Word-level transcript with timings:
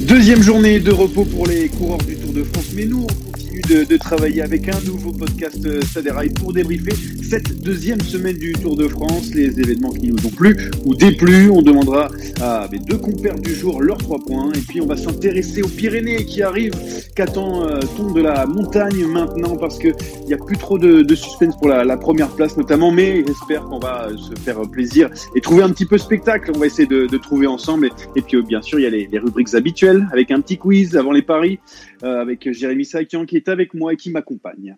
Deuxième 0.00 0.42
journée 0.42 0.80
de 0.80 0.92
repos 0.92 1.24
pour 1.24 1.46
les 1.46 1.68
coureurs 1.68 1.98
du 1.98 2.16
Tour 2.16 2.32
de 2.32 2.42
France, 2.44 2.66
mais 2.74 2.84
nous 2.84 3.04
on 3.08 3.30
continue 3.30 3.49
de, 3.60 3.84
de 3.84 3.96
travailler 3.96 4.42
avec 4.42 4.68
un 4.68 4.80
nouveau 4.86 5.12
podcast 5.12 5.58
euh, 5.66 5.80
Saderail 5.82 6.30
pour 6.30 6.52
débriefer 6.52 6.92
cette 7.22 7.62
deuxième 7.62 8.00
semaine 8.00 8.36
du 8.36 8.52
Tour 8.52 8.76
de 8.76 8.88
France, 8.88 9.34
les 9.34 9.60
événements 9.60 9.90
qui 9.90 10.08
nous 10.08 10.26
ont 10.26 10.30
plu 10.30 10.56
ou 10.84 10.94
déplu. 10.94 11.50
On 11.50 11.62
demandera 11.62 12.08
à 12.40 12.68
mes 12.70 12.78
deux 12.78 12.98
compères 12.98 13.38
du 13.38 13.54
jour 13.54 13.82
leurs 13.82 13.98
trois 13.98 14.18
points 14.18 14.52
et 14.52 14.60
puis 14.60 14.80
on 14.80 14.86
va 14.86 14.96
s'intéresser 14.96 15.62
aux 15.62 15.68
Pyrénées 15.68 16.24
qui 16.24 16.42
arrivent. 16.42 16.74
Qu'attend-on 17.14 18.12
de 18.12 18.20
la 18.20 18.46
montagne 18.46 19.06
maintenant 19.06 19.56
parce 19.56 19.78
qu'il 19.78 19.94
n'y 20.26 20.34
a 20.34 20.38
plus 20.38 20.56
trop 20.56 20.78
de, 20.78 21.02
de 21.02 21.14
suspense 21.14 21.56
pour 21.56 21.68
la, 21.68 21.84
la, 21.84 21.96
première 21.96 22.28
place 22.28 22.56
notamment, 22.56 22.90
mais 22.90 23.24
j'espère 23.26 23.64
qu'on 23.64 23.78
va 23.78 24.08
se 24.16 24.40
faire 24.40 24.60
plaisir 24.70 25.10
et 25.34 25.40
trouver 25.40 25.62
un 25.62 25.70
petit 25.70 25.86
peu 25.86 25.98
spectacle. 25.98 26.50
On 26.54 26.58
va 26.58 26.66
essayer 26.66 26.88
de, 26.88 27.06
de 27.06 27.18
trouver 27.18 27.46
ensemble 27.46 27.86
et, 27.86 27.90
et 28.16 28.22
puis 28.22 28.36
euh, 28.36 28.42
bien 28.42 28.62
sûr 28.62 28.78
il 28.78 28.82
y 28.82 28.86
a 28.86 28.90
les, 28.90 29.08
les, 29.10 29.18
rubriques 29.18 29.54
habituelles 29.54 30.08
avec 30.12 30.30
un 30.30 30.40
petit 30.40 30.58
quiz 30.58 30.96
avant 30.96 31.12
les 31.12 31.22
paris 31.22 31.58
euh, 32.02 32.20
avec 32.20 32.50
Jérémy 32.52 32.84
Sakian 32.84 33.26
qui 33.26 33.36
est 33.36 33.48
avec 33.48 33.74
moi 33.74 33.92
et 33.92 33.96
qui 33.96 34.10
m'accompagne. 34.10 34.76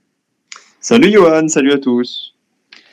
Salut 0.81 1.11
Johan, 1.11 1.49
salut 1.49 1.73
à 1.73 1.79
tous. 1.79 2.35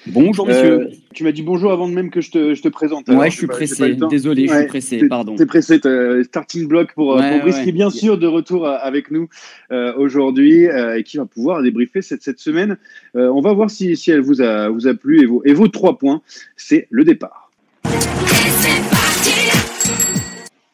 Bonjour 0.08 0.48
monsieur. 0.48 0.82
Euh, 0.82 0.90
tu 1.14 1.24
m'as 1.24 1.32
dit 1.32 1.42
bonjour 1.42 1.72
avant 1.74 1.88
même 1.88 2.10
que 2.10 2.22
je 2.22 2.32
te, 2.32 2.54
je 2.54 2.62
te 2.62 2.70
présente. 2.70 3.10
Ouais, 3.10 3.30
je 3.30 3.36
suis 3.36 3.48
pressé. 3.48 3.96
Désolé, 4.10 4.48
je 4.48 4.54
suis 4.54 4.68
pressé. 4.68 5.08
Pardon. 5.10 5.36
T'es 5.36 5.46
pressé. 5.46 5.80
Starting 6.24 6.68
block 6.68 6.94
pour, 6.94 7.16
ouais, 7.16 7.32
pour 7.32 7.42
Brice 7.42 7.58
ouais. 7.58 7.64
qui 7.64 7.70
est 7.70 7.74
bien 7.74 7.90
sûr 7.90 8.18
de 8.18 8.26
retour 8.26 8.68
avec 8.68 9.12
nous 9.12 9.28
euh, 9.72 9.94
aujourd'hui 9.98 10.68
euh, 10.68 10.98
et 10.98 11.04
qui 11.04 11.18
va 11.18 11.26
pouvoir 11.26 11.62
débriefer 11.62 12.02
cette, 12.02 12.24
cette 12.24 12.40
semaine. 12.40 12.78
Euh, 13.16 13.30
on 13.30 13.42
va 13.42 13.52
voir 13.52 13.70
si, 13.70 13.98
si 13.98 14.10
elle 14.12 14.22
vous 14.22 14.42
a, 14.42 14.70
vous 14.70 14.88
a 14.88 14.94
plu 14.94 15.22
et 15.22 15.26
vos, 15.26 15.44
et 15.46 15.54
vos 15.54 15.68
trois 15.68 15.98
points. 15.98 16.22
C'est 16.56 16.88
le 16.90 17.04
départ 17.04 17.52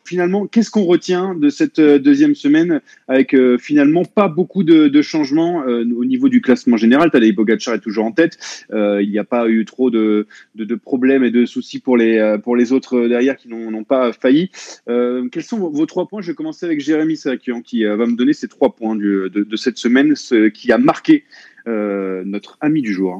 finalement, 0.06 0.48
qu'est-ce 0.48 0.70
qu'on 0.70 0.84
retient 0.86 1.36
de 1.36 1.50
cette 1.50 1.80
euh, 1.80 2.00
deuxième 2.00 2.36
semaine 2.36 2.82
avec 3.08 3.34
euh, 3.34 3.58
finalement 3.58 4.06
pas 4.06 4.28
beaucoup 4.28 4.64
de, 4.64 4.88
de 4.88 5.02
changements 5.02 5.64
euh, 5.64 5.84
au 5.96 6.06
niveau 6.06 6.30
du 6.30 6.42
classement 6.42 6.78
général? 6.78 7.12
Tadej 7.12 7.36
Pogacar 7.36 7.74
est 7.74 7.80
toujours 7.80 8.06
en 8.06 8.12
tête. 8.12 8.38
Euh, 8.72 9.02
il 9.02 9.10
n'y 9.10 9.20
a 9.20 9.24
pas 9.24 9.50
eu 9.50 9.66
trop 9.66 9.90
de, 9.90 10.28
de, 10.56 10.64
de, 10.64 10.76
problèmes 10.76 11.24
et 11.24 11.32
de 11.32 11.46
soucis 11.46 11.80
pour 11.80 11.98
les, 11.98 12.18
euh, 12.18 12.38
pour 12.38 12.56
les 12.56 12.72
autres 12.72 13.08
derrière 13.08 13.36
qui 13.36 13.50
n'ont 13.50 13.84
pas 13.84 14.14
failli. 14.14 14.52
Euh, 14.88 15.28
quels 15.30 15.44
sont 15.44 15.58
vos, 15.58 15.86
trois 15.86 16.08
points? 16.08 16.22
Je 16.22 16.32
vais 16.32 16.36
commencer 16.36 16.66
avec 16.66 16.80
Jérémy 16.80 17.18
Sakian 17.18 17.62
qui 17.62 17.84
va 17.84 18.06
me 18.06 18.16
donner 18.16 18.34
ses 18.34 18.48
trois 18.48 18.76
points 18.76 18.96
du, 18.96 19.30
de, 19.30 19.44
de, 19.44 19.56
cette 19.56 19.78
semaine, 19.78 20.16
ce 20.16 20.48
qui 20.50 20.72
a 20.72 20.78
marqué 20.78 21.24
notre 21.66 22.58
ami 22.62 22.82
du 22.82 22.94
jour. 22.94 23.20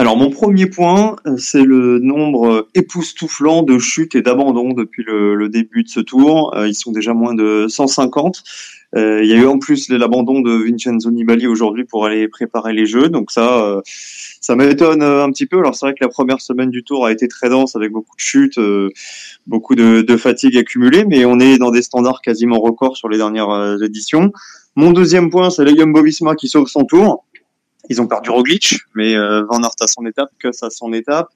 Alors 0.00 0.16
mon 0.16 0.30
premier 0.30 0.66
point, 0.66 1.16
c'est 1.38 1.64
le 1.64 1.98
nombre 1.98 2.68
époustouflant 2.76 3.64
de 3.64 3.80
chutes 3.80 4.14
et 4.14 4.22
d'abandons 4.22 4.72
depuis 4.72 5.02
le, 5.02 5.34
le, 5.34 5.48
début 5.48 5.82
de 5.82 5.88
ce 5.88 5.98
tour. 5.98 6.54
Ils 6.64 6.76
sont 6.76 6.92
déjà 6.92 7.14
moins 7.14 7.34
de 7.34 7.66
150. 7.68 8.44
Il 8.94 9.26
y 9.26 9.32
a 9.32 9.36
eu 9.36 9.46
en 9.46 9.58
plus 9.58 9.88
l'abandon 9.88 10.40
de 10.40 10.52
Vincenzo 10.52 11.10
Nibali 11.10 11.48
aujourd'hui 11.48 11.82
pour 11.82 12.06
aller 12.06 12.28
préparer 12.28 12.72
les 12.72 12.86
Jeux. 12.86 13.08
Donc 13.08 13.32
ça, 13.32 13.82
ça 14.40 14.54
m'étonne 14.54 15.02
un 15.02 15.32
petit 15.32 15.46
peu. 15.46 15.58
Alors 15.58 15.74
c'est 15.74 15.86
vrai 15.86 15.94
que 15.94 16.04
la 16.04 16.08
première 16.08 16.40
semaine 16.40 16.70
du 16.70 16.84
Tour 16.84 17.04
a 17.04 17.10
été 17.10 17.26
très 17.26 17.48
dense 17.48 17.74
avec 17.74 17.90
beaucoup 17.90 18.14
de 18.14 18.22
chutes, 18.22 18.60
beaucoup 19.48 19.74
de, 19.74 20.02
de 20.02 20.16
fatigue 20.16 20.56
accumulée, 20.56 21.06
mais 21.06 21.24
on 21.24 21.40
est 21.40 21.58
dans 21.58 21.72
des 21.72 21.82
standards 21.82 22.22
quasiment 22.22 22.60
records 22.60 22.96
sur 22.96 23.08
les 23.08 23.16
dernières 23.16 23.82
éditions. 23.82 24.30
Mon 24.76 24.92
deuxième 24.92 25.28
point, 25.28 25.50
c'est 25.50 25.64
le 25.64 25.74
Jumbo-Visma 25.74 26.36
qui 26.36 26.46
sauve 26.46 26.68
son 26.68 26.84
tour. 26.84 27.24
Ils 27.88 28.00
ont 28.02 28.06
perdu 28.06 28.30
Roglic, 28.30 28.76
mais 28.94 29.16
euh, 29.16 29.44
Van 29.44 29.62
Aert 29.62 29.70
à 29.80 29.86
son 29.86 30.04
étape, 30.06 30.30
Kuss 30.38 30.62
à 30.62 30.70
son 30.70 30.92
étape. 30.92 31.28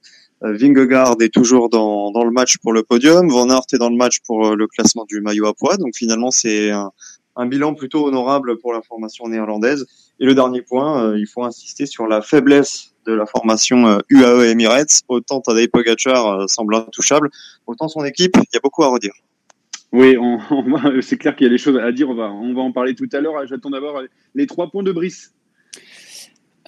Euh, 0.42 0.54
Vingegaard 0.54 1.16
est 1.20 1.32
toujours 1.32 1.70
dans, 1.70 2.10
dans 2.10 2.24
le 2.24 2.30
match 2.30 2.58
pour 2.58 2.72
le 2.72 2.82
podium. 2.82 3.28
Van 3.28 3.48
Aert 3.48 3.62
est 3.72 3.78
dans 3.78 3.88
le 3.88 3.96
match 3.96 4.18
pour 4.26 4.46
euh, 4.46 4.56
le 4.56 4.66
classement 4.66 5.04
du 5.04 5.20
maillot 5.20 5.46
à 5.46 5.54
poids. 5.54 5.76
Donc 5.76 5.94
finalement, 5.96 6.30
c'est 6.30 6.70
un, 6.70 7.46
bilan 7.46 7.74
plutôt 7.74 8.06
honorable 8.06 8.58
pour 8.58 8.72
la 8.72 8.82
formation 8.82 9.28
néerlandaise. 9.28 9.86
Et 10.20 10.26
le 10.26 10.34
dernier 10.34 10.60
point, 10.62 11.16
il 11.16 11.26
faut 11.26 11.42
insister 11.42 11.86
sur 11.86 12.06
la 12.06 12.20
faiblesse 12.20 12.92
de 13.06 13.14
la 13.14 13.24
formation 13.24 13.98
UAE 14.10 14.50
Emirates. 14.50 15.00
Autant 15.08 15.40
Tadej 15.40 15.68
Pogacar 15.68 16.48
semble 16.48 16.76
intouchable, 16.76 17.30
autant 17.66 17.88
son 17.88 18.04
équipe, 18.04 18.36
il 18.36 18.54
y 18.54 18.56
a 18.56 18.60
beaucoup 18.62 18.84
à 18.84 18.88
redire. 18.88 19.14
Oui, 19.90 20.16
c'est 21.02 21.16
clair 21.16 21.34
qu'il 21.34 21.46
y 21.46 21.50
a 21.50 21.50
des 21.50 21.58
choses 21.58 21.78
à 21.78 21.90
dire. 21.90 22.08
On 22.10 22.14
va, 22.14 22.30
on 22.30 22.54
va 22.54 22.60
en 22.60 22.72
parler 22.72 22.94
tout 22.94 23.08
à 23.12 23.20
l'heure. 23.20 23.46
J'attends 23.46 23.70
d'abord 23.70 24.02
les 24.34 24.46
trois 24.46 24.70
points 24.70 24.82
de 24.82 24.92
Brice. 24.92 25.32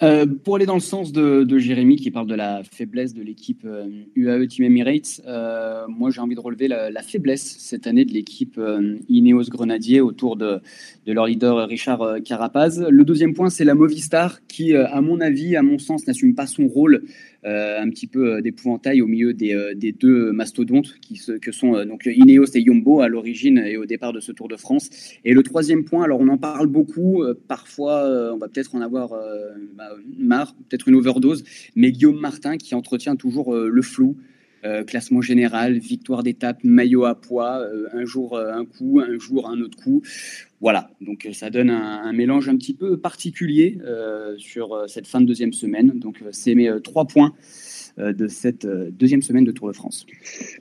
Euh, 0.05 0.27
pour 0.27 0.57
aller 0.57 0.67
dans 0.67 0.75
le 0.75 0.81
sens 0.81 1.13
de, 1.13 1.59
Jérémy 1.59 1.97
qui 1.97 2.11
parle 2.11 2.27
de 2.27 2.35
la 2.35 2.63
faiblesse 2.63 3.15
de 3.15 3.23
l'équipe 3.23 3.63
euh, 3.65 3.89
UAE 4.15 4.47
Team 4.49 4.67
Emirates, 4.67 5.23
euh, 5.27 5.87
moi 5.89 6.11
j'ai 6.11 6.21
envie 6.21 6.35
de 6.35 6.41
relever 6.41 6.69
la, 6.69 7.03
faiblesse 7.03 7.57
cette 7.59 7.87
année 7.87 8.05
de 8.05 8.13
l'équipe 8.13 8.59
euh, 8.59 8.99
Ineos 9.09 9.45
Grenadier 9.49 10.03
autour 10.03 10.37
de, 10.37 10.61
de, 11.07 11.13
leur 11.13 11.27
leader 11.27 11.67
Richard 11.69 12.17
Carapaz. 12.23 12.85
Le 12.87 13.05
deuxième 13.05 13.33
point, 13.33 13.49
c'est 13.49 13.65
la 13.65 13.75
Movistar 13.75 14.47
qui, 14.47 14.75
à 14.75 15.01
mon 15.01 15.21
avis, 15.23 15.57
à 15.57 15.63
mon 15.63 15.79
sens, 15.79 16.07
n'assume 16.07 16.35
pas 16.35 16.47
son 16.47 16.67
rôle 16.69 17.05
euh, 17.05 17.34
un 17.45 17.91
petit 17.91 18.07
peu 18.07 18.41
d'épouvantail 18.41 19.03
au 19.03 19.07
milieu 19.07 19.35
des, 19.35 19.55
euh, 19.55 19.75
des, 19.75 19.93
deux 19.93 20.33
mastodontes 20.33 20.99
qui 21.01 21.17
se, 21.17 21.33
que 21.33 21.53
sont 21.53 21.75
euh, 21.75 21.85
donc 21.85 22.07
Ineos 22.07 22.47
et 22.55 22.65
Jumbo 22.65 23.01
à 23.01 23.09
l'origine 23.09 23.59
et 23.59 23.77
au 23.77 23.87
départ 23.87 24.13
de 24.13 24.21
ce 24.21 24.33
Tour 24.33 24.49
de 24.49 24.57
France. 24.57 24.89
Et 25.25 25.35
le 25.35 25.43
troisième 25.43 25.85
point, 25.85 26.05
alors 26.05 26.21
on 26.21 26.29
en 26.29 26.39
parle 26.39 26.67
beaucoup, 26.67 27.23
parfois 27.49 28.33
on 28.33 28.39
va 28.39 28.49
peut-être 28.49 28.75
en 28.75 28.81
avoir 28.81 29.11
bah, 29.77 29.91
marre, 30.19 30.55
peut-être 30.69 30.89
une 30.89 30.95
overdose, 30.95 31.45
mais 31.77 31.93
Guillaume 31.93 32.19
Martin 32.19 32.57
qui 32.57 32.75
entretient 32.75 33.17
toujours 33.17 33.55
le 33.55 33.83
flou. 33.83 34.17
Euh, 34.65 34.83
classement 34.83 35.21
général, 35.21 35.77
victoire 35.77 36.23
d'étape, 36.23 36.65
maillot 36.65 37.05
à 37.05 37.15
poids, 37.15 37.59
euh, 37.59 37.87
un 37.93 38.07
jour 38.07 38.35
euh, 38.35 38.51
un 38.51 38.65
coup, 38.65 38.99
un 38.99 39.19
jour 39.19 39.51
un 39.51 39.61
autre 39.61 39.77
coup. 39.77 40.01
Voilà, 40.63 40.89
donc 41.03 41.29
ça 41.35 41.51
donne 41.51 41.69
un, 41.69 42.11
mélange 42.15 42.49
un 42.49 42.57
petit 42.57 42.73
peu 42.73 42.97
particulier 42.97 43.77
sur 44.39 44.85
cette 44.89 45.07
fin 45.07 45.21
de 45.21 45.27
deuxième 45.27 45.53
semaine. 45.53 45.99
Donc 45.99 46.23
c'est 46.31 46.55
mes 46.55 46.73
trois 46.83 47.05
points 47.05 47.35
de 47.99 48.29
cette 48.29 48.67
deuxième 48.67 49.21
semaine 49.21 49.45
de 49.45 49.53
Tour 49.53 49.69
de 49.69 49.75
France. 49.75 50.07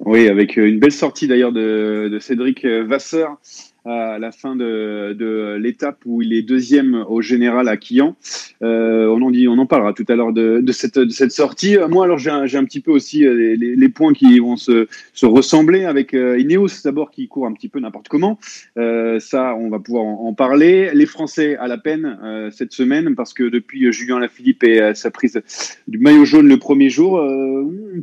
Oui, 0.02 0.28
avec 0.28 0.58
une 0.58 0.78
belle 0.78 0.92
sortie 0.92 1.30
d'ailleurs 1.30 1.54
de, 1.54 2.18
Cédric 2.20 2.66
Vasseur 2.66 3.40
à 3.86 4.18
la 4.20 4.32
fin 4.32 4.56
de, 4.56 5.14
de 5.14 5.58
l'étape 5.60 6.00
où 6.06 6.22
il 6.22 6.34
est 6.34 6.42
deuxième 6.42 7.04
au 7.10 7.22
général 7.22 7.68
à 7.68 7.78
Quillan. 7.78 8.16
Euh, 8.62 9.08
on 9.08 9.22
en 9.22 9.32
dit, 9.32 9.48
on 9.48 9.58
en 9.58 9.66
parlera 9.66 9.94
tout 9.94 10.06
à 10.08 10.16
l'heure 10.16 10.32
de, 10.32 10.62
de, 10.62 10.72
cette, 10.72 10.98
de 10.98 11.10
cette 11.10 11.32
sortie. 11.32 11.78
Moi, 11.90 12.06
alors 12.06 12.18
j'ai 12.18 12.30
un, 12.30 12.44
un, 12.44 12.64
petit 12.66 12.80
peu 12.80 12.92
aussi 12.92 13.26
euh, 13.26 13.56
les, 13.56 13.76
les, 13.76 13.90
points 13.90 14.14
qui 14.14 14.40
vont 14.40 14.56
se, 14.56 14.88
se 15.14 15.26
ressembler 15.26 15.86
avec 15.86 16.14
euh, 16.14 16.40
Ineos 16.40 16.82
d'abord 16.84 17.12
qui 17.12 17.28
court 17.28 17.46
un 17.46 17.54
petit 17.54 17.70
peu 17.70 17.80
n'importe 17.80 18.08
comment. 18.08 18.40
Euh, 18.78 19.20
ça, 19.20 19.56
on 19.56 19.70
va 19.70 19.80
pouvoir 19.80 20.06
en, 20.06 20.34
parler. 20.34 20.92
Les 20.94 21.06
Français 21.06 21.56
à 21.58 21.68
la 21.68 21.78
peine 21.78 22.18
euh, 22.24 22.50
cette 22.52 22.74
semaine 22.74 23.16
parce 23.16 23.34
que 23.34 23.44
depuis 23.44 23.92
Julien 23.92 24.20
Lafilippe 24.20 24.64
et 24.64 24.94
sa 24.96 25.12
prise 25.12 25.42
du 25.88 26.00
maillot 26.00 26.26
jaune 26.26 26.48
le 26.48 26.58
premier 26.58 26.90
jour, 26.90 27.22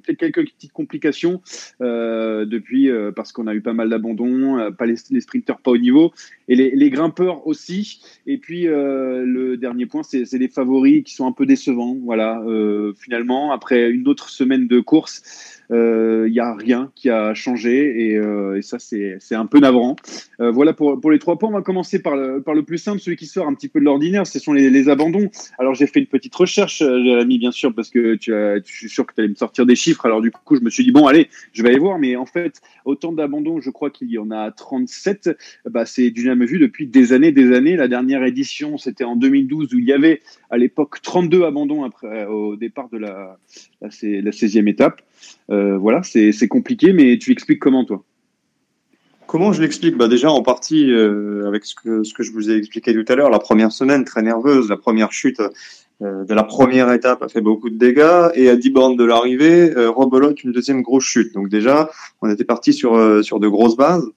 peut-être 0.04 0.18
quelques 0.18 0.44
petites 0.44 0.72
complications 0.72 1.40
depuis 1.80 2.90
parce 3.16 3.32
qu'on 3.32 3.46
a 3.46 3.54
eu 3.54 3.60
pas 3.60 3.72
mal 3.72 3.88
d'abandons, 3.88 4.70
pas 4.72 4.86
les, 4.86 4.94
les 5.10 5.20
sprinters 5.20 5.58
niveau. 5.76 6.12
Et 6.48 6.56
les, 6.56 6.70
les 6.70 6.90
grimpeurs 6.90 7.46
aussi. 7.46 8.00
Et 8.26 8.38
puis, 8.38 8.66
euh, 8.66 9.24
le 9.24 9.56
dernier 9.56 9.86
point, 9.86 10.02
c'est 10.02 10.32
les 10.32 10.48
favoris 10.48 11.04
qui 11.04 11.14
sont 11.14 11.26
un 11.26 11.32
peu 11.32 11.46
décevants. 11.46 11.96
Voilà, 12.02 12.40
euh, 12.46 12.92
finalement, 12.98 13.52
après 13.52 13.90
une 13.90 14.08
autre 14.08 14.30
semaine 14.30 14.66
de 14.66 14.80
course, 14.80 15.59
il 15.70 15.76
euh, 15.76 16.28
n'y 16.28 16.40
a 16.40 16.52
rien 16.52 16.90
qui 16.96 17.10
a 17.10 17.32
changé 17.32 18.08
et, 18.08 18.16
euh, 18.16 18.58
et 18.58 18.62
ça 18.62 18.78
c'est 18.80 19.34
un 19.34 19.46
peu 19.46 19.60
navrant. 19.60 19.94
Euh, 20.40 20.50
voilà 20.50 20.72
pour, 20.72 21.00
pour 21.00 21.12
les 21.12 21.20
trois 21.20 21.38
points. 21.38 21.48
On 21.48 21.52
va 21.52 21.62
commencer 21.62 22.02
par 22.02 22.16
le, 22.16 22.42
par 22.42 22.54
le 22.54 22.64
plus 22.64 22.78
simple, 22.78 22.98
celui 22.98 23.16
qui 23.16 23.26
sort 23.26 23.46
un 23.46 23.54
petit 23.54 23.68
peu 23.68 23.78
de 23.78 23.84
l'ordinaire, 23.84 24.26
ce 24.26 24.40
sont 24.40 24.52
les, 24.52 24.68
les 24.68 24.88
abandons. 24.88 25.30
Alors 25.60 25.74
j'ai 25.74 25.86
fait 25.86 26.00
une 26.00 26.06
petite 26.06 26.34
recherche, 26.34 26.78
Jérémy, 26.78 27.38
bien 27.38 27.52
sûr, 27.52 27.72
parce 27.72 27.88
que 27.88 28.16
tu 28.16 28.34
as, 28.34 28.56
je 28.56 28.72
suis 28.72 28.88
sûr 28.88 29.06
que 29.06 29.14
tu 29.14 29.20
allais 29.20 29.30
me 29.30 29.36
sortir 29.36 29.64
des 29.64 29.76
chiffres. 29.76 30.04
Alors 30.06 30.20
du 30.20 30.32
coup, 30.32 30.56
je 30.56 30.60
me 30.60 30.70
suis 30.70 30.82
dit, 30.82 30.90
bon, 30.90 31.06
allez, 31.06 31.28
je 31.52 31.62
vais 31.62 31.68
aller 31.68 31.78
voir. 31.78 32.00
Mais 32.00 32.16
en 32.16 32.26
fait, 32.26 32.60
autant 32.84 33.12
d'abandons, 33.12 33.60
je 33.60 33.70
crois 33.70 33.90
qu'il 33.90 34.10
y 34.10 34.18
en 34.18 34.32
a 34.32 34.50
37. 34.50 35.30
Bah, 35.66 35.86
c'est 35.86 36.10
du 36.10 36.22
jamais 36.22 36.46
vu 36.46 36.58
depuis 36.58 36.88
des 36.88 37.12
années, 37.12 37.30
des 37.30 37.54
années. 37.54 37.76
La 37.76 37.86
dernière 37.86 38.24
édition, 38.24 38.76
c'était 38.76 39.04
en 39.04 39.14
2012 39.14 39.72
où 39.72 39.78
il 39.78 39.86
y 39.86 39.92
avait 39.92 40.20
à 40.50 40.58
l'époque 40.58 41.00
32 41.00 41.44
abandons 41.44 41.84
après, 41.84 42.26
au 42.26 42.56
départ 42.56 42.88
de 42.88 42.98
la, 42.98 43.38
la, 43.80 43.88
la 44.02 44.30
16e 44.32 44.68
étape. 44.68 45.00
Euh, 45.50 45.76
voilà, 45.78 46.02
c'est 46.02 46.48
compliqué, 46.48 46.92
mais 46.92 47.18
tu 47.18 47.32
expliques 47.32 47.60
comment 47.60 47.84
toi? 47.84 48.04
Comment 49.30 49.52
je 49.52 49.62
l'explique? 49.62 49.96
Bah 49.96 50.08
Déjà, 50.08 50.28
en 50.28 50.42
partie, 50.42 50.90
euh, 50.90 51.46
avec 51.46 51.64
ce 51.64 51.76
que, 51.76 52.02
je 52.02 52.32
vous 52.32 52.50
ai 52.50 52.56
expliqué 52.56 52.92
tout 52.92 53.12
à 53.12 53.14
l'heure, 53.14 53.30
la 53.30 53.38
première 53.38 53.70
semaine 53.70 54.04
très 54.04 54.22
nerveuse, 54.22 54.68
la 54.68 54.76
première 54.76 55.12
chute 55.12 55.40
euh, 56.02 56.24
de 56.24 56.34
la 56.34 56.42
première 56.42 56.90
étape 56.92 57.22
a 57.22 57.28
fait 57.28 57.40
beaucoup 57.40 57.70
de 57.70 57.76
dégâts, 57.76 58.30
et 58.34 58.48
à 58.48 58.56
10 58.56 58.70
bornes 58.70 58.96
de 58.96 59.04
l'arrivée, 59.04 59.70
euh, 59.76 59.92
une 60.42 60.50
deuxième 60.50 60.82
grosse 60.82 61.04
chute. 61.04 61.32
Donc 61.32 61.48
déjà, 61.48 61.90
on 62.22 62.28
était 62.28 62.42
parti 62.42 62.72
sur, 62.72 63.22
sur 63.22 63.38
de 63.38 63.46
grosses 63.46 63.76
bases. 63.76 64.10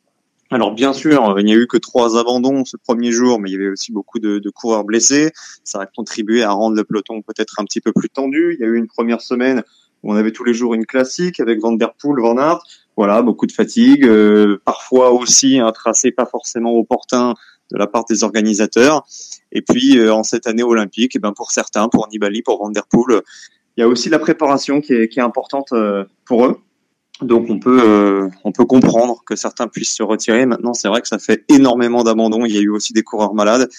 Alors 0.49 0.73
bien 0.73 0.93
sûr, 0.93 1.35
il 1.37 1.45
n'y 1.45 1.53
a 1.53 1.57
eu 1.57 1.67
que 1.67 1.77
trois 1.77 2.19
abandons 2.19 2.65
ce 2.65 2.77
premier 2.77 3.11
jour, 3.11 3.39
mais 3.39 3.49
il 3.49 3.53
y 3.53 3.55
avait 3.55 3.69
aussi 3.69 3.91
beaucoup 3.91 4.17
de, 4.19 4.49
coureurs 4.49 4.83
blessés. 4.83 5.31
Ça 5.63 5.81
a 5.81 5.85
contribué 5.85 6.41
à 6.41 6.51
rendre 6.51 6.75
le 6.75 6.83
peloton 6.83 7.21
peut-être 7.21 7.59
un 7.59 7.65
petit 7.65 7.81
peu 7.81 7.91
plus 7.91 8.09
tendu. 8.09 8.55
Il 8.57 8.63
y 8.63 8.67
a 8.67 8.67
eu 8.67 8.77
une 8.77 8.87
première 8.87 9.21
semaine 9.21 9.63
on 10.03 10.15
avait 10.15 10.31
tous 10.31 10.43
les 10.43 10.53
jours 10.53 10.73
une 10.73 10.85
classique 10.85 11.39
avec 11.39 11.59
Van 11.59 11.71
Der 11.71 11.93
Poel, 11.93 12.21
Van 12.21 12.37
Aert. 12.37 12.59
Voilà, 12.95 13.21
beaucoup 13.21 13.47
de 13.47 13.51
fatigue, 13.51 14.05
euh, 14.05 14.61
parfois 14.65 15.11
aussi 15.11 15.59
un 15.59 15.71
tracé 15.71 16.11
pas 16.11 16.25
forcément 16.25 16.73
opportun 16.73 17.33
de 17.71 17.77
la 17.77 17.87
part 17.87 18.05
des 18.05 18.23
organisateurs. 18.23 19.03
Et 19.51 19.61
puis 19.61 19.97
euh, 19.97 20.13
en 20.13 20.23
cette 20.23 20.45
année 20.45 20.63
olympique, 20.63 21.15
et 21.15 21.17
eh 21.17 21.19
ben 21.19 21.33
pour 21.33 21.51
certains, 21.51 21.89
pour 21.89 22.07
Nibali, 22.09 22.43
pour 22.43 22.59
Van 22.59 22.69
Der 22.69 22.85
Poel, 22.87 23.21
il 23.75 23.81
y 23.81 23.83
a 23.83 23.87
aussi 23.87 24.09
la 24.09 24.19
préparation 24.19 24.81
qui 24.81 24.93
est, 24.93 25.07
qui 25.07 25.19
est 25.19 25.23
importante 25.23 25.73
euh, 25.73 26.05
pour 26.25 26.45
eux. 26.45 26.59
Donc 27.21 27.49
on 27.49 27.59
peut 27.59 28.29
on 28.43 28.51
peut 28.51 28.65
comprendre 28.65 29.23
que 29.25 29.35
certains 29.35 29.67
puissent 29.67 29.95
se 29.95 30.03
retirer. 30.03 30.45
Maintenant, 30.45 30.73
c'est 30.73 30.87
vrai 30.87 31.01
que 31.01 31.07
ça 31.07 31.19
fait 31.19 31.45
énormément 31.49 32.03
d'abandons. 32.03 32.45
Il 32.45 32.53
y 32.53 32.57
a 32.57 32.61
eu 32.61 32.69
aussi 32.69 32.93
des 32.93 33.03
coureurs 33.03 33.33
malades 33.33 33.69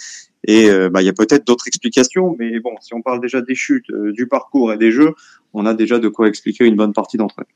et 0.47 0.69
bah, 0.91 1.03
il 1.03 1.07
y 1.07 1.09
a 1.09 1.13
peut-être 1.13 1.47
d'autres 1.47 1.67
explications, 1.67 2.37
mais 2.39 2.61
bon, 2.61 2.75
si 2.81 2.95
on 2.95 3.03
parle 3.03 3.21
déjà 3.21 3.41
des 3.41 3.55
chutes, 3.55 3.91
du 4.13 4.29
parcours 4.29 4.73
et 4.73 4.77
des 4.77 4.93
jeux, 4.93 5.15
on 5.53 5.67
a 5.67 5.75
déjà 5.75 5.99
de 5.99 6.09
quoi 6.09 6.29
expliquer 6.29 6.65
une 6.65 6.77
bonne 6.77 6.93
partie 6.93 7.17
d'entre 7.17 7.41
eux. 7.41 7.47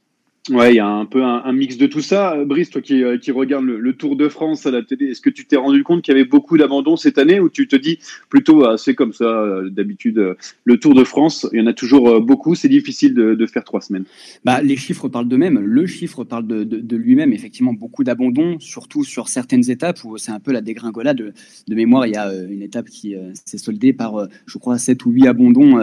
Ouais, 0.50 0.72
il 0.72 0.76
y 0.76 0.80
a 0.80 0.86
un 0.86 1.04
peu 1.04 1.22
un, 1.22 1.52
mix 1.52 1.76
de 1.76 1.86
tout 1.86 2.00
ça. 2.00 2.34
Euh, 2.34 2.44
Brice, 2.44 2.70
toi 2.70 2.80
qui, 2.80 3.02
euh, 3.02 3.18
qui 3.18 3.32
regarde 3.32 3.64
le, 3.64 3.92
Tour 3.92 4.16
de 4.16 4.28
France 4.28 4.64
à 4.66 4.70
la 4.70 4.82
télé, 4.82 5.06
est-ce 5.06 5.20
que 5.20 5.30
tu 5.30 5.44
t'es 5.44 5.56
rendu 5.56 5.82
compte 5.82 6.02
qu'il 6.02 6.14
y 6.14 6.16
avait 6.16 6.28
beaucoup 6.28 6.56
d'abandons 6.56 6.96
cette 6.96 7.18
année 7.18 7.40
ou 7.40 7.48
tu 7.48 7.66
te 7.66 7.74
dis 7.74 7.98
plutôt 8.28 8.64
ah, 8.64 8.78
c'est 8.78 8.94
comme 8.94 9.12
ça 9.12 9.24
euh, 9.24 9.68
d'habitude 9.68 10.36
le 10.64 10.76
Tour 10.78 10.94
de 10.94 11.04
France, 11.04 11.46
il 11.52 11.58
y 11.58 11.62
en 11.62 11.66
a 11.66 11.72
toujours 11.72 12.20
beaucoup, 12.20 12.54
c'est 12.54 12.68
difficile 12.68 13.14
de, 13.14 13.46
faire 13.46 13.64
trois 13.64 13.80
semaines. 13.80 14.04
Bah, 14.44 14.60
les 14.62 14.76
chiffres 14.76 15.08
parlent 15.08 15.28
d'eux-mêmes, 15.28 15.58
le 15.58 15.86
chiffre 15.86 16.22
parle 16.24 16.46
de, 16.46 16.96
lui-même, 16.96 17.32
effectivement 17.32 17.72
beaucoup 17.72 18.04
d'abandons, 18.04 18.58
surtout 18.60 19.04
sur 19.04 19.28
certaines 19.28 19.70
étapes 19.70 20.04
où 20.04 20.18
c'est 20.18 20.32
un 20.32 20.40
peu 20.40 20.52
la 20.52 20.60
dégringolade. 20.60 21.34
De, 21.66 21.74
mémoire, 21.74 22.06
il 22.06 22.12
y 22.12 22.16
a 22.16 22.32
une 22.32 22.62
étape 22.62 22.88
qui 22.88 23.14
s'est 23.44 23.58
soldée 23.58 23.92
par, 23.92 24.28
je 24.46 24.58
crois, 24.58 24.78
7 24.78 25.04
ou 25.06 25.10
8 25.10 25.26
abandons 25.28 25.80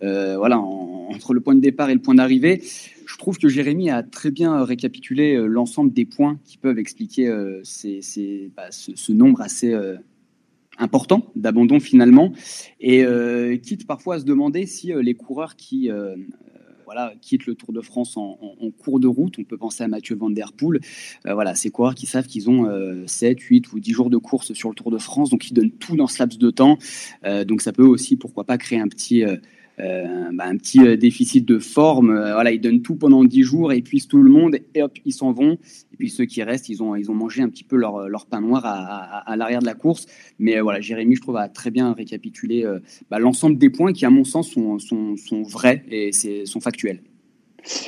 voilà, 0.00 0.58
entre 0.58 1.34
le 1.34 1.40
point 1.40 1.54
de 1.54 1.60
départ 1.60 1.90
et 1.90 1.94
le 1.94 2.00
point 2.00 2.14
d'arrivée 2.14 2.62
je 3.08 3.16
trouve 3.16 3.38
que 3.38 3.48
Jérémy 3.48 3.88
a 3.90 4.02
très 4.02 4.30
bien 4.30 4.64
récapitulé 4.64 5.34
euh, 5.34 5.46
l'ensemble 5.46 5.92
des 5.92 6.04
points 6.04 6.38
qui 6.44 6.58
peuvent 6.58 6.78
expliquer 6.78 7.26
euh, 7.26 7.62
bah, 8.54 8.70
ce, 8.70 9.12
nombre 9.12 9.40
assez 9.40 9.72
euh, 9.72 9.96
important 10.78 11.32
d'abandon 11.34 11.80
finalement, 11.80 12.32
et 12.80 13.02
quitte 13.62 13.86
parfois 13.86 14.16
à 14.16 14.20
se 14.20 14.24
demander 14.24 14.66
si 14.66 14.92
les 14.94 15.14
coureurs 15.14 15.56
qui 15.56 15.90
voilà, 16.84 17.14
quittent 17.20 17.46
le 17.46 17.56
Tour 17.56 17.72
de 17.72 17.80
France 17.80 18.16
en, 18.16 18.38
cours 18.78 19.00
de 19.00 19.08
route. 19.08 19.40
On 19.40 19.44
peut 19.44 19.56
penser 19.56 19.82
à 19.82 19.88
Mathieu 19.88 20.14
Van 20.14 20.30
Der 20.30 20.52
Poel. 20.52 20.80
voilà, 21.24 21.56
ces 21.56 21.70
coureurs 21.70 21.96
qui 21.96 22.06
savent 22.06 22.28
qu'ils 22.28 22.48
ont 22.48 22.70
7, 23.08 23.40
8 23.40 23.72
ou 23.72 23.80
10 23.80 23.90
jours 23.90 24.08
de 24.08 24.18
course 24.18 24.52
sur 24.52 24.68
le 24.68 24.76
Tour 24.76 24.92
de 24.92 24.98
France, 24.98 25.30
donc 25.30 25.50
ils 25.50 25.54
donnent 25.54 25.72
tout 25.72 25.96
dans 25.96 26.06
ce 26.06 26.20
laps 26.20 26.38
de 26.38 26.50
temps. 26.50 26.78
donc 27.24 27.60
ça 27.60 27.72
peut 27.72 27.82
aussi, 27.82 28.14
pourquoi 28.14 28.44
pas, 28.44 28.56
créer 28.56 28.78
un 28.78 28.86
petit, 28.86 29.24
euh, 29.24 29.36
bah, 29.78 30.44
un 30.46 30.56
petit 30.56 30.80
euh, 30.80 30.96
déficit 30.96 31.44
de 31.46 31.58
forme. 31.58 32.10
Euh, 32.10 32.32
voilà, 32.34 32.52
ils 32.52 32.60
donnent 32.60 32.82
tout 32.82 32.96
pendant 32.96 33.24
10 33.24 33.42
jours, 33.42 33.72
et 33.72 33.78
épuisent 33.78 34.08
tout 34.08 34.22
le 34.22 34.30
monde, 34.30 34.58
et 34.74 34.82
hop, 34.82 34.96
ils 35.04 35.12
s'en 35.12 35.32
vont. 35.32 35.58
Et 35.92 35.96
puis 35.96 36.10
ceux 36.10 36.24
qui 36.24 36.42
restent, 36.42 36.68
ils 36.68 36.82
ont, 36.82 36.94
ils 36.96 37.10
ont 37.10 37.14
mangé 37.14 37.42
un 37.42 37.48
petit 37.48 37.64
peu 37.64 37.76
leur, 37.76 38.08
leur 38.08 38.26
pain 38.26 38.40
noir 38.40 38.64
à, 38.64 39.18
à, 39.30 39.36
l'arrière 39.36 39.60
de 39.60 39.66
la 39.66 39.74
course. 39.74 40.06
Mais 40.38 40.60
voilà, 40.60 40.80
Jérémy, 40.80 41.16
je 41.16 41.20
trouve, 41.20 41.36
a 41.36 41.48
très 41.48 41.70
bien 41.70 41.92
récapitulé 41.92 42.64
bah, 43.10 43.18
l'ensemble 43.18 43.58
des 43.58 43.70
points 43.70 43.92
qui, 43.92 44.04
à 44.04 44.10
mon 44.10 44.24
sens, 44.24 44.50
sont, 44.50 44.78
sont, 44.78 45.16
sont 45.16 45.42
vrais 45.42 45.84
et 45.90 46.12
sont 46.12 46.60
factuels. 46.60 47.02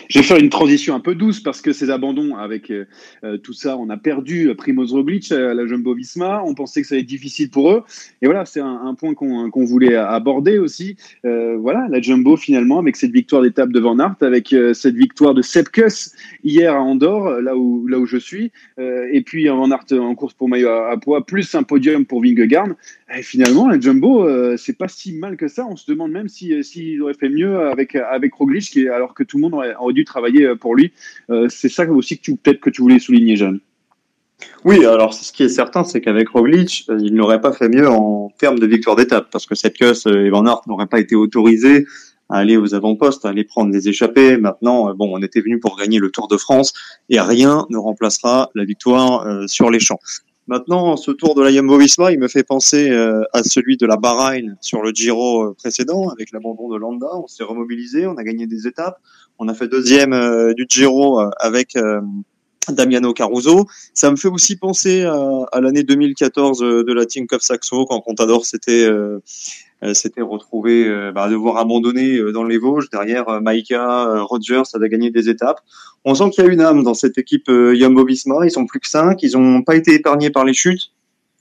Je 0.09 0.19
vais 0.19 0.25
faire 0.25 0.39
une 0.39 0.51
transition 0.51 0.95
un 0.95 1.01
peu 1.01 1.15
douce 1.15 1.41
parce 1.41 1.61
que 1.61 1.73
ces 1.73 1.91
abandons, 1.91 2.37
avec 2.37 2.71
euh, 2.71 2.87
euh, 3.25 3.39
tout 3.39 3.53
ça, 3.53 3.77
on 3.79 3.89
a 3.91 3.97
perdu 3.97 4.53
Primoz 4.57 4.93
Roglic 4.93 5.31
à 5.33 5.55
la 5.55 5.67
Jumbo-Visma. 5.67 6.43
On 6.45 6.55
pensait 6.55 6.83
que 6.83 6.89
ça 6.89 6.95
allait 6.95 7.03
être 7.03 7.09
difficile 7.09 7.51
pour 7.51 7.71
eux. 7.71 7.85
Et 8.21 8.27
voilà, 8.27 8.45
c'est 8.45 8.61
un, 8.61 8.95
point 8.99 9.15
qu'on 9.15 9.65
voulait 9.65 9.95
aborder 9.95 10.59
aussi. 10.59 10.97
Euh, 11.25 11.57
voilà, 11.57 11.87
la 11.89 12.01
Jumbo 12.01 12.37
finalement, 12.37 12.79
avec 12.79 12.97
cette 12.97 13.13
victoire 13.13 13.43
d'étape 13.43 13.71
de 13.71 13.81
Van 13.81 13.99
Aert, 13.99 14.17
avec 14.21 14.55
cette 14.75 14.97
victoire 14.97 15.35
de 15.35 15.43
Sepkus 15.43 16.13
hier 16.43 16.75
à 16.75 16.81
Andorre, 16.81 17.41
là 17.41 17.57
où, 17.57 18.07
je 18.07 18.17
suis, 18.17 18.51
et 18.79 19.23
puis 19.23 19.47
Van 19.47 19.71
Aert 19.71 19.87
en 19.93 20.15
course 20.15 20.35
pour 20.35 20.49
maillot 20.49 20.69
à, 20.69 20.97
poids, 20.99 21.25
plus 21.25 21.55
un 21.55 21.63
podium 21.63 22.05
pour 22.05 22.23
Vingegaard. 22.23 22.69
Et 23.17 23.23
finalement, 23.23 23.67
la 23.67 23.81
Jumbo, 23.81 24.29
c'est 24.57 24.79
pas 24.79 24.87
si 24.87 25.12
mal 25.12 25.37
que 25.37 25.49
ça. 25.49 25.67
On 25.69 25.75
se 25.75 25.91
demande 25.91 26.12
même 26.12 26.29
s'ils 26.29 26.62
si, 26.62 26.95
si 26.95 27.01
auraient 27.01 27.15
fait 27.15 27.29
mieux 27.29 27.59
avec, 27.59 27.97
avec 27.97 28.33
Roglic, 28.35 28.77
alors 28.77 29.15
que 29.15 29.25
tout 29.25 29.37
le 29.39 29.43
monde 29.43 29.55
aurait 29.55 29.93
dû 29.93 30.05
travailler 30.05 30.45
euh, 30.45 30.55
pour 30.55 30.77
lui. 30.77 30.93
Euh, 31.29 31.49
c'est 31.49 31.69
ça 31.69 31.91
aussi 31.91 32.19
que 32.19 32.23
tu 32.23 32.37
peut-être 32.37 32.61
que 32.61 32.71
tu 32.71 32.83
voulais 32.83 33.01
souligner, 33.01 33.35
Jeanne. 33.35 33.59
Oui, 34.65 34.85
alors 34.85 35.12
ce 35.12 35.33
qui 35.33 35.43
est 35.43 35.49
certain, 35.49 35.83
c'est 35.83 36.01
qu'avec 36.01 36.29
Roglic, 36.29 36.87
euh, 36.89 36.99
il 37.03 37.15
n'aurait 37.15 37.41
pas 37.41 37.53
fait 37.53 37.69
mieux 37.69 37.89
en 37.89 38.33
termes 38.39 38.61
de 38.61 38.67
victoire 38.67 38.95
d'étape, 38.95 39.29
parce 39.33 39.45
que 39.45 39.57
cette 39.57 39.76
Sepkus 39.76 40.07
et 40.07 40.31
Van 40.31 40.47
Aert 40.47 40.62
n'auraient 40.69 40.87
pas 40.87 41.00
été 41.00 41.17
autorisés 41.17 41.87
à 42.29 42.37
aller 42.37 42.57
aux 42.57 42.76
avant-postes, 42.76 43.25
à 43.25 43.31
aller 43.31 43.43
prendre 43.43 43.73
des 43.73 43.88
échappées. 43.88 44.37
Maintenant, 44.37 44.95
bon, 44.95 45.11
on 45.12 45.21
était 45.21 45.40
venu 45.40 45.59
pour 45.59 45.76
gagner 45.76 45.99
le 45.99 46.11
Tour 46.11 46.29
de 46.29 46.37
France, 46.37 46.73
et 47.09 47.21
rien 47.21 47.67
ne 47.71 47.76
remplacera 47.76 48.50
la 48.55 48.64
victoire 48.64 49.49
sur 49.49 49.69
les 49.69 49.81
champs. 49.81 49.99
Maintenant, 50.50 50.97
ce 50.97 51.12
tour 51.12 51.37
de 51.37 51.42
la 51.42 51.52
Jumbo-Visma, 51.52 52.11
il 52.11 52.19
me 52.19 52.26
fait 52.26 52.42
penser 52.42 52.90
à 52.90 53.45
celui 53.45 53.76
de 53.76 53.87
la 53.87 53.97
Bahreïn 53.97 54.57
sur 54.61 54.83
le 54.83 54.90
Giro 54.90 55.54
précédent, 55.54 56.09
avec 56.09 56.33
l'abandon 56.33 56.69
de 56.69 56.76
Landa. 56.76 57.07
On 57.14 57.28
s'est 57.28 57.45
remobilisé, 57.45 58.09
on 58.09 58.16
a 58.16 58.25
gagné 58.25 58.49
des 58.49 58.66
étapes. 58.66 58.99
On 59.42 59.49
a 59.49 59.54
fait 59.54 59.69
deuxième 59.69 60.12
euh, 60.12 60.52
du 60.52 60.66
Giro 60.69 61.19
euh, 61.19 61.30
avec 61.38 61.75
euh, 61.75 62.02
Damiano 62.69 63.14
Caruso. 63.14 63.64
Ça 63.95 64.11
me 64.11 64.16
fait 64.16 64.28
aussi 64.28 64.57
penser 64.57 65.02
à, 65.04 65.61
l'année 65.62 65.83
2014 65.83 66.59
de 66.59 66.92
la 66.92 67.07
Tinkoff 67.07 67.40
Saxo 67.40 67.87
quand 67.87 68.00
Contador 68.02 68.45
s'était 68.45 68.87
s'était 69.95 70.23
retrouvé 70.23 70.89
bah, 71.15 71.29
devoir 71.29 71.57
abandonner 71.57 72.21
dans 72.33 72.45
les 72.45 72.59
Vosges 72.59 72.91
derrière 72.91 73.41
Maika, 73.41 74.23
Rogers, 74.23 74.65
ça 74.65 74.79
a 74.83 74.89
gagné 74.89 75.11
des 75.11 75.29
étapes. 75.29 75.61
On 76.05 76.15
sent 76.15 76.31
qu'il 76.31 76.45
y 76.45 76.49
a 76.49 76.51
une 76.51 76.61
âme 76.61 76.83
dans 76.83 76.95
cette 76.95 77.17
équipe 77.17 77.51
Jumbo-Visma. 77.51 78.45
Ils 78.45 78.51
sont 78.51 78.67
plus 78.67 78.81
que 78.81 78.89
cinq, 78.89 79.23
ils 79.23 79.39
n'ont 79.39 79.63
pas 79.63 79.77
été 79.77 79.95
épargnés 79.95 80.31
par 80.31 80.45
les 80.45 80.53
chutes, 80.53 80.93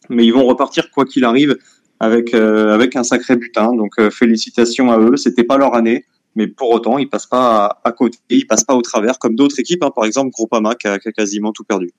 mais 0.10 0.26
ils 0.26 0.34
vont 0.34 0.46
repartir 0.46 0.90
quoi 0.92 1.06
qu'il 1.06 1.26
arrive 1.26 1.58
avec 2.00 2.34
avec 2.34 2.96
un 2.96 3.04
sacré 3.04 3.36
butin. 3.36 3.74
Donc 3.74 4.00
félicitations 4.10 4.92
à 4.92 5.00
eux. 5.00 5.18
C'était 5.18 5.44
pas 5.44 5.58
leur 5.58 5.76
année 5.76 6.06
mais 6.36 6.48
pour 6.48 6.70
autant, 6.72 6.98
ils 6.98 7.10
passent 7.10 7.26
pas 7.26 7.82
à, 7.84 7.92
côté, 7.92 8.18
ils 8.30 8.48
passent 8.48 8.64
pas 8.64 8.76
au 8.76 8.82
travers, 8.82 9.20
comme 9.20 9.36
d'autres 9.36 9.60
équipes, 9.60 9.84
hein, 9.84 9.92
par 9.94 10.06
exemple 10.06 10.32
Groupama 10.32 10.76
qui 10.76 10.88
a 10.88 11.00
quasiment 11.00 11.52
tout 11.52 11.64
perdu. 11.64 11.92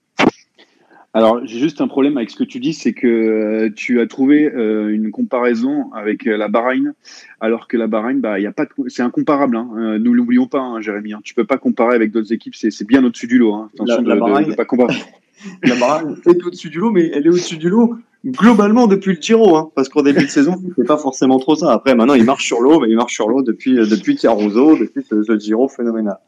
Alors, 1.13 1.41
j'ai 1.45 1.59
juste 1.59 1.81
un 1.81 1.89
problème 1.89 2.17
avec 2.17 2.31
ce 2.31 2.37
que 2.37 2.45
tu 2.45 2.61
dis, 2.61 2.73
c'est 2.73 2.93
que 2.93 3.07
euh, 3.09 3.71
tu 3.75 4.01
as 4.01 4.07
trouvé 4.07 4.49
euh, 4.49 4.95
une 4.95 5.11
comparaison 5.11 5.93
avec 5.93 6.29
euh, 6.29 6.37
la 6.37 6.47
Bahreïn, 6.47 6.95
alors 7.41 7.67
que 7.67 7.77
la 7.77 7.89
Bahreïn, 7.89 8.21
bah, 8.21 8.39
y 8.39 8.47
a 8.47 8.53
pas 8.53 8.67
c'est 8.87 9.03
incomparable. 9.03 9.57
Hein. 9.57 9.99
nous 9.99 10.15
l'oublions 10.15 10.47
pas, 10.47 10.61
hein, 10.61 10.81
Jérémy. 10.81 11.15
Hein. 11.15 11.21
Tu 11.25 11.35
peux 11.35 11.45
pas 11.45 11.59
comparer 11.59 11.97
avec 11.97 12.13
d'autres 12.13 12.33
équipes, 12.33 12.55
c'est 12.55 12.87
bien 12.87 13.03
au-dessus 13.05 13.27
du 13.27 13.39
lot. 13.39 13.55
Hein. 13.55 13.71
Attention 13.75 14.03
la, 14.03 14.15
de, 14.15 14.55
pas 14.55 14.65
comparer. 14.65 14.95
la 15.65 15.75
Bahreïn 15.75 16.17
est 16.27 16.45
au-dessus 16.45 16.71
du 16.71 16.79
lot, 16.79 16.93
mais 16.93 17.11
elle 17.13 17.27
est 17.27 17.31
au-dessus 17.31 17.57
du 17.57 17.69
lot 17.69 17.97
globalement 18.25 18.87
depuis 18.87 19.17
le 19.17 19.21
Giro, 19.21 19.57
hein, 19.57 19.71
parce 19.75 19.89
qu'au 19.89 20.03
début 20.03 20.27
de 20.27 20.31
saison, 20.31 20.55
c'est 20.77 20.87
pas 20.87 20.99
forcément 20.99 21.41
trop 21.41 21.57
ça. 21.57 21.73
Après, 21.73 21.97
maintenant, 21.97 22.15
il 22.15 22.25
marche 22.25 22.45
sur 22.45 22.61
l'eau, 22.61 22.79
mais 22.79 22.89
il 22.89 22.97
marche 22.97 23.15
sur 23.15 23.29
l'eau 23.29 23.43
depuis 23.43 23.75
depuis 23.75 24.15
Caruso, 24.15 24.77
depuis 24.77 25.03
ce, 25.03 25.39
Giro 25.39 25.67
phénoménal. 25.67 26.19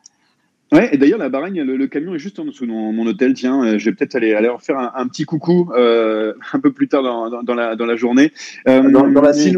Ouais, 0.73 0.89
et 0.91 0.97
d'ailleurs, 0.97 1.19
la 1.19 1.29
Baragne, 1.29 1.63
le, 1.63 1.87
camion 1.87 2.15
est 2.15 2.19
juste 2.19 2.39
en 2.39 2.47
dessous 2.47 2.65
de 2.65 2.71
mon, 2.71 3.07
hôtel. 3.07 3.35
Tiens, 3.35 3.63
euh, 3.63 3.79
je 3.79 3.85
vais 3.85 3.95
peut-être 3.95 4.15
aller, 4.15 4.33
aller 4.33 4.49
en 4.49 4.59
faire 4.59 4.79
un, 4.79 5.07
petit 5.07 5.25
coucou 5.25 5.71
euh, 5.77 6.33
un 6.55 6.61
peu 6.61 6.73
plus 6.73 6.89
tard 6.89 7.03
dans, 7.03 7.43
dans, 7.43 7.55
la, 7.55 7.77
dans 7.77 7.85
la 7.85 7.95
journée. 7.95 8.33
Euh, 8.67 8.91
dans, 8.91 9.05
la 9.05 9.35
nuit. 9.35 9.55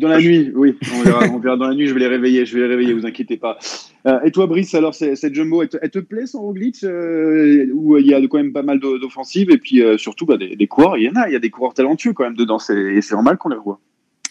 dans 0.00 0.08
la 0.08 0.18
nuit, 0.18 0.52
oui. 0.54 0.74
On 0.94 1.02
verra, 1.02 1.26
on 1.30 1.38
verra, 1.38 1.56
dans 1.58 1.68
la 1.68 1.74
nuit, 1.74 1.86
je 1.86 1.92
vais 1.92 2.00
les 2.00 2.06
réveiller. 2.06 2.46
Je 2.46 2.54
vais 2.54 2.60
les 2.60 2.68
réveiller, 2.68 2.94
vous 2.94 3.04
inquiétez 3.04 3.36
pas. 3.36 3.58
Euh, 4.06 4.18
et 4.24 4.30
toi, 4.30 4.46
Brice, 4.46 4.74
alors, 4.74 4.94
cette 4.94 5.34
Jumbo, 5.34 5.60
elle 5.60 5.68
te, 5.68 5.76
elle 5.82 5.90
te 5.90 5.98
plaît 5.98 6.24
sans 6.24 6.40
Roglic 6.40 6.82
euh, 6.84 7.66
Où 7.74 7.98
il 7.98 8.06
y 8.06 8.14
a 8.14 8.20
quand 8.26 8.38
même 8.38 8.54
pas 8.54 8.62
mal 8.62 8.80
d'offensives 8.80 9.50
et 9.50 9.58
puis 9.58 9.82
surtout 9.98 10.24
bah, 10.24 10.38
des, 10.38 10.56
des, 10.56 10.66
coureurs, 10.66 10.96
il 10.96 11.04
y 11.04 11.08
en 11.10 11.16
a. 11.16 11.28
Il 11.28 11.34
y 11.34 11.36
a 11.36 11.40
des 11.40 11.50
coureurs 11.50 11.74
talentueux 11.74 12.14
quand 12.14 12.24
même 12.24 12.36
dedans. 12.36 12.58
Et 12.70 13.02
c'est 13.02 13.14
normal 13.14 13.36
qu'on 13.36 13.50
les 13.50 13.58
voit. 13.58 13.78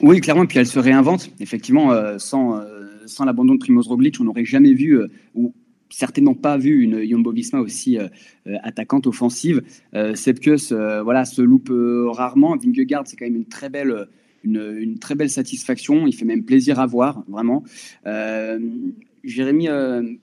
Oui, 0.01 0.21
clairement. 0.21 0.43
Et 0.43 0.47
puis 0.47 0.57
elle 0.57 0.65
se 0.65 0.79
réinvente. 0.79 1.29
Effectivement, 1.39 1.93
sans, 2.17 2.59
sans 3.05 3.25
l'abandon 3.25 3.53
de 3.53 3.59
Primoz 3.59 3.87
Roglic, 3.87 4.17
on 4.19 4.23
n'aurait 4.23 4.43
jamais 4.43 4.73
vu, 4.73 4.99
ou 5.35 5.53
certainement 5.89 6.33
pas 6.33 6.57
vu 6.57 6.81
une 6.81 7.03
Jumbo 7.03 7.31
Visma 7.31 7.59
aussi 7.59 7.97
euh, 7.97 8.07
euh, 8.47 8.55
attaquante, 8.63 9.07
offensive. 9.07 9.61
Euh, 9.93 10.15
Sepkus, 10.15 10.71
voilà, 10.71 11.25
se 11.25 11.41
loupe 11.41 11.71
rarement. 11.71 12.55
Vingegaard, 12.57 13.03
c'est 13.05 13.15
quand 13.15 13.25
même 13.25 13.35
une 13.35 13.45
très 13.45 13.69
belle. 13.69 14.07
Une, 14.43 14.99
très 14.99 15.15
belle 15.15 15.31
satisfaction, 15.31 16.05
il 16.05 16.13
fait 16.13 16.23
même 16.23 16.43
plaisir 16.43 16.79
à 16.79 16.85
voir, 16.85 17.23
vraiment. 17.27 17.63
Jérémy 19.23 19.69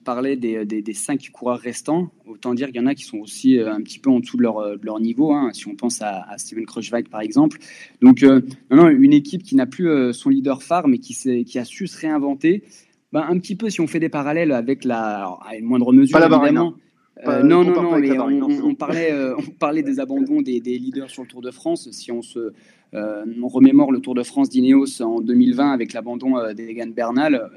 parlait 0.05 0.37
des, 0.37 0.93
cinq 0.93 1.29
coureurs 1.29 1.59
restants. 1.59 2.09
Autant 2.25 2.53
dire 2.53 2.67
qu'il 2.67 2.77
y 2.77 2.79
en 2.79 2.85
a 2.85 2.95
qui 2.95 3.03
sont 3.03 3.17
aussi 3.17 3.59
un 3.59 3.81
petit 3.81 3.99
peu 3.99 4.09
en 4.09 4.21
dessous 4.21 4.37
de 4.37 4.43
leur, 4.43 4.99
niveau, 5.01 5.33
hein, 5.33 5.49
si 5.51 5.67
on 5.67 5.75
pense 5.75 6.01
à, 6.01 6.25
Steven 6.37 6.65
Kruijswijk 6.65 7.09
par 7.09 7.19
exemple. 7.19 7.57
Donc, 8.01 8.25
non, 8.71 8.87
une 8.87 9.11
équipe 9.11 9.43
qui 9.43 9.57
n'a 9.57 9.65
plus 9.65 10.13
son 10.13 10.29
leader 10.29 10.63
phare, 10.63 10.87
mais 10.87 10.99
qui 10.99 11.59
a 11.59 11.65
su 11.65 11.87
se 11.87 11.99
réinventer, 11.99 12.63
bah, 13.13 13.27
un 13.29 13.37
petit 13.37 13.55
peu, 13.55 13.69
si 13.69 13.79
on 13.79 13.85
fait 13.85 13.99
des 13.99 14.09
parallèles 14.09 14.51
avec 14.51 14.83
la, 14.83 15.37
à 15.47 15.55
une 15.55 15.65
moindre 15.65 15.93
mesure, 15.93 16.19
pas 16.19 16.25
évidemment. 16.25 16.73
Euh, 17.27 17.43
non, 17.43 17.63
non, 17.63 17.79
non, 17.79 17.99
mais 17.99 18.17
on, 18.19 18.73
parlait, 18.73 19.11
euh, 19.11 19.35
on 19.37 19.51
parlait 19.51 19.83
des 19.83 19.99
abandons 19.99 20.41
des, 20.41 20.59
des, 20.59 20.79
leaders 20.79 21.11
sur 21.11 21.21
le 21.21 21.27
Tour 21.27 21.43
de 21.43 21.51
France. 21.51 21.87
Si 21.91 22.11
on 22.11 22.23
se 22.23 22.53
euh, 22.95 23.25
on 23.41 23.47
remémore 23.47 23.91
le 23.91 23.99
Tour 23.99 24.15
de 24.15 24.23
France 24.23 24.49
d'Ineos 24.49 25.01
en 25.03 25.21
2020 25.21 25.71
avec 25.71 25.93
l'abandon 25.93 26.33
d'Egan 26.55 26.87
Bernal. 26.87 27.51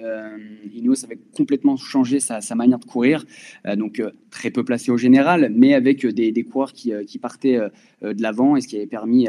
Ineos 0.74 1.04
avait 1.04 1.18
complètement 1.34 1.76
changé 1.78 2.20
sa, 2.20 2.54
manière 2.54 2.78
de 2.78 2.84
courir, 2.84 3.24
donc 3.76 4.02
très 4.30 4.50
peu 4.50 4.62
placé 4.62 4.90
au 4.90 4.96
général, 4.98 5.50
mais 5.54 5.74
avec 5.74 6.06
des, 6.06 6.44
coureurs 6.44 6.72
qui, 6.72 7.18
partaient 7.20 7.58
de 8.02 8.22
l'avant 8.22 8.56
et 8.56 8.62
ce 8.62 8.68
qui 8.68 8.76
avait 8.76 8.86
permis 8.86 9.28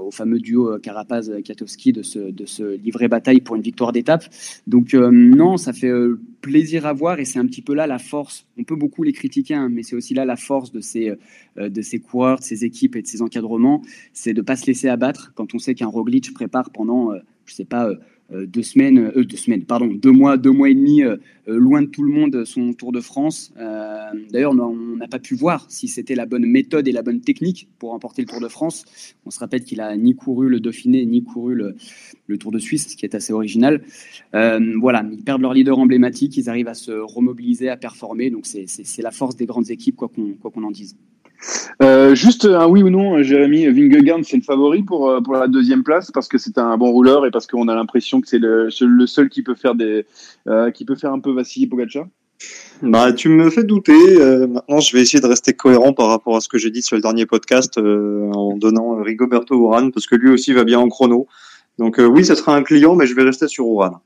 au 0.00 0.10
fameux 0.10 0.38
duo 0.38 0.78
Carapaz-Katowski 0.78 1.92
de 1.92 2.02
se, 2.02 2.76
livrer 2.76 3.08
bataille 3.08 3.40
pour 3.40 3.56
une 3.56 3.62
victoire 3.62 3.92
d'étape. 3.92 4.24
Donc 4.66 4.94
non, 4.94 5.56
ça 5.56 5.72
fait 5.72 5.92
plaisir 6.40 6.86
à 6.86 6.92
voir 6.92 7.18
et 7.18 7.24
c'est 7.24 7.38
un 7.38 7.46
petit 7.46 7.62
peu 7.62 7.74
là 7.74 7.86
la 7.86 7.98
force. 7.98 8.46
On 8.58 8.64
peut 8.64 8.76
beaucoup 8.76 9.02
les 9.02 9.12
critiquer, 9.12 9.54
hein, 9.54 9.68
mais 9.68 9.82
c'est 9.82 9.96
aussi 9.96 10.14
là 10.14 10.24
la 10.24 10.36
force 10.36 10.70
de 10.70 10.80
ces, 10.80 11.12
de 11.56 11.82
ces 11.82 11.98
coureurs, 11.98 12.38
de 12.38 12.44
ces 12.44 12.64
équipes 12.64 12.96
et 12.96 13.02
de 13.02 13.06
ces 13.06 13.22
encadrements, 13.22 13.82
c'est 14.12 14.32
de 14.32 14.40
ne 14.40 14.44
pas 14.44 14.56
se 14.56 14.66
laisser 14.66 14.88
abattre 14.88 15.32
quand 15.34 15.54
on 15.54 15.58
sait 15.58 15.74
qu'un 15.74 15.86
Roglic 15.86 16.32
prépare 16.34 16.70
pendant, 16.70 17.12
euh, 17.12 17.18
je 17.44 17.54
sais 17.54 17.64
pas, 17.64 17.86
euh, 17.86 17.94
euh, 17.94 17.96
deux 18.30 18.62
semaines, 18.62 19.12
deux 19.14 19.36
semaines, 19.36 19.64
pardon, 19.64 19.86
deux 19.86 20.10
mois, 20.10 20.36
deux 20.36 20.50
mois 20.50 20.68
et 20.68 20.74
demi, 20.74 21.02
loin 21.46 21.82
de 21.82 21.86
tout 21.86 22.02
le 22.02 22.12
monde, 22.12 22.44
son 22.44 22.72
Tour 22.72 22.92
de 22.92 23.00
France. 23.00 23.52
D'ailleurs, 24.30 24.52
on 24.52 24.96
n'a 24.96 25.06
pas 25.06 25.18
pu 25.18 25.34
voir 25.34 25.66
si 25.68 25.86
c'était 25.88 26.14
la 26.14 26.26
bonne 26.26 26.46
méthode 26.46 26.88
et 26.88 26.92
la 26.92 27.02
bonne 27.02 27.20
technique 27.20 27.68
pour 27.78 27.90
remporter 27.90 28.22
le 28.22 28.28
Tour 28.28 28.40
de 28.40 28.48
France. 28.48 28.84
On 29.24 29.30
se 29.30 29.38
rappelle 29.38 29.62
qu'il 29.62 29.80
a 29.80 29.96
ni 29.96 30.16
couru 30.16 30.48
le 30.48 30.60
Dauphiné, 30.60 31.06
ni 31.06 31.22
couru 31.22 31.54
le, 31.54 32.38
Tour 32.38 32.50
de 32.50 32.58
Suisse, 32.58 32.88
ce 32.88 32.96
qui 32.96 33.06
est 33.06 33.14
assez 33.14 33.32
original. 33.32 33.82
voilà, 34.32 35.06
ils 35.12 35.22
perdent 35.22 35.42
leur 35.42 35.54
leader 35.54 35.78
emblématique, 35.78 36.36
ils 36.36 36.50
arrivent 36.50 36.68
à 36.68 36.74
se 36.74 36.92
remobiliser, 36.92 37.68
à 37.68 37.76
performer. 37.76 38.30
Donc 38.30 38.46
c'est 38.46 39.02
la 39.02 39.12
force 39.12 39.36
des 39.36 39.46
grandes 39.46 39.70
équipes, 39.70 39.96
quoi 39.96 40.08
qu'on 40.08 40.62
en 40.64 40.70
dise. 40.70 40.96
Euh, 41.82 42.14
juste 42.14 42.44
un 42.44 42.66
oui 42.66 42.82
ou 42.82 42.90
non, 42.90 43.22
Jérémy 43.22 43.66
Vingegaard, 43.66 44.20
c'est 44.22 44.36
le 44.36 44.42
favori 44.42 44.82
pour, 44.82 45.08
euh, 45.08 45.20
pour 45.20 45.34
la 45.34 45.48
deuxième 45.48 45.82
place 45.82 46.10
parce 46.10 46.28
que 46.28 46.38
c'est 46.38 46.58
un 46.58 46.76
bon 46.76 46.90
rouleur 46.90 47.26
et 47.26 47.30
parce 47.30 47.46
qu'on 47.46 47.68
a 47.68 47.74
l'impression 47.74 48.20
que 48.20 48.28
c'est 48.28 48.38
le, 48.38 48.70
seul 49.06 49.28
qui 49.28 49.42
peut 49.42 49.54
faire 49.54 49.74
des 49.74 50.06
euh, 50.48 50.70
qui 50.70 50.84
peut 50.84 50.96
faire 50.96 51.12
un 51.12 51.20
peu 51.20 51.32
vaciller 51.32 51.66
Pogacar. 51.66 52.06
Bah, 52.82 53.12
tu 53.12 53.28
me 53.30 53.48
fais 53.48 53.64
douter. 53.64 54.18
maintenant, 54.46 54.80
je 54.80 54.94
vais 54.94 55.02
essayer 55.02 55.20
de 55.20 55.26
rester 55.26 55.54
cohérent 55.54 55.94
par 55.94 56.08
rapport 56.08 56.36
à 56.36 56.40
ce 56.40 56.48
que 56.48 56.58
j'ai 56.58 56.70
dit 56.70 56.82
sur 56.82 56.96
le 56.96 57.02
dernier 57.02 57.24
podcast 57.24 57.78
en 57.78 58.56
donnant 58.56 58.96
Rigoberto 59.02 59.58
Urán 59.58 59.90
parce 59.90 60.06
que 60.06 60.16
lui 60.16 60.30
aussi 60.30 60.52
va 60.52 60.64
bien 60.64 60.78
en 60.78 60.88
chrono. 60.88 61.26
Donc 61.78 61.98
oui, 61.98 62.24
ce 62.26 62.34
sera 62.34 62.54
un 62.54 62.62
client, 62.62 62.94
mais 62.94 63.06
je 63.06 63.14
vais 63.14 63.22
rester 63.22 63.48
sur 63.48 63.66
Urán. 63.66 64.00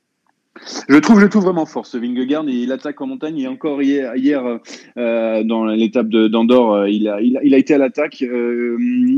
Je 0.89 0.97
trouve, 0.99 1.21
je 1.21 1.27
trouve 1.27 1.45
vraiment 1.45 1.67
fort 1.67 1.87
ce 1.87 1.97
Vingegaard. 1.97 2.45
Il 2.49 2.73
attaque 2.73 3.01
en 3.01 3.07
montagne. 3.07 3.39
Et 3.39 3.49
encore 3.49 3.83
hier, 3.83 4.15
hier 4.17 4.61
euh, 4.97 5.45
dans 5.45 5.65
l'étape 5.65 6.09
d'Andorre, 6.09 6.73
euh, 6.75 6.91
il, 6.91 7.09
a, 7.09 7.21
été 7.57 7.75
à 7.75 7.79
l'attaque. 7.79 8.23
Euh, 8.23 8.77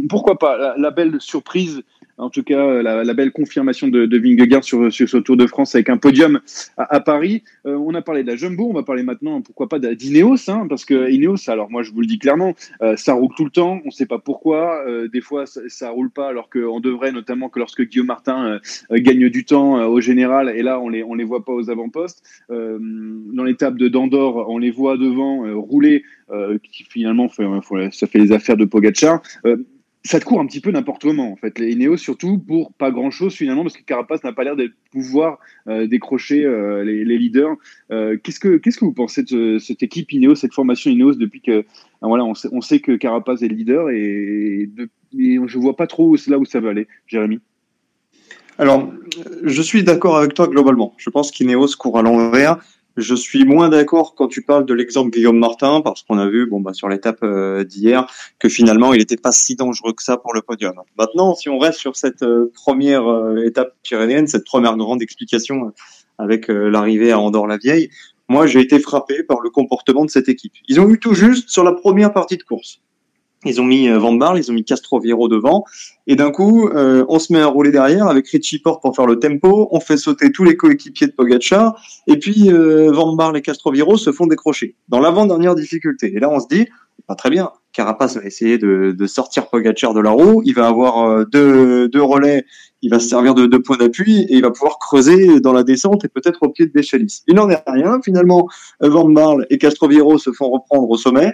pourquoi 0.09 0.39
pas? 0.39 0.75
La, 0.77 0.91
belle 0.91 1.21
surprise 1.21 1.83
en 2.23 2.31
tout 2.31 2.43
cas 2.43 2.59
euh, 2.59 2.83
la, 2.83 3.15
belle 3.15 3.33
confirmation 3.33 3.89
de, 3.89 4.07
de 4.07 4.19
Vingegaard 4.19 4.65
sur, 4.65 4.93
sur, 4.93 5.09
ce 5.09 5.17
Tour 5.19 5.37
de 5.37 5.47
France 5.47 5.75
avec 5.75 5.89
un 5.89 5.97
podium 5.97 6.41
à, 6.77 7.01
Paris. 7.01 7.43
Euh, 7.67 7.77
on 7.77 7.95
a 7.95 8.03
parlé 8.03 8.23
de 8.23 8.29
la 8.29 8.37
Jumbo, 8.37 8.69
on 8.69 8.73
va 8.73 8.83
parler 8.83 9.03
maintenant, 9.03 9.43
pourquoi 9.43 9.69
pas, 9.69 9.79
d'Ineos, 9.79 10.49
hein, 10.49 10.67
parce 10.69 10.85
que 10.85 11.11
Ineos, 11.11 11.51
alors 11.51 11.71
moi 11.71 11.83
je 11.83 11.93
vous 11.93 12.01
le 12.01 12.07
dis 12.07 12.19
clairement, 12.19 12.55
euh, 12.81 12.97
ça 12.97 13.15
roule 13.15 13.33
tout 13.37 13.45
le 13.45 13.51
temps, 13.51 13.81
on 13.85 13.89
ne 13.89 13.91
sait 13.91 14.07
pas 14.07 14.19
pourquoi, 14.19 14.85
des 15.13 15.21
fois 15.21 15.47
ça, 15.47 15.61
ça, 15.69 15.91
roule 15.91 16.11
pas, 16.11 16.29
alors 16.29 16.49
qu'on 16.49 16.81
devrait, 16.81 17.13
notamment 17.13 17.49
que 17.49 17.59
lorsque 17.59 17.83
Guillaume 17.83 18.07
Martin 18.07 18.61
gagne 18.91 19.29
du 19.29 19.45
temps 19.45 19.85
au 19.87 20.01
général, 20.01 20.53
et 20.55 20.63
là 20.63 20.81
on 20.81 20.89
les, 20.89 21.03
on 21.03 21.15
les 21.15 21.25
voit 21.25 21.45
pas 21.45 21.53
aux 21.53 21.71
avant-postes. 21.71 22.23
dans 22.49 23.45
l'étape 23.45 23.77
de 23.77 23.89
Dandor, 23.89 24.49
on 24.49 24.59
les 24.59 24.71
voit 24.71 24.97
devant 24.97 25.45
rouler, 25.61 26.05
qui 26.63 26.85
finalement 26.85 27.29
fait, 27.29 27.45
ça 27.93 28.07
fait 28.07 28.19
les 28.19 28.33
affaires 28.33 28.57
de 28.57 28.65
Pogacar 28.65 29.23
ça 30.05 30.19
te 30.19 30.25
court 30.25 30.41
un 30.41 30.47
petit 30.47 30.61
peu 30.61 30.71
n'importe 30.71 31.03
comment 31.03 31.33
en 31.33 31.37
fait. 31.37 31.59
Les 31.59 31.73
Ineos 31.73 31.97
surtout 31.97 32.39
pour 32.39 32.73
pas 32.73 32.91
grand 32.91 33.11
chose 33.11 33.35
finalement 33.35 33.63
parce 33.63 33.77
que 33.77 33.83
Carapace 33.83 34.25
n'a 34.25 34.33
pas 34.33 34.45
l'air 34.45 34.57
de 34.57 34.73
pouvoir 34.91 35.39
euh, 35.69 35.87
décrocher 35.87 36.45
euh, 36.45 36.83
les, 36.85 37.19
leaders. 37.19 37.55
Euh, 37.91 38.17
qu'est-ce 38.23 38.41
que 38.41 38.57
que 38.57 38.85
vous 38.85 38.93
pensez 38.93 39.23
de 39.23 39.59
cette 39.59 39.83
équipe 39.83 40.13
Ineos, 40.13 40.35
cette 40.35 40.55
formation 40.55 40.91
Ineos 40.91 41.15
depuis 41.15 41.41
que 41.41 41.65
voilà 42.01 42.25
on 42.25 42.61
sait, 42.61 42.81
que 42.81 42.97
Carapace 42.97 43.43
est 43.43 43.49
le 43.49 43.55
leader 43.55 43.91
et, 43.91 44.69
de, 44.75 44.89
et 45.17 45.39
je 45.47 45.59
vois 45.59 45.77
pas 45.77 45.87
trop 45.87 46.17
là 46.27 46.39
où 46.39 46.45
ça 46.45 46.61
va 46.61 46.71
aller, 46.71 46.89
Jérémy? 47.07 47.41
Alors, 48.59 48.93
je 49.43 49.63
suis 49.63 49.83
d'accord 49.83 50.19
avec 50.19 50.35
toi 50.35 50.47
globalement. 50.47 50.95
Je 50.99 51.11
pense 51.11 51.31
qu'Ineos 51.31 51.69
court 51.79 51.99
à 51.99 52.03
l'envers. 52.03 52.59
Je 52.97 53.15
suis 53.15 53.45
moins 53.45 53.71
d'accord 53.71 54.15
quand 54.15 54.29
tu 54.29 54.43
parles 54.43 54.67
de 54.67 54.75
l'exemple 54.75 55.11
Guillaume 55.11 55.39
Martin, 55.39 55.81
parce 55.81 56.03
qu'on 56.03 56.19
a 56.19 56.29
vu, 56.29 56.47
bon, 56.47 56.61
bah, 56.61 56.75
sur 56.75 56.89
l'étape 56.89 57.23
euh, 57.23 57.65
d'hier, 57.65 58.07
que 58.39 58.49
finalement, 58.49 58.93
il 58.93 58.99
n'était 58.99 59.17
pas 59.17 59.33
si 59.33 59.57
dangereux 59.57 59.95
que 59.95 60.03
ça 60.03 60.19
pour 60.19 60.35
le 60.35 60.43
podium. 60.43 60.75
Maintenant, 60.99 61.35
si 61.35 61.49
on 61.49 61.59
reste 61.59 61.79
sur 61.79 61.97
cette 61.97 62.23
euh, 62.23 62.53
première 62.55 63.07
euh, 63.07 63.45
étape 63.45 63.75
pyrénéenne, 63.83 64.27
cette 64.27 64.45
première 64.45 64.77
grande 64.77 65.01
explication 65.01 65.73
avec 66.19 66.49
l'arrivée 66.49 67.11
à 67.11 67.19
Andorre-la-Vieille, 67.19 67.89
moi, 68.29 68.47
j'ai 68.47 68.61
été 68.61 68.79
frappé 68.79 69.23
par 69.25 69.41
le 69.41 69.51
comportement 69.51 70.05
de 70.05 70.11
cette 70.11 70.29
équipe. 70.29 70.53
Ils 70.69 70.79
ont 70.79 70.89
eu 70.89 70.99
tout 70.99 71.15
juste 71.15 71.49
sur 71.49 71.65
la 71.65 71.73
première 71.73 72.13
partie 72.13 72.37
de 72.37 72.43
course. 72.43 72.81
Ils 73.45 73.61
ont 73.61 73.65
mis 73.65 73.89
Van 73.89 74.13
Barle, 74.13 74.39
ils 74.39 74.51
ont 74.51 74.55
mis 74.55 74.65
Castroviro 74.65 75.29
devant, 75.29 75.65
et 76.07 76.17
d'un 76.17 76.31
coup, 76.33 76.69
euh, 76.69 77.05
on 77.09 77.19
se 77.19 77.33
met 77.33 77.41
à 77.41 77.47
rouler 77.47 77.71
derrière 77.71 78.09
avec 78.09 78.27
Richie 78.29 78.59
Porte 78.59 78.83
pour 78.83 78.95
faire 78.97 79.07
le 79.07 79.19
tempo. 79.19 79.69
On 79.71 79.81
fait 79.81 79.97
sauter 79.97 80.33
tous 80.33 80.43
les 80.43 80.57
coéquipiers 80.57 81.07
de 81.07 81.13
Pogacar. 81.13 81.81
Et 82.09 82.19
puis, 82.19 82.53
euh, 82.53 82.91
Van 82.93 83.15
Barle 83.15 83.37
et 83.37 83.43
Castroviro 83.43 83.97
se 83.97 84.11
font 84.11 84.27
décrocher 84.27 84.75
dans 84.89 85.01
l'avant-dernière 85.01 85.55
difficulté. 85.55 86.13
Et 86.15 86.19
là, 86.19 86.29
on 86.29 86.41
se 86.41 86.49
dit, 86.49 86.67
pas 87.07 87.15
très 87.15 87.31
bien. 87.31 87.51
Carapace 87.73 88.17
va 88.17 88.25
essayer 88.25 88.59
de, 88.59 88.95
de 88.97 89.07
sortir 89.07 89.49
Pogacar 89.49 89.95
de 89.95 90.01
la 90.01 90.11
roue. 90.11 90.43
Il 90.45 90.55
va 90.55 90.67
avoir 90.67 91.09
euh, 91.09 91.25
deux, 91.25 91.89
deux, 91.89 92.03
relais. 92.03 92.45
Il 92.83 92.91
va 92.91 92.99
se 92.99 93.09
servir 93.09 93.35
de 93.35 93.47
deux 93.47 93.63
points 93.63 93.77
d'appui 93.77 94.23
et 94.23 94.35
il 94.35 94.43
va 94.43 94.51
pouvoir 94.51 94.79
creuser 94.81 95.39
dans 95.39 95.53
la 95.53 95.63
descente 95.63 96.05
et 96.05 96.09
peut-être 96.09 96.43
au 96.43 96.49
pied 96.49 96.67
de 96.67 96.73
Béchalis. 96.73 97.23
Il 97.29 97.37
n'en 97.37 97.49
est 97.49 97.63
rien. 97.65 98.01
Finalement, 98.05 98.49
Van 98.81 99.09
Barle 99.09 99.47
et 99.51 99.59
Castroviro 99.59 100.19
se 100.19 100.33
font 100.33 100.51
reprendre 100.51 100.91
au 100.91 100.97
sommet. 100.97 101.33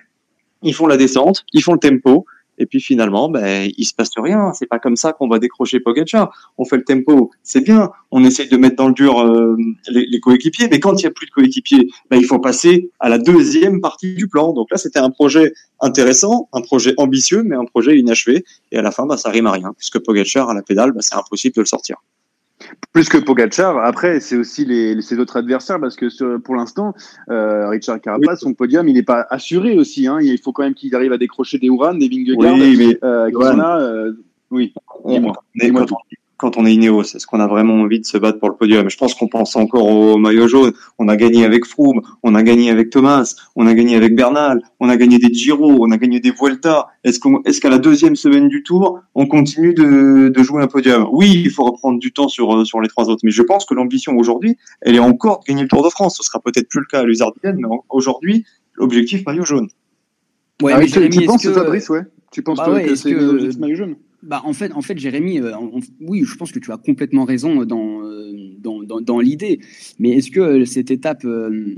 Ils 0.63 0.75
font 0.75 0.87
la 0.87 0.97
descente, 0.97 1.45
ils 1.53 1.63
font 1.63 1.73
le 1.73 1.79
tempo. 1.79 2.27
Et 2.61 2.67
puis 2.67 2.81
finalement, 2.81 3.29
ben, 3.29 3.71
il 3.77 3.85
se 3.85 3.95
passe 3.95 4.11
rien. 4.17 4.53
C'est 4.53 4.67
pas 4.67 4.81
comme 4.81 4.97
ça 4.97 5.13
qu'on 5.13 5.29
va 5.29 5.39
décrocher 5.39 5.79
Pogacar. 5.79 6.53
On 6.59 6.65
fait 6.65 6.77
le 6.77 6.85
tempo, 6.85 7.31
c'est 7.45 7.61
bien. 7.61 7.91
On 8.11 8.25
essaye 8.25 8.49
de 8.49 8.57
mettre 8.57 8.77
dans 8.77 8.89
le 8.89 8.95
dur 8.95 9.21
euh, 9.21 9.57
les, 9.89 10.19
coéquipiers, 10.21 10.67
mais 10.69 10.81
quand 10.81 11.01
il 11.01 11.05
y 11.05 11.07
a 11.07 11.13
plus 11.13 11.27
de 11.27 11.31
coéquipiers, 11.31 11.89
ben, 12.11 12.17
il 12.17 12.25
faut 12.25 12.41
passer 12.41 12.91
à 12.99 13.09
la 13.09 13.19
deuxième 13.19 13.81
partie 13.81 14.15
du 14.15 14.27
plan. 14.27 14.53
Donc 14.53 14.73
là, 14.73 14.77
c'était 14.77 14.99
un 14.99 15.11
projet 15.11 15.53
intéressant, 15.81 16.49
un 16.53 16.61
projet 16.61 16.95
ambitieux, 16.97 17.45
mais 17.45 17.55
un 17.55 17.65
projet 17.65 17.97
inachevé. 17.97 18.45
Et 18.73 18.79
à 18.79 18.83
la 18.83 18.91
fin, 18.91 19.07
ben, 19.07 19.17
ça 19.17 19.31
rime 19.31 19.47
à 19.47 19.53
rien, 19.53 19.73
puisque 19.77 20.01
Pogacar 20.01 20.51
à 20.51 20.55
la 20.55 20.63
pédale, 20.63 20.91
ben, 20.93 21.01
c'est 21.01 21.15
impossible 21.15 21.55
de 21.55 21.61
le 21.61 21.67
sortir. 21.67 21.99
Plus 22.93 23.09
que 23.09 23.19
Pogacar, 23.19 23.79
après, 23.79 24.21
c'est 24.21 24.37
aussi 24.37 24.65
les, 24.65 25.01
ses 25.03 25.19
autres 25.19 25.37
adversaires, 25.37 25.79
parce 25.81 25.97
que 25.97 26.37
pour 26.39 26.57
l'instant, 26.57 26.95
euh, 27.31 27.69
Richard 27.69 28.01
Carapaz, 28.01 28.37
son 28.41 28.55
podium, 28.55 28.89
il 28.89 28.95
n'est 28.95 29.03
pas 29.03 29.27
assuré 29.31 29.79
aussi. 29.79 30.07
Hein. 30.07 30.19
Il 30.21 30.39
faut 30.39 30.53
quand 30.53 30.65
même 30.65 30.75
qu'il 30.75 30.95
arrive 30.95 31.13
à 31.13 31.19
décrocher 31.19 31.59
des 31.59 31.71
Ouran, 31.71 31.95
des 31.95 32.09
Vingegaard. 32.09 32.55
Oui, 32.55 32.77
mais 32.77 32.99
euh, 33.05 33.31
euh, 33.31 34.13
oui. 34.51 34.75
dis-moi. 35.55 35.87
Quand 36.39 36.57
on 36.57 36.65
est 36.65 36.73
Ineos 36.73 37.03
Est-ce 37.03 37.27
qu'on 37.27 37.41
a 37.41 37.47
vraiment 37.47 37.75
envie 37.75 38.01
de 38.01 38.07
se 38.07 38.17
battre 38.17 38.39
pour 38.39 38.49
le 38.49 38.55
podium? 38.55 38.89
Je 38.89 38.97
pense 38.97 39.15
qu'on 39.15 39.29
pense 39.29 39.57
encore 39.57 39.87
au 39.87 40.17
maillot 40.17 40.49
jaune. 40.49 40.73
On 40.99 41.09
a 41.09 41.17
gagné 41.17 41.45
avec 41.45 41.67
Froome, 41.67 42.01
on 42.23 42.35
a 42.35 42.43
gagné 42.43 42.71
avec 42.71 42.91
Thomas, 42.91 43.35
on 43.57 43.67
a 43.67 43.75
gagné 43.75 43.97
avec 43.97 44.15
Bernal, 44.15 44.63
on 44.81 44.89
a 44.89 44.97
gagné 44.97 45.19
des 45.19 45.35
Giro, 45.35 45.85
on 45.85 45.91
a 45.91 45.99
gagné 45.99 46.21
des 46.21 46.31
Vuelta. 46.31 46.89
Est-ce 47.05 47.19
qu'on, 47.19 47.43
est-ce 47.43 47.61
qu'à 47.61 47.69
la 47.69 47.79
deuxième 47.79 48.17
semaine 48.17 48.49
du 48.49 48.63
Tour, 48.63 49.01
on 49.15 49.27
continue 49.27 49.75
de, 49.75 50.29
de 50.29 50.43
jouer 50.43 50.63
un 50.63 50.69
podium? 50.69 51.09
Oui, 51.13 51.43
il 51.45 51.51
faut 51.51 51.65
reprendre 51.65 51.99
du 51.99 52.13
temps 52.13 52.29
sur 52.29 52.65
sur 52.67 52.81
les 52.81 52.89
trois 52.89 53.11
autres, 53.11 53.21
mais 53.25 53.33
je 53.33 53.43
pense 53.43 53.67
que 53.67 53.75
l'ambition 53.75 54.17
aujourd'hui, 54.17 54.57
elle 54.81 54.95
est 54.95 55.01
encore 55.01 55.41
de 55.41 55.47
gagner 55.47 55.63
le 55.63 55.69
Tour 55.69 55.85
de 55.85 55.91
France. 55.91 56.17
Ce 56.17 56.23
sera 56.23 56.41
peut-être 56.41 56.69
plus 56.69 56.81
le 56.81 56.87
cas 56.87 57.01
à 57.01 57.05
l'Uzardine, 57.05 57.57
mais 57.57 57.69
aujourd'hui, 57.91 58.45
l'objectif 58.75 59.27
maillot 59.27 59.45
jaune. 59.45 59.69
Ouais, 60.63 60.73
ah, 60.75 60.85
tu, 60.85 61.11
tu 61.11 61.25
penses, 61.25 61.43
que... 61.43 61.53
Fabrice, 61.53 61.89
ouais 61.89 62.03
Tu 62.33 62.43
penses 62.43 62.59
bah 62.59 62.81
que 62.81 62.95
c'est 62.95 63.11
le 63.11 63.51
maillot 63.59 63.77
jaune? 63.77 63.97
Bah, 64.23 64.43
en 64.45 64.53
fait, 64.53 64.73
en 64.73 64.81
Jérémy, 64.81 65.41
euh, 65.41 65.53
oui, 66.01 66.25
je 66.25 66.37
pense 66.37 66.51
que 66.51 66.59
tu 66.59 66.73
as 66.73 66.77
complètement 66.77 67.25
raison 67.25 67.65
dans, 67.65 68.03
euh, 68.03 68.33
dans, 68.59 69.21
l'idée. 69.21 69.61
Mais 69.99 70.11
est-ce 70.11 70.31
que 70.31 70.65
cette 70.65 70.91
étape 70.91 71.25
euh, 71.25 71.77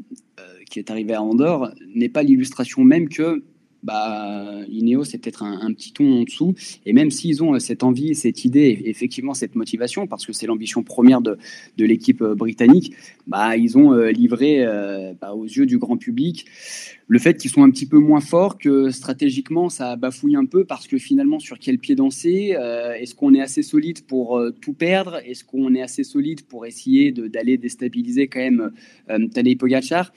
qui 0.70 0.78
est 0.78 0.90
arrivée 0.90 1.14
à 1.14 1.22
Andorre 1.22 1.74
n'est 1.94 2.08
pas 2.08 2.22
l'illustration 2.22 2.82
même 2.82 3.08
que 3.08 3.42
bah, 3.82 4.60
Ineos, 4.68 5.04
c'est 5.04 5.18
peut-être 5.18 5.42
un, 5.42 5.72
petit 5.72 5.92
ton 5.92 6.20
en 6.20 6.22
dessous. 6.24 6.54
Et 6.86 6.92
même 6.92 7.10
s'ils 7.10 7.42
ont 7.42 7.58
cette 7.58 7.82
envie, 7.82 8.14
cette 8.14 8.44
idée, 8.44 8.82
effectivement, 8.84 9.34
cette 9.34 9.54
motivation, 9.54 10.06
parce 10.06 10.26
que 10.26 10.32
c'est 10.32 10.46
l'ambition 10.46 10.82
première 10.82 11.20
de, 11.20 11.38
de 11.76 11.84
l'équipe 11.84 12.22
britannique, 12.22 12.94
bah, 13.26 13.56
ils 13.56 13.78
ont 13.78 13.92
livré 13.92 14.64
bah, 15.20 15.34
aux 15.34 15.44
yeux 15.44 15.66
du 15.66 15.78
grand 15.78 15.96
public 15.96 16.46
le 17.10 17.18
fait 17.18 17.36
qu'ils 17.36 17.50
sont 17.50 17.64
un 17.64 17.70
petit 17.70 17.86
peu 17.86 17.98
moins 17.98 18.20
forts, 18.20 18.56
que 18.56 18.90
stratégiquement 18.90 19.68
ça 19.68 19.96
bafouille 19.96 20.36
un 20.36 20.44
peu 20.44 20.64
parce 20.64 20.86
que 20.86 20.96
finalement 20.96 21.40
sur 21.40 21.58
quel 21.58 21.80
pied 21.80 21.96
danser 21.96 22.54
euh, 22.56 22.92
Est-ce 22.92 23.16
qu'on 23.16 23.34
est 23.34 23.40
assez 23.40 23.62
solide 23.62 24.02
pour 24.06 24.38
euh, 24.38 24.52
tout 24.52 24.74
perdre? 24.74 25.16
Est-ce 25.26 25.42
qu'on 25.42 25.74
est 25.74 25.82
assez 25.82 26.04
solide 26.04 26.42
pour 26.42 26.66
essayer 26.66 27.10
d'aller 27.10 27.58
déstabiliser 27.58 28.28
quand 28.28 28.38
même 28.38 28.70
euh, 29.10 29.26
Tadej 29.26 29.58
Pogacar? 29.58 30.12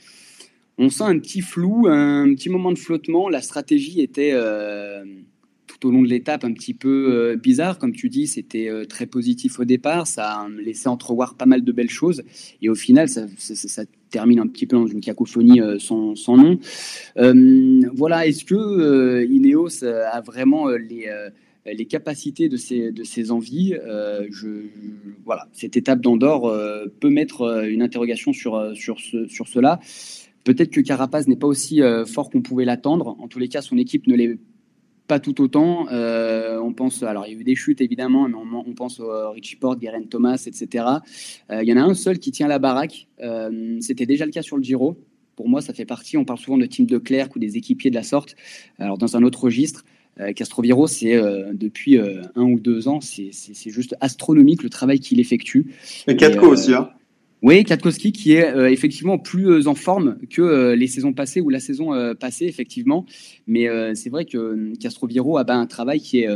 On 0.78 0.90
sent 0.90 1.04
un 1.04 1.20
petit 1.20 1.42
flou, 1.42 1.88
un 1.88 2.34
petit 2.34 2.50
moment 2.50 2.72
de 2.72 2.80
flottement. 2.80 3.30
La 3.30 3.42
stratégie 3.42 4.02
était 4.02 4.32
euh, 4.34 5.04
tout 5.68 5.88
au 5.88 5.92
long 5.92 6.02
de 6.02 6.08
l'étape 6.08 6.44
un 6.44 6.54
petit 6.54 6.74
peu 6.74 7.36
bizarre, 7.36 7.78
comme 7.78 7.94
tu 7.94 8.10
dis, 8.10 8.28
c'était 8.28 8.70
très 8.88 9.06
positif 9.06 9.60
au 9.60 9.66
départ, 9.66 10.08
ça 10.08 10.30
a 10.32 10.50
laissé 10.50 10.88
entrevoir 10.88 11.36
pas 11.36 11.46
mal 11.46 11.64
de 11.64 11.72
belles 11.72 11.90
choses 11.90 12.24
et 12.62 12.70
au 12.70 12.76
final 12.76 13.08
ça, 13.10 13.26
termine 14.14 14.40
un 14.40 14.48
petit 14.48 14.68
peu 14.68 14.78
dans 14.78 14.88
une 14.88 15.02
cacophonie 15.02 15.60
euh, 15.60 15.80
sans, 15.80 16.38
nom. 16.38 16.60
Euh, 17.18 17.82
voilà, 17.94 18.28
est-ce 18.28 18.46
que 18.46 18.54
euh, 18.56 19.26
Ineos 19.26 19.84
a 19.84 20.22
vraiment 20.22 20.68
les 20.70 21.86
capacités 21.86 22.48
de 22.48 22.56
ses, 22.56 23.32
envies. 23.32 23.74
voilà, 25.26 25.48
cette 25.52 25.76
étape 25.76 26.00
d'Andorre 26.00 26.54
peut 27.00 27.10
mettre 27.10 27.66
une 27.68 27.82
interrogation 27.82 28.32
sur, 28.34 28.74
sur 28.76 29.48
cela. 29.48 29.80
Peut-être 30.44 30.72
que 30.72 30.82
Carapaz 30.82 31.28
n'est 31.28 31.36
pas 31.36 31.48
aussi 31.48 31.82
fort 32.06 32.30
qu'on 32.30 32.42
pouvait 32.42 32.66
l'attendre. 32.66 33.16
En 33.20 33.28
tous 33.28 33.40
les 33.40 33.48
cas, 33.48 33.62
son 33.62 33.78
équipe 33.78 34.08
ne 34.08 34.16
l'est 34.16 34.38
pas 35.08 35.20
tout 35.20 35.42
autant. 35.42 35.88
Euh, 35.92 36.60
on 36.60 36.74
pense, 36.74 37.04
alors 37.04 37.26
il 37.28 37.34
y 37.34 37.38
a 37.38 37.40
eu 37.40 37.44
des 37.44 37.56
chutes 37.56 37.82
évidemment, 37.82 38.28
mais 38.28 38.36
on, 38.36 38.74
pense 38.74 39.00
à 39.00 39.32
Richie 39.32 39.56
Porte, 39.56 39.80
Guerin 39.80 40.04
Thomas, 40.04 40.44
etc. 40.46 40.86
Euh, 41.52 41.64
il 41.64 41.70
y 41.70 41.74
en 41.74 41.78
a 41.78 41.82
un 41.82 41.94
seul 41.94 42.20
qui 42.20 42.32
tient 42.32 42.48
la 42.48 42.60
baraque. 42.60 43.08
Euh, 43.22 43.78
c'était 43.82 44.06
déjà 44.06 44.26
le 44.26 44.32
cas 44.32 44.42
sur 44.42 44.58
le 44.58 44.64
Giro. 44.64 44.98
Pour 45.36 45.50
moi, 45.50 45.62
ça 45.62 45.74
fait 45.74 45.86
partie. 45.86 46.16
On 46.18 46.26
parle 46.26 46.40
souvent 46.40 46.58
de 46.58 46.66
Team 46.66 46.86
de 46.86 46.98
Clerc 46.98 47.30
ou 47.36 47.40
des 47.40 47.58
équipiers 47.58 47.90
de 47.90 47.96
la 47.96 48.04
sorte. 48.04 48.36
Alors 48.78 48.98
dans 48.98 49.18
un 49.18 49.24
autre 49.24 49.44
registre, 49.44 49.84
Castroviro, 50.36 50.86
c'est 50.86 51.20
depuis 51.54 51.98
un 51.98 52.44
ou 52.44 52.60
deux 52.60 52.88
ans, 52.88 53.02
c'est 53.02 53.32
juste 53.72 53.96
astronomique 54.00 54.62
le 54.62 54.70
travail 54.70 55.00
qu'il 55.00 55.20
effectue. 55.20 55.74
Et 56.08 56.16
Katko 56.16 56.50
aussi, 56.50 56.72
hein 56.72 56.92
oui, 57.44 57.66
Katkowski 57.66 58.14
qui 58.14 58.34
est 58.34 58.56
euh, 58.56 58.72
effectivement 58.72 59.20
plus 59.20 59.50
euh, 59.50 59.68
en 59.68 59.76
forme 59.76 60.18
que 60.30 60.42
euh, 60.42 60.76
les 60.78 60.88
saisons 60.88 61.12
passées 61.12 61.42
ou 61.42 61.50
la 61.50 61.60
saison 61.60 61.92
passée, 62.16 62.46
effectivement. 62.46 63.06
Mais 63.48 63.68
c'est 63.96 64.10
vrai 64.10 64.24
que 64.24 64.74
Castroviro 64.80 65.38
a 65.38 65.46
un 65.54 65.66
travail 65.66 66.00
qui 66.00 66.20
est 66.22 66.30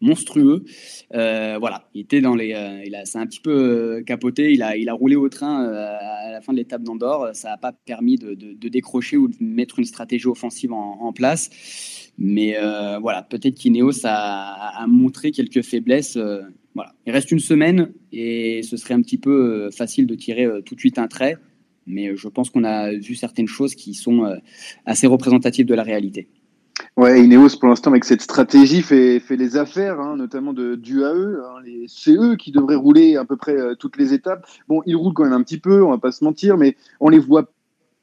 monstrueux. 0.00 0.64
voilà, 1.12 1.88
il 1.94 2.00
était 2.02 2.20
dans 2.20 2.34
les, 2.34 2.54
il 2.84 2.94
a, 2.96 3.04
c'est 3.04 3.18
un 3.18 3.26
petit 3.26 3.40
peu 3.40 4.02
capoté. 4.04 4.52
Il 4.52 4.62
a, 4.62 4.76
il 4.76 4.88
a 4.88 4.92
roulé 4.94 5.14
au 5.14 5.28
train 5.28 5.64
à 5.64 6.32
la 6.32 6.40
fin 6.40 6.52
de 6.52 6.58
l'étape 6.58 6.82
d'Andorre. 6.82 7.30
Ça 7.34 7.50
n'a 7.50 7.56
pas 7.56 7.72
permis 7.72 8.16
de, 8.16 8.68
décrocher 8.68 9.16
ou 9.16 9.28
de 9.28 9.36
mettre 9.40 9.78
une 9.78 9.84
stratégie 9.84 10.26
offensive 10.26 10.72
en, 10.72 11.12
place. 11.12 11.50
Mais 12.18 12.56
voilà, 13.00 13.22
peut-être 13.22 13.54
qu'Ineos 13.54 14.04
a, 14.04 14.82
a, 14.82 14.86
montré 14.88 15.30
quelques 15.30 15.62
faiblesses 15.62 16.18
il 17.06 17.12
reste 17.12 17.30
une 17.30 17.40
semaine 17.40 17.92
et 18.12 18.62
ce 18.62 18.76
serait 18.76 18.94
un 18.94 19.02
petit 19.02 19.18
peu 19.18 19.66
euh, 19.66 19.70
facile 19.70 20.06
de 20.06 20.14
tirer 20.14 20.44
euh, 20.44 20.60
tout 20.60 20.74
de 20.74 20.80
suite 20.80 20.98
un 20.98 21.08
trait, 21.08 21.36
mais 21.86 22.08
euh, 22.08 22.16
je 22.16 22.28
pense 22.28 22.50
qu'on 22.50 22.64
a 22.64 22.92
vu 22.92 23.14
certaines 23.14 23.46
choses 23.46 23.74
qui 23.74 23.94
sont 23.94 24.36
assez 24.84 25.06
représentatives 25.06 25.66
de 25.66 25.74
la 25.74 25.82
réalité. 25.82 26.28
Ouais, 26.96 27.22
Ineos 27.24 27.58
pour 27.58 27.68
l'instant 27.68 27.90
avec 27.90 28.04
cette 28.04 28.20
stratégie 28.20 28.82
fait, 28.82 29.18
fait 29.20 29.36
les 29.36 29.56
affaires, 29.56 29.98
hein, 30.00 30.16
notamment 30.16 30.52
de, 30.52 30.74
du 30.74 31.02
AE. 31.02 31.06
Hein, 31.06 31.62
c'est 31.86 32.14
eux 32.14 32.36
qui 32.36 32.52
devraient 32.52 32.74
rouler 32.76 33.16
à 33.16 33.24
peu 33.24 33.36
près 33.36 33.56
toutes 33.78 33.96
les 33.96 34.12
étapes. 34.12 34.46
Bon, 34.68 34.82
ils 34.86 34.96
roulent 34.96 35.14
quand 35.14 35.24
même 35.24 35.32
un 35.32 35.42
petit 35.42 35.58
peu, 35.58 35.82
on 35.82 35.90
va 35.90 35.98
pas 35.98 36.12
se 36.12 36.24
mentir, 36.24 36.56
mais 36.56 36.76
on 37.00 37.08
les 37.08 37.18
voit 37.18 37.50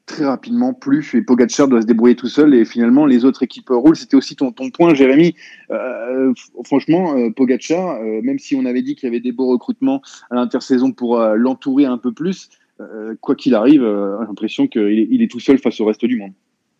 très 0.06 0.24
rapidement 0.24 0.74
plus 0.74 1.14
et 1.14 1.22
Pogacar 1.22 1.68
doit 1.68 1.80
se 1.80 1.86
débrouiller 1.86 2.14
tout 2.14 2.28
seul 2.28 2.54
et 2.54 2.64
finalement 2.64 3.06
les 3.06 3.24
autres 3.24 3.42
équipes 3.42 3.70
roulent. 3.70 3.96
C'était 3.96 4.16
aussi 4.16 4.36
ton, 4.36 4.52
ton 4.52 4.70
point, 4.70 4.94
Jérémy. 4.94 5.34
Euh, 5.70 6.32
franchement, 6.64 7.16
euh, 7.16 7.30
Pogacar, 7.30 8.00
euh, 8.00 8.20
même 8.22 8.38
si 8.38 8.54
on 8.54 8.66
avait 8.66 8.82
dit 8.82 8.94
qu'il 8.94 9.08
y 9.08 9.10
avait 9.10 9.20
des 9.20 9.32
beaux 9.32 9.48
recrutements 9.48 10.02
à 10.30 10.34
l'intersaison 10.36 10.92
pour 10.92 11.18
l'entourer 11.18 11.86
un 11.86 11.98
peu 11.98 12.12
plus, 12.12 12.50
quoi 13.20 13.34
qu'il 13.36 13.54
arrive, 13.54 13.82
j'ai 13.82 14.26
l'impression 14.26 14.66
qu'il 14.66 15.08
il 15.10 15.22
est 15.22 15.30
tout 15.30 15.40
seul 15.40 15.58
face 15.58 15.80
au 15.80 15.84
reste 15.84 16.04
du 16.04 16.16
monde. 16.16 16.32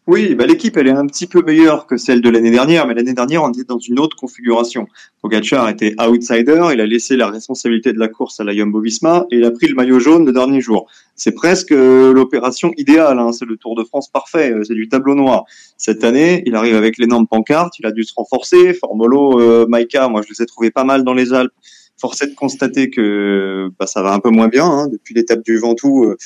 Oui, 0.07 0.35
bah 0.35 0.45
l'équipe 0.45 0.77
elle 0.77 0.89
est 0.89 0.91
un 0.91 1.07
petit 1.07 1.27
peu 1.27 1.43
meilleure 1.43 1.87
que 1.87 1.97
celle 1.97 2.21
de 2.21 2.29
l'année 2.29 2.51
dernière, 2.51 2.87
mais 2.87 2.93
l'année 2.93 3.15
dernière 3.15 3.43
on 3.43 3.51
était 3.51 3.65
dans 3.65 3.79
une 3.79 3.99
autre 3.99 4.19
configuration. 4.19 4.87
Pogacar 5.23 5.67
était 5.71 5.95
outsider, 5.99 6.69
il 6.75 6.81
a 6.83 6.85
laissé 6.85 7.17
la 7.17 7.29
responsabilité 7.29 7.95
de 7.95 7.99
la 7.99 8.09
course 8.09 8.39
à 8.39 8.45
la 8.45 8.53
Jumbo-Visma 8.53 9.25
et 9.31 9.39
il 9.39 9.45
a 9.45 9.51
pris 9.51 9.67
le 9.67 9.75
maillot 9.75 10.01
jaune 10.01 10.27
le 10.27 10.33
dernier 10.33 10.61
jour. 10.61 10.91
C'est 11.17 11.33
presque 11.33 11.73
euh, 11.73 12.13
l'opération 12.13 12.73
idéale, 12.77 13.19
hein. 13.19 13.33
c'est 13.33 13.47
le 13.47 13.57
Tour 13.57 13.77
de 13.77 13.85
France 13.85 14.11
parfait, 14.11 14.53
euh, 14.53 14.63
c'est 14.63 14.75
du 14.75 14.91
tableau 14.91 15.15
noir. 15.15 15.45
Cette 15.79 16.05
année, 16.05 16.43
il 16.45 16.55
arrive 16.55 16.75
avec 16.75 16.99
l'énorme 16.99 17.27
pancarte, 17.27 17.79
il 17.79 17.87
a 17.87 17.91
dû 17.91 18.05
se 18.05 18.13
renforcer. 18.15 18.75
Formolo, 18.75 19.41
euh, 19.41 19.65
Maika, 19.67 20.09
moi 20.09 20.21
je 20.21 20.29
les 20.29 20.43
ai 20.43 20.47
trouvés 20.47 20.71
pas 20.71 20.85
mal 20.85 21.05
dans 21.05 21.15
les 21.15 21.33
Alpes 21.33 21.55
force 22.01 22.23
est 22.23 22.29
de 22.29 22.35
constater 22.35 22.91
que 22.91 23.71
bah, 23.79 23.87
ça 23.87 24.03
va 24.03 24.13
un 24.13 24.21
peu 24.21 24.31
moins 24.31 24.49
bien. 24.49 24.67
Hein. 24.67 24.89
Depuis 24.89 25.15
l'étape 25.15 25.43
du 25.43 25.59
Ventoux, 25.59 26.05
euh, 26.05 26.17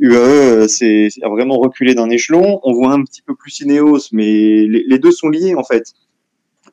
UAE 0.00 0.68
c'est 0.68 1.08
a 1.22 1.28
vraiment 1.28 1.58
reculé 1.58 1.94
d'un 1.94 2.10
échelon. 2.10 2.60
On 2.62 2.72
voit 2.72 2.92
un 2.92 3.02
petit 3.04 3.22
peu 3.22 3.34
plus 3.34 3.60
Ineos, 3.60 4.08
mais 4.12 4.66
les, 4.66 4.98
deux 4.98 5.12
sont 5.12 5.28
liés 5.28 5.54
en 5.54 5.64
fait. 5.64 5.92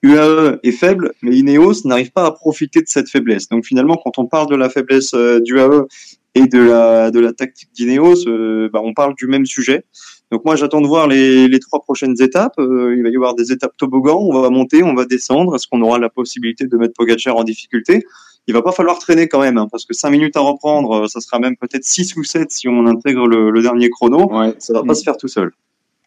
UAE 0.04 0.60
est 0.64 0.72
faible, 0.72 1.14
mais 1.22 1.36
Ineos 1.36 1.86
n'arrive 1.86 2.12
pas 2.12 2.26
à 2.26 2.32
profiter 2.32 2.82
de 2.82 2.88
cette 2.88 3.10
faiblesse. 3.10 3.50
Donc 3.50 3.66
finalement, 3.66 3.98
quand 4.04 4.18
on 4.18 4.26
parle 4.26 4.50
de 4.50 4.56
la 4.56 4.70
faiblesse 4.70 5.14
euh, 5.14 5.40
d'UAE 5.40 5.88
et 6.36 6.48
de 6.48 6.60
la 6.60 7.12
de 7.12 7.20
la 7.20 7.34
tactique 7.34 7.70
d'Ineos, 7.74 8.28
euh, 8.28 8.70
bah, 8.72 8.82
on 8.84 8.94
parle 8.94 9.16
du 9.16 9.28
même 9.28 9.46
sujet. 9.46 9.86
Donc 10.32 10.44
moi 10.44 10.56
j'attends 10.56 10.82
de 10.82 10.88
voir 10.88 11.08
les, 11.08 11.48
les 11.48 11.60
trois 11.60 11.82
prochaines 11.82 12.20
étapes. 12.20 12.56
il 12.58 13.04
va 13.04 13.10
y 13.10 13.16
avoir 13.16 13.36
des 13.36 13.52
étapes 13.52 13.78
toboggan, 13.78 14.18
on 14.20 14.42
va 14.42 14.50
monter, 14.50 14.82
on 14.82 14.96
va 14.96 15.06
descendre. 15.06 15.56
Est-ce 15.56 15.68
qu'on 15.68 15.82
aura 15.82 16.00
la 16.00 16.10
possibilité 16.10 16.66
de 16.66 16.78
mettre 16.78 16.94
Pogacar 16.94 17.38
en 17.38 17.44
difficulté? 17.44 18.06
Il 18.48 18.54
va 18.54 18.62
pas 18.62 18.72
falloir 18.72 19.00
traîner 19.00 19.28
quand 19.28 19.42
même, 19.42 19.58
hein, 19.58 19.68
parce 19.70 19.86
que 19.86 19.94
5 19.94 20.10
minutes 20.10 20.38
à 20.38 20.42
reprendre, 20.42 21.06
euh, 21.06 21.08
ça 21.08 21.20
sera 21.20 21.40
même 21.40 21.56
peut-être 21.58 21.84
6 21.84 22.16
ou 22.16 22.24
7 22.24 22.52
si 22.52 22.68
on 22.68 22.86
intègre 22.86 23.28
le, 23.28 23.50
le 23.50 23.62
dernier 23.62 23.90
chrono. 23.90 24.32
Ouais. 24.32 24.54
Ça 24.60 24.74
va 24.74 24.84
pas 24.84 24.94
se 24.94 25.04
faire 25.04 25.18
tout 25.18 25.28
seul. 25.28 25.52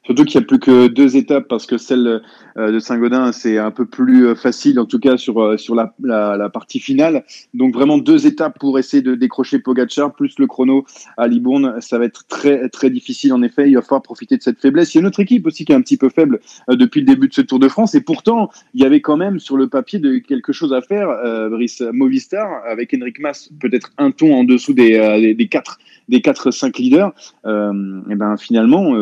Surtout 0.09 0.25
qu'il 0.25 0.41
n'y 0.41 0.45
a 0.45 0.47
plus 0.47 0.59
que 0.59 0.87
deux 0.87 1.19
étapes 1.19 1.49
parce 1.49 1.67
que 1.67 1.77
celle 1.77 2.23
euh, 2.57 2.73
de 2.73 2.79
Saint-Gaudin, 2.79 3.31
c'est 3.33 3.59
un 3.59 3.71
peu 3.71 3.85
plus 3.85 4.29
euh, 4.29 4.35
facile, 4.35 4.81
en 4.81 4.87
tout 4.87 4.99
cas 4.99 5.19
sur, 5.19 5.39
euh, 5.39 5.59
sur 5.59 5.75
la, 5.75 5.95
la, 6.03 6.35
la, 6.39 6.49
partie 6.49 6.81
finale. 6.81 7.27
Donc 7.53 7.75
vraiment 7.75 7.99
deux 7.99 8.27
étapes 8.27 8.59
pour 8.59 8.79
essayer 8.79 9.03
de 9.03 9.15
décrocher 9.15 9.59
Pogacar, 9.59 10.15
plus 10.15 10.39
le 10.39 10.47
chrono 10.47 10.87
à 11.19 11.29
Libourne. 11.29 11.79
Ça 11.83 11.99
va 11.99 12.07
être 12.07 12.27
très, 12.27 12.71
très 12.71 12.89
difficile 12.89 13.35
en 13.35 13.43
effet. 13.43 13.69
Il 13.69 13.75
va 13.75 13.83
falloir 13.83 14.01
profiter 14.01 14.39
de 14.39 14.43
cette 14.43 14.59
faiblesse. 14.61 14.95
Il 14.95 14.97
y 14.97 15.01
a 15.01 15.03
une 15.03 15.09
autre 15.09 15.21
équipe 15.21 15.47
aussi 15.47 15.67
qui 15.67 15.73
est 15.73 15.75
un 15.75 15.83
petit 15.83 15.99
peu 15.99 16.09
faible 16.09 16.41
depuis 16.71 17.01
le 17.01 17.07
début 17.07 17.29
de 17.29 17.35
ce 17.35 17.43
Tour 17.43 17.59
de 17.59 17.69
France. 17.69 17.95
Et 17.95 18.01
pourtant, 18.01 18.49
il 18.73 18.81
y 18.81 18.87
avait 18.87 19.03
quand 19.03 19.19
même 19.19 19.39
sur 19.39 19.59
le 19.59 19.69
papier 19.69 19.99
de 19.99 20.17
quelque 20.17 20.55
chose 20.55 20.73
à 20.73 20.81
faire, 20.81 21.09
Brice 21.51 21.83
Movistar, 21.93 22.49
avec 22.67 22.95
Henrik 22.95 23.19
Mas, 23.21 23.51
peut-être 23.61 23.91
un 23.99 24.11
ton 24.11 24.35
en 24.35 24.45
dessous 24.45 24.73
des, 24.73 25.35
des, 25.35 25.49
quatre 25.49 25.77
des 26.09 26.23
quatre 26.23 26.51
cinq 26.51 26.79
leaders. 26.79 27.13
et 27.45 28.15
ben 28.15 28.37
finalement 28.39 28.95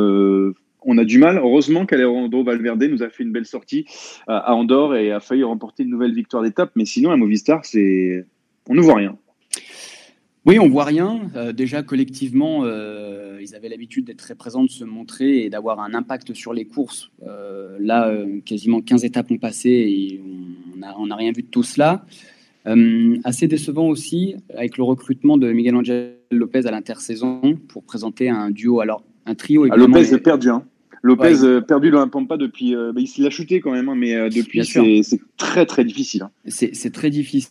on 0.87 0.97
a 0.99 1.05
du 1.05 1.19
mal. 1.19 1.37
Heureusement 1.39 1.85
qu'Alejandro 1.85 2.45
Valverde 2.45 2.85
nous 2.85 3.03
a 3.03 3.11
fait 3.11 3.25
une 3.25 3.33
belle 3.33 3.45
sortie 3.45 3.85
euh, 4.29 4.33
à 4.33 4.55
Andorre 4.55 4.97
et 4.97 5.13
a 5.13 5.21
failli 5.21 5.43
remporter 5.43 5.83
une 5.83 5.91
nouvelle 5.91 6.15
victoire 6.15 6.43
d'étape. 6.43 6.71
Mais 6.77 6.85
sinon, 6.85 7.11
à 7.11 7.17
Movistar, 7.17 7.65
c'est 7.65 8.25
on 8.69 8.75
ne 8.75 8.81
voit 8.81 8.95
rien. 8.95 9.19
Oui, 10.47 10.61
on 10.61 10.69
voit 10.69 10.85
rien. 10.85 11.29
Euh, 11.35 11.53
déjà 11.53 11.83
collectivement, 11.83 12.61
euh, 12.63 13.39
ils 13.43 13.55
avaient 13.57 13.69
l'habitude 13.69 14.07
d'être 14.07 14.19
très 14.19 14.37
présents, 14.37 14.63
de 14.63 14.71
se 14.71 14.85
montrer 14.85 15.45
et 15.45 15.51
d'avoir 15.51 15.81
un 15.81 15.93
impact 15.93 16.35
sur 16.35 16.55
les 16.55 16.65
courses. 16.65 17.11
là, 17.81 18.15
quasiment 18.45 18.81
15 18.81 19.05
étapes 19.05 19.31
ont 19.31 19.39
passé 19.39 19.71
et 19.71 20.23
on 20.99 21.07
n'a 21.07 21.17
rien 21.17 21.33
vu 21.33 21.43
de 21.43 21.49
tout 21.49 21.65
cela. 21.65 22.07
assez 23.25 23.49
décevant 23.49 23.89
aussi 23.89 24.37
avec 24.55 24.79
le 24.79 24.85
recrutement 24.85 25.37
de 25.37 25.53
Miguel 25.53 25.75
Angel 25.75 26.15
Lopez 26.31 26.67
à 26.67 26.71
l'intersaison 26.71 27.59
pour 27.69 27.83
présenter 27.83 28.29
un 28.29 28.51
duo, 28.51 28.81
alors 28.81 29.03
un 29.27 29.35
trio. 29.35 29.67
Ah, 29.71 29.77
Lopez 29.77 30.13
est 30.15 30.19
perdu, 30.19 30.51
hein. 30.51 30.65
Lopez 31.07 31.43
ouais. 31.43 31.63
perdu 31.63 31.91
dans 31.91 32.01
la 32.01 32.07
pampa 32.07 32.37
depuis. 32.37 32.75
Bah, 32.75 33.01
il 33.01 33.23
l'a 33.23 33.31
chuté 33.31 33.61
quand 33.61 33.73
même, 33.73 33.89
hein, 33.89 33.95
mais 33.95 34.15
depuis 34.31 34.65
c'est 34.65 35.21
très 35.37 35.67
très 35.67 35.85
difficile. 35.85 36.23
Hein. 36.23 36.31
C'est 36.49 36.93
très 36.93 37.11
difficile. 37.11 37.51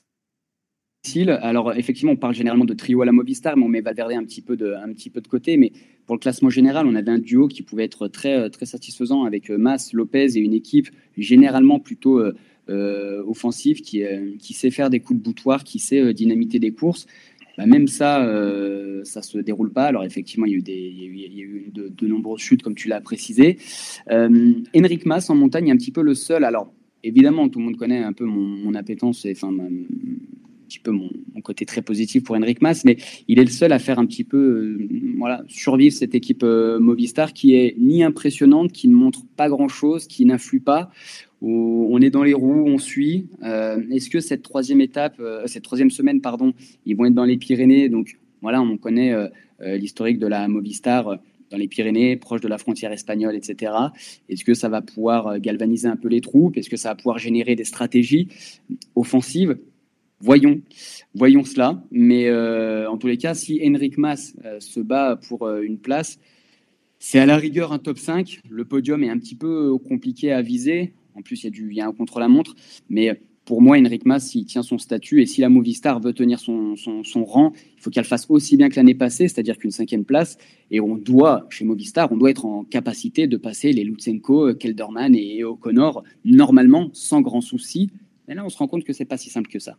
Alors 1.41 1.73
effectivement, 1.73 2.13
on 2.13 2.17
parle 2.17 2.33
généralement 2.33 2.65
de 2.65 2.73
trio 2.73 3.01
à 3.01 3.05
la 3.05 3.11
Movistar, 3.11 3.55
mais 3.57 3.63
on 3.63 3.67
met 3.67 3.81
Valverde 3.81 4.13
un 4.13 4.23
petit 4.23 4.41
peu 4.41 4.57
de, 4.57 4.73
un 4.73 4.91
petit 4.91 5.09
peu 5.09 5.21
de 5.21 5.27
côté. 5.27 5.55
Mais 5.57 5.71
pour 6.07 6.15
le 6.15 6.19
classement 6.19 6.49
général, 6.49 6.87
on 6.87 6.95
avait 6.95 7.11
un 7.11 7.19
duo 7.19 7.47
qui 7.47 7.61
pouvait 7.61 7.83
être 7.83 8.07
très, 8.07 8.49
très 8.49 8.65
satisfaisant 8.65 9.23
avec 9.23 9.49
Mas, 9.49 9.93
Lopez 9.93 10.35
et 10.35 10.39
une 10.39 10.53
équipe 10.53 10.89
généralement 11.17 11.79
plutôt 11.79 12.19
euh, 12.67 13.21
offensif, 13.27 13.83
qui, 13.83 14.03
euh, 14.03 14.31
qui, 14.39 14.55
sait 14.55 14.71
faire 14.71 14.89
des 14.89 14.99
coups 14.99 15.19
de 15.19 15.23
boutoir, 15.23 15.63
qui 15.63 15.77
sait 15.77 16.01
euh, 16.01 16.13
dynamiter 16.13 16.57
des 16.57 16.71
courses. 16.71 17.05
Bah, 17.57 17.65
même 17.65 17.87
ça, 17.87 18.27
ça 19.03 19.21
se 19.21 19.37
déroule 19.37 19.71
pas. 19.71 19.85
Alors 19.85 20.03
effectivement, 20.03 20.45
il 20.45 20.51
y 20.51 20.55
a 20.55 21.43
eu, 21.43 21.71
de, 21.73 22.07
nombreuses 22.07 22.41
chutes, 22.41 22.61
comme 22.61 22.75
tu 22.75 22.87
l'as 22.87 23.01
précisé. 23.01 23.57
Henrik 24.09 25.05
Mas 25.05 25.29
en 25.29 25.35
montagne 25.35 25.69
est 25.69 25.71
un 25.71 25.77
petit 25.77 25.91
peu 25.91 26.01
le 26.01 26.13
seul. 26.13 26.43
Alors 26.43 26.73
évidemment, 27.03 27.47
tout 27.49 27.59
le 27.59 27.65
monde 27.65 27.77
connaît 27.77 27.99
un 27.99 28.13
peu 28.13 28.25
mon, 28.25 28.73
appétence, 28.73 29.25
et, 29.25 29.31
enfin 29.31 29.53
un 29.53 29.69
petit 30.67 30.79
peu 30.79 30.91
mon, 30.91 31.09
côté 31.43 31.65
très 31.65 31.83
positif 31.83 32.23
pour 32.23 32.35
Henrik 32.35 32.61
Mas, 32.61 32.83
mais 32.85 32.97
il 33.27 33.39
est 33.39 33.43
le 33.43 33.51
seul 33.51 33.71
à 33.71 33.77
faire 33.77 33.99
un 33.99 34.05
petit 34.07 34.23
peu, 34.23 34.79
voilà, 35.17 35.43
survivre 35.47 35.95
cette 35.95 36.15
équipe 36.15 36.43
Movistar 36.43 37.33
qui 37.33 37.53
est 37.53 37.75
ni 37.77 38.03
impressionnante, 38.03 38.71
qui 38.71 38.87
ne 38.87 38.95
montre 38.95 39.21
pas 39.37 39.47
grand 39.47 39.67
chose, 39.67 40.07
qui 40.07 40.25
n'influe 40.25 40.61
pas 40.61 40.89
on 41.47 42.01
est 42.01 42.09
dans 42.09 42.23
les 42.23 42.33
roues, 42.33 42.65
on 42.67 42.77
suit. 42.77 43.27
Euh, 43.43 43.81
est-ce 43.91 44.09
que 44.09 44.19
cette 44.19 44.41
troisième 44.41 44.81
étape, 44.81 45.15
euh, 45.19 45.45
cette 45.47 45.63
troisième 45.63 45.91
semaine, 45.91 46.21
pardon, 46.21 46.53
ils 46.85 46.95
vont 46.95 47.05
être 47.05 47.13
dans 47.13 47.25
les 47.25 47.37
Pyrénées? 47.37 47.89
Donc 47.89 48.17
voilà, 48.41 48.61
on 48.61 48.77
connaît 48.77 49.13
euh, 49.13 49.29
l'historique 49.77 50.19
de 50.19 50.27
la 50.27 50.47
Movistar 50.47 51.19
dans 51.51 51.57
les 51.57 51.67
Pyrénées, 51.67 52.15
proche 52.17 52.41
de 52.41 52.47
la 52.47 52.57
frontière 52.57 52.91
espagnole, 52.91 53.35
etc. 53.35 53.73
Est-ce 54.29 54.43
que 54.43 54.53
ça 54.53 54.69
va 54.69 54.81
pouvoir 54.81 55.39
galvaniser 55.39 55.87
un 55.87 55.95
peu 55.95 56.07
les 56.07 56.21
troupes? 56.21 56.57
Est-ce 56.57 56.69
que 56.69 56.77
ça 56.77 56.89
va 56.89 56.95
pouvoir 56.95 57.19
générer 57.19 57.55
des 57.55 57.63
stratégies 57.63 58.27
offensives? 58.95 59.57
Voyons, 60.19 60.61
voyons 61.13 61.43
cela. 61.43 61.83
Mais 61.91 62.31
en 62.87 62.97
tous 62.97 63.07
les 63.07 63.17
cas, 63.17 63.35
si 63.35 63.61
Henrik 63.63 63.99
Mas 63.99 64.35
se 64.59 64.79
bat 64.79 65.19
pour 65.27 65.47
une 65.47 65.77
place, 65.77 66.19
c'est 66.97 67.19
à 67.19 67.27
la 67.27 67.37
rigueur 67.37 67.71
un 67.71 67.79
top 67.79 67.99
5. 67.99 68.41
Le 68.49 68.65
podium 68.65 69.03
est 69.03 69.09
un 69.09 69.19
petit 69.19 69.35
peu 69.35 69.77
compliqué 69.77 70.31
à 70.31 70.41
viser. 70.41 70.93
En 71.15 71.21
plus, 71.21 71.43
il 71.43 71.73
y 71.73 71.81
a, 71.81 71.85
il 71.85 71.89
un 71.89 71.93
contre-la-montre. 71.93 72.55
Mais 72.89 73.21
pour 73.45 73.61
moi, 73.61 73.77
Enric 73.77 74.05
Mas, 74.05 74.27
s'il 74.27 74.45
tient 74.45 74.63
son 74.63 74.77
statut 74.77 75.21
et 75.21 75.25
si 75.25 75.41
la 75.41 75.49
Movistar 75.49 75.99
veut 75.99 76.13
tenir 76.13 76.39
son, 76.39 76.75
son, 76.75 77.25
rang, 77.25 77.53
il 77.77 77.81
faut 77.81 77.91
qu'elle 77.91 78.05
fasse 78.05 78.25
aussi 78.29 78.57
bien 78.57 78.69
que 78.69 78.75
l'année 78.75 78.95
passée, 78.95 79.27
c'est-à-dire 79.27 79.57
qu'une 79.57 79.71
cinquième 79.71 80.03
place. 80.03 80.37
Et 80.71 80.79
on 80.79 80.95
doit, 80.95 81.45
chez 81.49 81.63
Movistar, 81.63 82.11
on 82.11 82.17
doit 82.17 82.31
être 82.31 82.45
en 82.45 82.63
capacité 82.63 83.27
de 83.27 83.37
passer 83.37 83.71
les 83.71 83.83
Lutsenko, 83.83 84.55
Kelderman 84.55 85.15
et 85.15 85.43
O'Connor 85.43 86.03
normalement, 86.25 86.89
sans 86.93 87.21
grand 87.21 87.41
souci. 87.41 87.91
Mais 88.27 88.33
là, 88.33 88.43
on 88.43 88.49
se 88.49 88.57
rend 88.57 88.67
compte 88.67 88.83
que 88.83 88.93
c'est 88.93 89.05
pas 89.05 89.17
si 89.17 89.29
simple 89.29 89.49
que 89.49 89.59
ça. 89.59 89.77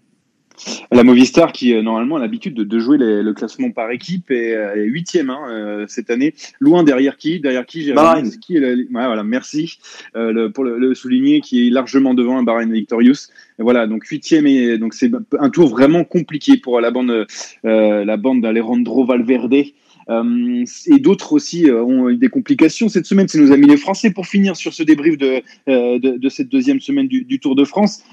La 0.92 1.04
Movistar 1.04 1.52
qui 1.52 1.74
euh, 1.74 1.82
normalement 1.82 2.16
a 2.16 2.20
l'habitude 2.20 2.54
de, 2.54 2.78
jouer 2.78 2.98
le 2.98 3.32
classement 3.32 3.70
par 3.70 3.90
équipe 3.90 4.30
est 4.30 4.54
euh, 4.54 4.84
huitième 4.84 5.30
hein, 5.30 5.40
euh, 5.48 5.84
cette 5.88 6.10
année, 6.10 6.34
loin 6.60 6.84
derrière 6.84 7.16
qui? 7.16 7.40
Derrière 7.40 7.66
qui 7.66 7.92
Bahreïn. 7.92 8.30
Qui 8.40 8.58
ouais, 8.58 8.86
voilà, 8.90 9.22
merci 9.22 9.78
pour 10.12 10.64
le, 10.64 10.94
souligner, 10.94 11.40
qui 11.40 11.66
est 11.66 11.70
largement 11.70 12.14
devant 12.14 12.38
un 12.38 12.42
Bahreïn 12.42 12.72
Victorious. 12.72 13.28
Et 13.58 13.62
voilà, 13.62 13.86
donc 13.86 14.04
huitième 14.06 14.46
et 14.46 14.78
donc 14.78 14.94
c'est 14.94 15.10
un 15.38 15.50
tour 15.50 15.68
vraiment 15.68 16.04
compliqué 16.04 16.56
pour 16.56 16.80
la 16.80 16.90
bande, 16.90 17.26
la 17.64 18.16
bande 18.16 18.42
d'Alejandro 18.42 19.04
Valverde. 19.04 19.64
Euh, 20.08 20.64
et 20.86 20.98
d'autres 20.98 21.32
aussi 21.32 21.68
euh, 21.68 21.82
ont 21.82 22.08
eu 22.08 22.16
des 22.16 22.28
complications 22.28 22.88
cette 22.88 23.06
semaine. 23.06 23.26
C'est 23.28 23.40
nos 23.40 23.52
amis 23.52 23.66
les 23.66 23.76
Français 23.76 24.10
pour 24.10 24.26
finir 24.26 24.56
sur 24.56 24.72
ce 24.72 24.82
débrief 24.82 25.18
de, 25.18 25.42
euh, 25.68 25.98
de, 25.98 26.16
de 26.16 26.28
cette 26.28 26.48
deuxième 26.48 26.80
semaine 26.80 27.08
du, 27.08 27.24
du 27.24 27.40
Tour 27.40 27.56
de 27.56 27.64
France. 27.64 28.04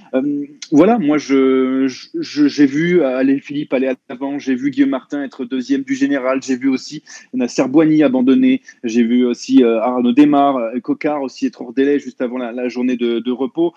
voilà, 0.71 0.97
moi 0.97 1.17
je 1.17 1.87
j'ai 2.19 2.65
vu 2.65 3.03
aller 3.03 3.39
Philippe 3.39 3.73
aller 3.73 3.87
à 3.87 3.95
l'avant, 4.09 4.39
j'ai 4.39 4.55
vu 4.55 4.71
Guillaume 4.71 4.89
Martin 4.89 5.23
être 5.23 5.45
deuxième 5.45 5.83
du 5.83 5.95
général, 5.95 6.41
j'ai 6.41 6.55
vu 6.55 6.69
aussi 6.69 7.03
Nasser 7.33 7.67
Boigny 7.67 8.03
abandonner, 8.03 8.61
j'ai 8.83 9.03
vu 9.03 9.25
aussi 9.25 9.63
Arnaud 9.63 10.11
Desmar, 10.13 10.59
Cocard 10.81 11.21
aussi 11.21 11.45
être 11.47 11.61
hors 11.61 11.73
délai 11.73 11.99
juste 11.99 12.21
avant 12.21 12.37
la, 12.37 12.51
la 12.51 12.69
journée 12.69 12.97
de, 12.97 13.19
de 13.19 13.31
repos. 13.31 13.73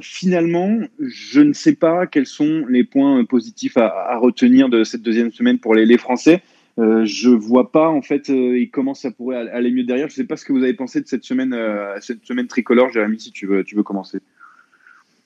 finalement, 0.00 0.78
je 0.98 1.40
ne 1.40 1.52
sais 1.52 1.74
pas 1.74 2.06
quels 2.06 2.26
sont 2.26 2.64
les 2.68 2.84
points 2.84 3.24
positifs 3.24 3.76
à, 3.76 3.88
à 4.10 4.16
retenir 4.16 4.68
de 4.68 4.84
cette 4.84 5.02
deuxième 5.02 5.32
semaine 5.32 5.58
pour 5.58 5.74
les, 5.74 5.86
les 5.86 5.98
Français. 5.98 6.42
Euh, 6.80 7.04
je 7.04 7.28
vois 7.28 7.70
pas 7.70 7.88
en 7.88 8.00
fait 8.00 8.30
euh, 8.30 8.64
comment 8.72 8.94
ça 8.94 9.10
pourrait 9.10 9.50
aller 9.50 9.70
mieux 9.70 9.84
derrière. 9.84 10.08
Je 10.08 10.14
sais 10.14 10.24
pas 10.24 10.36
ce 10.36 10.46
que 10.46 10.52
vous 10.52 10.62
avez 10.62 10.72
pensé 10.72 11.00
de 11.00 11.06
cette 11.06 11.24
semaine, 11.24 11.52
euh, 11.52 11.94
cette 12.00 12.24
semaine 12.24 12.46
tricolore, 12.46 12.90
Jérémy, 12.90 13.20
si 13.20 13.32
tu 13.32 13.46
veux, 13.46 13.64
tu 13.64 13.76
veux 13.76 13.82
commencer. 13.82 14.20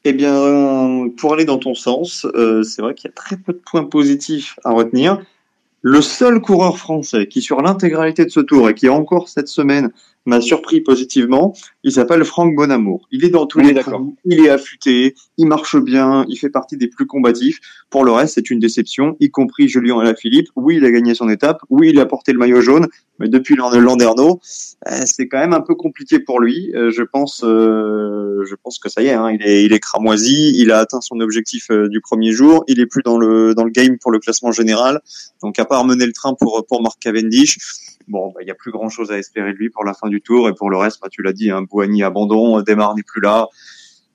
Eh 0.04 0.12
bien, 0.12 1.08
pour 1.16 1.32
aller 1.32 1.46
dans 1.46 1.56
ton 1.56 1.74
sens, 1.74 2.26
c'est 2.62 2.82
vrai 2.82 2.94
qu'il 2.94 3.08
y 3.08 3.10
a 3.10 3.14
très 3.14 3.38
peu 3.38 3.54
de 3.54 3.58
points 3.58 3.84
positifs 3.84 4.58
à 4.62 4.70
retenir. 4.70 5.24
Le 5.80 6.02
seul 6.02 6.42
coureur 6.42 6.76
français 6.76 7.26
qui, 7.26 7.40
sur 7.40 7.62
l'intégralité 7.62 8.26
de 8.26 8.30
ce 8.30 8.40
tour 8.40 8.68
et 8.68 8.74
qui 8.74 8.90
encore 8.90 9.30
cette 9.30 9.48
semaine 9.48 9.92
m'a 10.26 10.40
surpris 10.40 10.80
positivement. 10.80 11.54
Il 11.82 11.92
s'appelle 11.92 12.24
Franck 12.24 12.54
Bonamour. 12.54 13.06
Il 13.10 13.24
est 13.24 13.30
dans 13.30 13.46
tous 13.46 13.60
les 13.60 13.74
coups, 13.74 14.16
il 14.24 14.40
est 14.40 14.48
affûté, 14.48 15.14
il 15.36 15.46
marche 15.46 15.76
bien, 15.76 16.24
il 16.28 16.36
fait 16.36 16.48
partie 16.48 16.76
des 16.76 16.88
plus 16.88 17.06
combatifs. 17.06 17.60
Pour 17.90 18.04
le 18.04 18.12
reste, 18.12 18.34
c'est 18.34 18.50
une 18.50 18.58
déception, 18.58 19.16
y 19.20 19.30
compris 19.30 19.68
Julien 19.68 19.98
Alaphilippe. 20.00 20.48
Oui, 20.56 20.76
il 20.76 20.84
a 20.84 20.90
gagné 20.90 21.14
son 21.14 21.28
étape, 21.28 21.60
oui, 21.68 21.90
il 21.90 22.00
a 22.00 22.06
porté 22.06 22.32
le 22.32 22.38
maillot 22.38 22.60
jaune, 22.60 22.88
mais 23.18 23.28
depuis 23.28 23.54
Landerneau, 23.54 24.40
euh, 24.88 25.00
c'est 25.04 25.28
quand 25.28 25.38
même 25.38 25.52
un 25.52 25.60
peu 25.60 25.74
compliqué 25.74 26.18
pour 26.18 26.40
lui. 26.40 26.72
Euh, 26.74 26.90
je 26.90 27.02
pense, 27.02 27.42
euh, 27.44 28.44
je 28.44 28.54
pense 28.54 28.78
que 28.78 28.88
ça 28.88 29.02
y 29.02 29.06
est, 29.06 29.12
hein, 29.12 29.30
il 29.30 29.46
est, 29.46 29.64
il 29.64 29.72
est 29.72 29.80
cramoisi, 29.80 30.52
il 30.56 30.72
a 30.72 30.78
atteint 30.78 31.00
son 31.00 31.20
objectif 31.20 31.70
du 31.70 32.00
premier 32.00 32.32
jour, 32.32 32.64
il 32.66 32.80
est 32.80 32.86
plus 32.86 33.02
dans 33.02 33.18
le 33.18 33.54
dans 33.54 33.64
le 33.64 33.70
game 33.70 33.98
pour 33.98 34.10
le 34.10 34.18
classement 34.18 34.52
général. 34.52 35.00
Donc 35.42 35.58
à 35.58 35.64
part 35.64 35.84
mener 35.84 36.06
le 36.06 36.12
train 36.12 36.34
pour 36.34 36.64
pour 36.66 36.82
Marc 36.82 36.98
Cavendish 37.00 37.58
bon, 38.08 38.32
bah, 38.34 38.40
il 38.42 38.44
n'y 38.44 38.50
a 38.50 38.54
plus 38.54 38.70
grand 38.70 38.88
chose 38.88 39.10
à 39.10 39.18
espérer 39.18 39.52
de 39.52 39.58
lui 39.58 39.70
pour 39.70 39.84
la 39.84 39.94
fin 39.94 40.08
du 40.08 40.20
tour. 40.20 40.48
Et 40.48 40.54
pour 40.54 40.70
le 40.70 40.76
reste, 40.76 41.00
bah, 41.00 41.08
tu 41.10 41.22
l'as 41.22 41.32
dit, 41.32 41.50
hein, 41.50 41.62
Boigny 41.62 42.02
abandon, 42.02 42.60
Démarre 42.62 42.94
n'est 42.94 43.02
plus 43.02 43.20
là. 43.20 43.48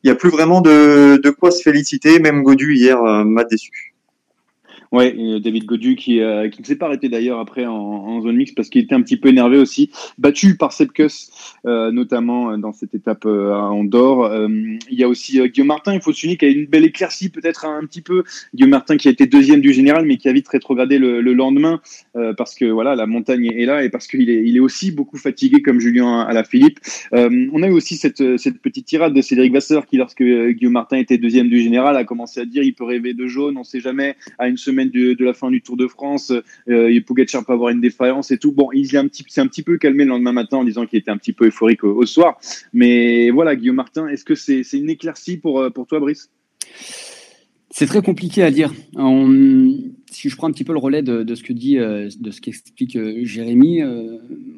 Il 0.03 0.07
n'y 0.07 0.11
a 0.11 0.15
plus 0.15 0.29
vraiment 0.29 0.61
de, 0.61 1.19
de 1.21 1.29
quoi 1.29 1.51
se 1.51 1.61
féliciter. 1.61 2.19
Même 2.19 2.43
Godu 2.43 2.75
hier 2.75 3.01
euh, 3.03 3.23
m'a 3.23 3.43
déçu. 3.43 3.88
Ouais, 4.91 5.15
David 5.39 5.65
Godu 5.65 5.95
qui, 5.95 6.19
euh, 6.19 6.49
qui 6.49 6.61
ne 6.61 6.65
s'est 6.65 6.75
pas 6.75 6.87
arrêté 6.87 7.09
d'ailleurs 7.09 7.39
après 7.39 7.65
en, 7.65 8.21
zone 8.21 8.35
mixte 8.35 8.55
parce 8.55 8.69
qu'il 8.69 8.81
était 8.81 8.95
un 8.95 9.01
petit 9.01 9.17
peu 9.17 9.29
énervé 9.29 9.57
aussi, 9.57 9.91
battu 10.17 10.57
par 10.57 10.73
Sepkus, 10.73 11.29
euh, 11.65 11.91
notamment 11.91 12.57
dans 12.57 12.73
cette 12.73 12.95
étape 12.95 13.25
euh, 13.25 13.53
à. 13.53 13.71
Euh, 13.71 14.77
il 14.89 14.99
y 14.99 15.03
a 15.03 15.07
aussi 15.07 15.39
Guillaume 15.49 15.67
Martin, 15.67 15.93
il 15.93 16.01
faut 16.01 16.11
souligner 16.11 16.37
qu'il 16.37 16.47
a 16.47 16.51
une 16.51 16.65
belle 16.65 16.85
éclaircie 16.85 17.29
peut-être 17.29 17.65
un, 17.65 17.85
petit 17.85 18.01
peu. 18.01 18.23
Guillaume 18.55 18.71
Martin 18.71 18.97
qui 18.97 19.07
a 19.07 19.11
été 19.11 19.27
deuxième 19.27 19.61
du 19.61 19.73
général 19.73 20.05
mais 20.05 20.17
qui 20.17 20.27
a 20.27 20.33
vite 20.33 20.47
rétrogradé 20.47 20.97
le, 20.97 21.21
le 21.21 21.33
lendemain 21.33 21.81
parce 22.37 22.55
que 22.55 22.65
voilà 22.65 22.95
la 22.95 23.05
montagne 23.05 23.45
est 23.45 23.65
là 23.65 23.83
et 23.83 23.89
parce 23.89 24.07
qu'il 24.07 24.29
est, 24.29 24.43
il 24.45 24.57
est 24.57 24.59
aussi 24.59 24.91
beaucoup 24.91 25.17
fatigué 25.17 25.61
comme 25.61 25.79
Julien 25.79 26.21
à 26.21 26.33
la 26.33 26.43
Philippe. 26.43 26.79
on 27.11 27.63
a 27.63 27.67
eu 27.67 27.71
aussi 27.71 27.95
cette, 27.95 28.37
cette 28.37 28.59
petite 28.61 28.85
tirade 28.85 29.13
de 29.13 29.21
Cédric 29.21 29.53
Vasseur 29.53 29.85
qui 29.85 29.97
lorsque 29.97 30.23
Guillaume 30.23 30.73
Martin 30.73 30.97
était 30.97 31.17
deuxième 31.17 31.49
du 31.49 31.61
général 31.61 31.95
a 31.95 32.03
commencé 32.03 32.41
à 32.41 32.45
dire 32.45 32.63
il 32.63 32.73
peut 32.73 32.83
rêver 32.83 33.13
de 33.13 33.27
jaune, 33.27 33.57
on 33.57 33.63
sait 33.63 33.79
jamais 33.79 34.15
à 34.37 34.47
une 34.47 34.57
semaine 34.57 34.78
de, 34.85 35.23
la 35.23 35.33
fin 35.33 35.49
du 35.49 35.61
Tour 35.61 35.77
de 35.77 35.87
France, 35.87 36.31
euh, 36.69 36.99
Pogacar 37.05 37.45
peut 37.45 37.53
avoir 37.53 37.69
une 37.69 37.81
défaillance 37.81 38.31
et 38.31 38.37
tout. 38.37 38.51
Bon, 38.51 38.69
il 38.73 38.87
s'est 38.87 38.97
un 38.97 39.07
petit, 39.07 39.25
un 39.39 39.47
petit 39.47 39.63
peu 39.63 39.77
calmé 39.77 40.03
le 40.03 40.09
lendemain 40.09 40.31
matin 40.31 40.57
en 40.57 40.63
disant 40.63 40.85
qu'il 40.85 40.99
était 40.99 41.11
un 41.11 41.17
petit 41.17 41.33
peu 41.33 41.47
euphorique 41.47 41.83
au, 41.83 42.05
soir. 42.05 42.39
Mais 42.73 43.29
voilà, 43.31 43.55
Guillaume 43.55 43.75
Martin, 43.75 44.07
est-ce 44.07 44.25
que 44.25 44.35
c'est 44.35 44.63
une 44.73 44.89
éclaircie 44.89 45.37
pour, 45.37 45.59
euh, 45.59 45.69
pour 45.69 45.87
toi, 45.87 45.99
Brice? 45.99 46.29
C'est 47.71 47.85
très 47.85 48.01
compliqué 48.01 48.41
à 48.41 48.49
dire. 48.49 48.73
si 50.11 50.29
je 50.29 50.35
prends 50.35 50.47
un 50.47 50.51
petit 50.51 50.63
peu 50.63 50.73
le 50.73 50.79
relais 50.79 51.03
de, 51.03 51.35
ce 51.35 51.43
que 51.43 51.53
dit, 51.53 51.77
euh, 51.77 52.09
de 52.19 52.31
ce 52.31 52.41
qu'explique 52.41 52.95
euh, 52.95 53.23
Jérémy, 53.23 53.81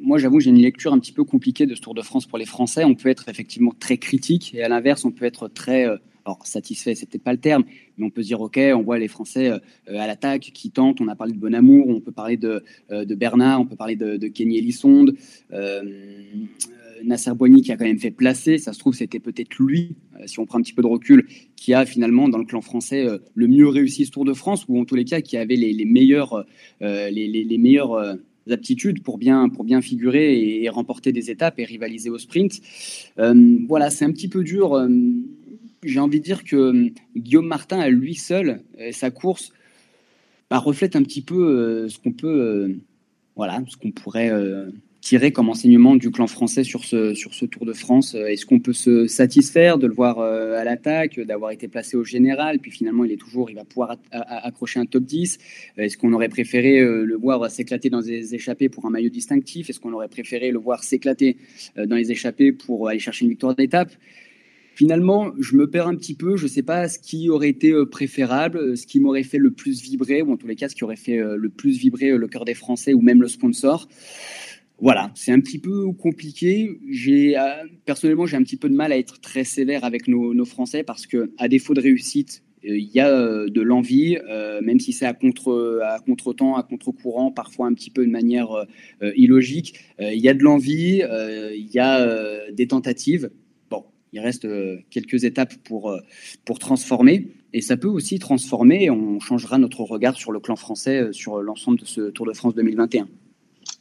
moi 0.02 0.18
j'avoue 0.18 0.40
j'ai 0.40 0.50
une 0.50 0.62
lecture 0.62 0.94
un 0.94 1.00
petit 1.00 1.12
peu 1.12 1.24
compliquée 1.26 1.66
de 1.66 1.76
ce 1.76 1.82
Tour 1.82 1.94
de 1.94 2.02
France 2.02 2.26
pour 2.26 2.38
les 2.38 2.46
Français. 2.46 2.86
On 2.86 2.96
peut 2.96 3.10
être 3.10 3.28
effectivement 3.28 3.74
très 3.78 3.98
critique 3.98 4.56
et 4.56 4.64
à 4.64 4.70
l'inverse 4.70 5.04
on 5.04 5.12
peut 5.12 5.26
être 5.26 5.50
très 5.50 5.88
alors 6.26 6.46
satisfait, 6.46 6.96
c'est 6.96 7.10
peut-être 7.10 7.24
pas 7.24 7.34
le 7.34 7.40
terme, 7.40 7.64
mais 7.98 8.06
on 8.06 8.10
peut 8.10 8.22
se 8.22 8.28
dire 8.28 8.42
ok, 8.42 8.60
on 8.76 8.82
voit 8.82 9.00
les 9.00 9.08
Français 9.08 9.50
euh, 9.50 9.60
à 9.88 10.08
l'attaque 10.08 10.52
qui 10.54 10.70
tentent. 10.70 11.02
On 11.02 11.08
a 11.08 11.16
parlé 11.16 11.34
de 11.34 11.40
Bonamour, 11.40 11.88
on 11.88 12.00
peut 12.00 12.12
parler 12.12 12.38
de, 12.38 12.64
euh, 12.92 13.06
de 13.06 13.16
Bernard, 13.16 13.62
on 13.62 13.66
peut 13.66 13.76
parler 13.76 13.96
de, 13.96 14.18
de 14.18 14.28
Kenny 14.28 14.58
Elissonde, 14.58 15.16
euh, 15.52 15.82
Nasser 17.04 17.32
Boigny 17.34 17.64
qui 17.64 17.72
a 17.72 17.78
quand 17.78 17.86
même 17.86 18.00
fait 18.00 18.12
placer. 18.12 18.60
Ça 18.60 18.74
se 18.74 18.80
trouve 18.80 18.94
c'était 18.94 19.20
peut-être 19.20 19.58
lui, 19.58 19.96
si 20.28 20.40
on 20.40 20.46
prend 20.46 20.60
un 20.60 20.62
petit 20.62 20.74
peu 20.74 20.84
de 20.84 20.88
recul, 20.88 21.28
qui 21.56 21.74
a 21.74 21.86
finalement 21.86 22.30
dans 22.30 22.38
le 22.38 22.46
clan 22.46 22.62
français 22.62 23.08
le 23.34 23.48
mieux 23.48 23.68
réussi 23.68 24.06
ce 24.06 24.12
Tour 24.12 24.26
de 24.26 24.34
France, 24.34 24.66
ou 24.68 24.80
en 24.80 24.86
tous 24.86 24.96
les 24.96 25.06
cas 25.06 25.22
qui 25.22 25.36
avait 25.38 25.56
les, 25.56 25.74
les 25.74 25.86
les, 26.82 27.28
les, 27.28 28.54
aptitudes 28.54 29.02
pour 29.02 29.18
bien, 29.18 29.50
pour 29.50 29.64
bien 29.64 29.82
figurer 29.82 30.62
et, 30.64 30.70
remporter 30.70 31.12
des 31.12 31.32
étapes 31.32 31.58
et 31.58 31.64
rivaliser 31.64 32.12
au 32.12 32.20
sprint. 32.20 32.62
voilà, 33.18 33.90
c'est 33.90 34.06
un 34.06 34.12
petit 34.12 34.28
peu 34.28 34.44
dur 34.44 34.80
j'ai 35.84 36.00
envie 36.00 36.20
de 36.20 36.26
dire 36.26 36.44
que 36.44 36.92
Guillaume 37.16 37.48
Martin, 37.48 37.80
à 37.80 37.90
lui 37.90 38.16
seul, 38.16 38.62
sa 38.92 39.12
course, 39.12 39.52
bah, 40.50 40.60
reflète 40.60 40.96
un 40.96 41.04
petit 41.04 41.22
peu 41.22 41.88
ce 41.90 41.98
qu'on 42.00 42.12
peut, 42.12 42.76
voilà, 43.36 43.64
ce 43.68 43.78
qu'on 43.78 43.92
pourrait 43.92 44.32
tirer 45.02 45.32
comme 45.32 45.50
enseignement 45.50 45.96
du 45.96 46.12
clan 46.12 46.28
français 46.28 46.64
sur 46.64 46.86
ce, 46.86 47.14
sur 47.16 47.34
ce 47.34 47.46
Tour 47.46 47.66
de 47.66 47.74
France. 47.74 48.16
Euh, 48.16 48.28
Est-ce 48.28 48.46
qu'on 48.46 48.60
peut 48.60 48.74
se 48.74 49.08
satisfaire 49.08 49.78
de 49.78 49.88
le 49.88 49.94
voir 49.94 50.20
euh, 50.20 50.56
à 50.58 50.64
l'attaque, 50.64 51.20
d'avoir 51.20 51.52
été 51.52 51.68
placé 51.68 51.98
au 51.98 52.04
général, 52.04 52.60
puis 52.60 52.72
finalement 52.72 53.04
il 53.04 53.12
est 53.12 53.18
toujours, 53.18 53.50
il 53.50 53.56
va 53.56 53.66
pouvoir 53.66 53.98
accrocher 54.12 54.80
un 54.80 54.86
top 54.86 55.04
10 55.04 55.40
euh, 55.78 55.84
Est-ce 55.84 55.98
qu'on 55.98 56.14
aurait 56.14 56.30
préféré 56.30 56.80
le 56.82 57.16
voir 57.16 57.50
s'éclater 57.50 57.90
dans 57.90 58.02
des 58.02 58.36
échappées 58.36 58.70
pour 58.70 58.86
un 58.86 58.92
maillot 58.92 59.10
distinctif? 59.10 59.70
Est-ce 59.70 59.80
qu'on 59.80 59.94
aurait 59.94 60.08
préféré 60.08 60.52
le 60.52 60.60
voir 60.60 60.84
s'éclater 60.84 61.38
dans 61.76 61.96
les 61.96 62.12
échappées 62.12 62.52
pour 62.52 62.88
aller 62.88 63.00
chercher 63.00 63.26
une 63.26 63.32
victoire 63.32 63.56
d'étape? 63.56 63.92
Finalement, 64.82 65.32
je 65.40 65.56
me 65.56 65.70
perds 65.70 65.88
un 65.88 65.96
petit 65.96 66.16
peu. 66.16 66.38
Je 66.38 66.46
ne 66.46 66.50
sais 66.50 66.64
pas 66.64 66.90
ce 66.90 66.98
qui 66.98 67.30
aurait 67.30 67.50
été 67.50 67.72
préférable, 67.86 68.76
ce 68.76 68.88
qui 68.88 69.00
m'aurait 69.00 69.22
fait 69.22 69.38
le 69.38 69.52
plus 69.52 69.80
vibrer, 69.80 70.24
ou 70.24 70.32
en 70.32 70.38
tous 70.38 70.48
les 70.48 70.56
cas, 70.56 70.70
ce 70.70 70.76
qui 70.76 70.84
aurait 70.84 70.96
fait 70.96 71.18
le 71.18 71.50
plus 71.50 71.78
vibrer 71.78 72.18
le 72.18 72.28
cœur 72.28 72.46
des 72.46 72.56
Français 72.56 72.96
ou 72.96 73.02
même 73.02 73.22
le 73.22 73.28
sponsor 73.28 73.88
voilà, 74.82 75.12
c'est 75.14 75.32
un 75.32 75.40
petit 75.40 75.60
peu 75.60 75.92
compliqué. 75.92 76.80
Euh, 77.08 77.54
personnellement, 77.86 78.26
j'ai 78.26 78.36
un 78.36 78.42
petit 78.42 78.58
peu 78.58 78.68
de 78.68 78.74
mal 78.74 78.92
à 78.92 78.98
être 78.98 79.22
très 79.22 79.44
sévère 79.44 79.86
avec 79.86 80.08
nos, 80.08 80.46
Français 80.46 80.82
parce 80.82 81.06
que, 81.06 81.32
à 81.38 81.48
défaut 81.48 81.76
de 81.76 81.82
réussite, 81.82 82.44
euh, 82.66 82.76
il 82.80 82.90
y 82.92 83.00
a 83.00 83.10
euh, 83.10 83.48
de 83.48 83.62
l'envie, 83.62 84.18
même 84.64 84.80
si 84.80 84.92
c'est 84.92 85.06
à 85.06 85.14
contre 85.14 85.82
à 85.86 86.00
contre-temps, 86.00 86.56
à 86.56 86.64
contre-courant, 86.64 87.32
parfois 87.32 87.68
un 87.68 87.74
petit 87.76 87.92
peu 87.92 88.04
de 88.04 88.12
manière 88.12 88.66
illogique. 89.16 89.76
il 90.00 90.20
y 90.20 90.30
a 90.30 90.34
de 90.34 90.44
l'envie, 90.44 91.04
il 91.04 91.70
y 91.72 91.80
a 91.80 92.52
des 92.52 92.66
tentatives. 92.66 93.30
Il 94.14 94.20
reste 94.20 94.48
quelques 94.90 95.24
étapes 95.24 95.56
pour 95.64 95.98
pour 96.46 96.60
transformer. 96.60 97.30
Et 97.54 97.62
ça 97.62 97.78
peut 97.78 97.88
aussi 97.88 98.20
transformer, 98.20 98.90
on 98.90 99.20
changera 99.20 99.58
notre 99.58 99.82
regard 99.82 100.16
sur 100.16 100.32
le 100.32 100.40
clan 100.40 100.56
français 100.56 101.12
sur 101.12 101.42
l'ensemble 101.42 101.80
de 101.80 101.86
ce 101.86 102.10
Tour 102.10 102.26
de 102.26 102.34
France 102.34 102.56
2021. 102.56 103.08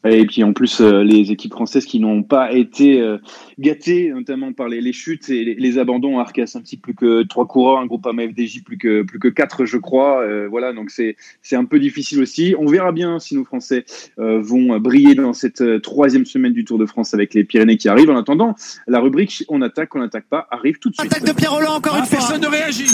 Et 0.09 0.25
puis 0.25 0.43
en 0.45 0.55
plus, 0.55 0.81
euh, 0.81 1.03
les 1.03 1.31
équipes 1.31 1.53
françaises 1.53 1.85
qui 1.85 2.01
n'ont 2.01 2.23
pas 2.23 2.53
été 2.53 3.01
euh, 3.01 3.19
gâtées, 3.59 4.11
notamment 4.11 4.53
par 4.53 4.69
les, 4.69 4.93
chutes 4.93 5.29
et 5.29 5.45
les, 5.45 5.79
abandons. 5.79 6.19
Arcas 6.19 6.53
un 6.55 6.61
petit 6.61 6.79
plus 6.79 6.95
que 6.95 7.23
trois 7.23 7.47
coureurs, 7.47 7.81
un 7.81 7.87
groupe 7.87 8.07
FDJ 8.07 8.63
plus 8.65 8.79
que 8.79 9.03
plus 9.03 9.19
que 9.19 9.29
quatre, 9.29 9.67
je 9.67 9.77
crois. 9.77 10.23
Euh, 10.23 10.49
voilà, 10.49 10.73
donc 10.73 10.91
c'est 10.91 11.17
c'est 11.43 11.57
un 11.57 11.67
peu 11.67 11.79
difficile 11.79 12.23
aussi. 12.23 12.55
On 12.59 12.67
verra 12.67 12.93
bien 12.93 13.19
si 13.19 13.37
nos 13.37 13.45
Français 13.45 13.85
vont 14.17 14.79
briller 14.79 15.15
dans 15.15 15.33
cette 15.33 15.83
troisième 15.83 16.25
semaine 16.25 16.53
du 16.53 16.65
Tour 16.65 16.79
de 16.79 16.87
France 16.87 17.13
avec 17.13 17.35
les 17.35 17.45
Pyrénées 17.45 17.77
qui 17.77 17.89
arrivent. 17.89 18.11
En 18.11 18.17
attendant, 18.17 18.55
la 18.87 19.01
rubrique 19.01 19.45
on 19.49 19.61
attaque, 19.61 19.95
on 19.95 19.99
n'attaque 19.99 20.27
pas 20.31 20.49
arrive 20.51 20.79
tout 20.79 20.89
de 20.89 20.95
suite. 20.95 21.13
Attaque 21.13 21.27
de 21.27 21.33
Pierre 21.33 21.53
Roland 21.53 21.75
encore 21.75 21.95
une 21.95 22.03
ah, 22.03 22.07
fois. 22.07 22.19
Personne 22.19 22.41
ne 22.41 22.49
réagit. 22.49 22.89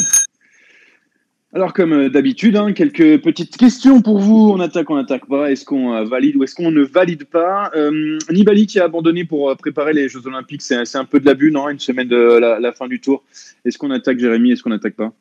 Alors 1.54 1.72
comme 1.72 1.92
euh, 1.92 2.10
d'habitude, 2.10 2.56
hein, 2.56 2.72
quelques 2.72 3.22
petites 3.22 3.56
questions 3.56 4.02
pour 4.02 4.18
vous. 4.18 4.50
On 4.50 4.60
attaque, 4.60 4.90
on 4.90 4.96
n'attaque 4.96 5.26
pas. 5.26 5.50
Est-ce 5.50 5.64
qu'on 5.64 5.94
euh, 5.94 6.04
valide 6.04 6.36
ou 6.36 6.44
est-ce 6.44 6.54
qu'on 6.54 6.72
ne 6.72 6.82
valide 6.82 7.24
pas? 7.24 7.70
Euh, 7.76 8.18
Nibali 8.30 8.66
qui 8.66 8.80
a 8.80 8.84
abandonné 8.84 9.24
pour 9.24 9.56
préparer 9.56 9.92
les 9.92 10.08
Jeux 10.08 10.26
Olympiques, 10.26 10.62
c'est 10.62 10.96
un 10.96 11.04
peu 11.04 11.20
de 11.20 11.26
l'abus, 11.26 11.52
non? 11.52 11.68
Une 11.68 11.78
semaine 11.78 12.08
de 12.08 12.16
la, 12.16 12.72
fin 12.72 12.88
du 12.88 13.00
Tour. 13.00 13.22
Est-ce 13.64 13.78
qu'on 13.78 13.90
attaque 13.90 14.18
Jérémy? 14.18 14.52
Est-ce 14.52 14.62
qu'on 14.62 14.70
n'attaque 14.70 14.96
pas? 14.96 15.12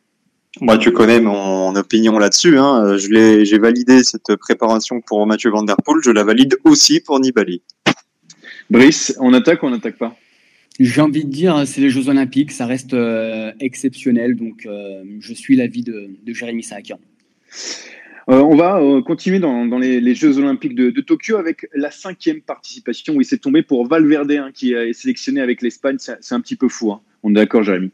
Moi, 0.61 0.77
tu 0.77 0.91
connais 0.91 1.19
mon 1.19 1.75
opinion 1.75 2.17
là-dessus. 2.17 2.57
Hein. 2.57 2.97
J'ai 2.97 3.59
validé 3.59 4.03
cette 4.03 4.35
préparation 4.37 5.01
pour 5.01 5.27
Mathieu 5.27 5.51
Van 5.51 5.63
Der 5.63 5.75
Poel. 5.83 5.99
Je 6.03 6.11
la 6.11 6.23
valide 6.23 6.55
aussi 6.63 7.01
pour 7.01 7.19
Nibali. 7.19 7.61
Brice, 8.69 9.15
on 9.19 9.33
attaque 9.33 9.63
ou 9.63 9.67
on 9.67 9.71
n'attaque 9.71 9.97
pas? 9.97 10.15
J'ai 10.79 11.01
envie 11.01 11.23
de 11.23 11.29
dire, 11.29 11.65
c'est 11.65 11.81
les 11.81 11.89
Jeux 11.89 12.09
Olympiques, 12.09 12.51
ça 12.51 12.65
reste 12.65 12.93
euh, 12.93 13.51
exceptionnel, 13.59 14.35
donc 14.35 14.65
euh, 14.65 15.03
je 15.19 15.33
suis 15.33 15.55
l'avis 15.55 15.83
de, 15.83 16.09
de 16.21 16.33
Jérémy 16.33 16.63
Sahakian. 16.63 16.99
Euh, 18.27 18.41
on 18.41 18.55
va 18.55 18.81
continuer 19.05 19.39
dans, 19.39 19.63
les, 19.77 20.15
Jeux 20.15 20.37
Olympiques 20.39 20.75
de, 20.75 20.89
Tokyo 21.01 21.37
avec 21.37 21.69
la 21.73 21.91
cinquième 21.91 22.41
participation 22.41 23.13
où 23.13 23.21
il 23.21 23.25
s'est 23.25 23.37
tombé 23.37 23.61
pour 23.61 23.87
Valverde 23.87 24.31
hein, 24.31 24.49
qui 24.53 24.73
est 24.73 24.93
sélectionné 24.93 25.41
avec 25.41 25.61
l'Espagne. 25.61 25.97
C'est 25.99 26.33
un 26.33 26.41
petit 26.41 26.55
peu 26.55 26.67
fou. 26.67 26.91
Hein. 26.91 27.01
On 27.23 27.29
est 27.29 27.35
d'accord, 27.35 27.63
Jérémy? 27.63 27.91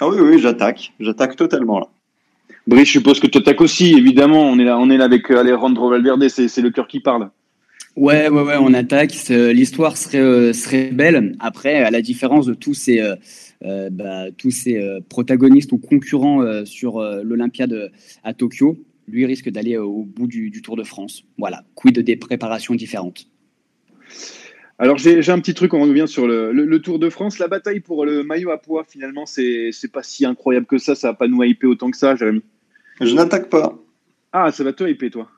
Ah 0.00 0.08
oui, 0.08 0.16
oui, 0.20 0.38
j'attaque. 0.38 0.92
J'attaque 1.00 1.34
totalement 1.34 1.80
là. 1.80 1.88
Brice, 2.68 2.86
je 2.86 2.92
suppose 2.92 3.18
que 3.18 3.26
tu 3.26 3.38
attaques 3.38 3.60
aussi, 3.60 3.94
évidemment. 3.94 4.48
On 4.48 4.58
est 4.58 4.64
là, 4.64 4.78
on 4.78 4.90
est 4.90 4.96
là 4.96 5.04
avec 5.04 5.28
Alejandro 5.30 5.90
Valverde, 5.90 6.28
c'est 6.28 6.60
le 6.60 6.70
cœur 6.70 6.86
qui 6.86 7.00
parle. 7.00 7.30
Ouais, 7.98 8.28
ouais, 8.28 8.42
ouais, 8.42 8.56
on 8.60 8.74
attaque. 8.74 9.12
L'histoire 9.28 9.96
serait, 9.96 10.20
euh, 10.20 10.52
serait 10.52 10.92
belle. 10.92 11.34
Après, 11.40 11.82
à 11.82 11.90
la 11.90 12.00
différence 12.00 12.46
de 12.46 12.54
tous 12.54 12.72
ces, 12.72 13.00
euh, 13.00 13.16
euh, 13.64 13.90
bah, 13.90 14.30
tous 14.30 14.52
ces 14.52 14.80
protagonistes 15.08 15.72
ou 15.72 15.78
concurrents 15.78 16.64
sur 16.64 17.00
l'Olympiade 17.00 17.90
à 18.22 18.34
Tokyo, 18.34 18.76
lui 19.08 19.26
risque 19.26 19.50
d'aller 19.50 19.76
au 19.76 20.04
bout 20.04 20.28
du, 20.28 20.62
Tour 20.62 20.76
de 20.76 20.84
France. 20.84 21.24
Voilà, 21.38 21.64
quid 21.74 21.98
des 21.98 22.14
préparations 22.14 22.76
différentes? 22.76 23.26
Alors 24.78 24.96
j'ai 24.96 25.28
un 25.30 25.40
petit 25.40 25.54
truc, 25.54 25.74
on 25.74 25.80
revient 25.80 26.06
sur 26.06 26.28
le, 26.28 26.78
Tour 26.78 27.00
de 27.00 27.10
France. 27.10 27.40
La 27.40 27.48
bataille 27.48 27.80
pour 27.80 28.06
le 28.06 28.22
maillot 28.22 28.52
à 28.52 28.58
poids, 28.58 28.84
finalement, 28.88 29.26
c'est 29.26 29.72
pas 29.92 30.04
si 30.04 30.24
incroyable 30.24 30.66
que 30.66 30.78
ça. 30.78 30.94
Ça 30.94 31.08
va 31.08 31.14
pas 31.14 31.26
nous 31.26 31.42
hyper 31.42 31.68
autant 31.68 31.90
que 31.90 31.96
ça, 31.96 32.14
Jérémy. 32.14 32.42
Je 33.00 33.12
n'attaque 33.12 33.50
pas. 33.50 33.76
Ah, 34.32 34.52
ça 34.52 34.62
va 34.62 34.72
te 34.72 34.84
hyper, 34.84 35.10
toi 35.10 35.28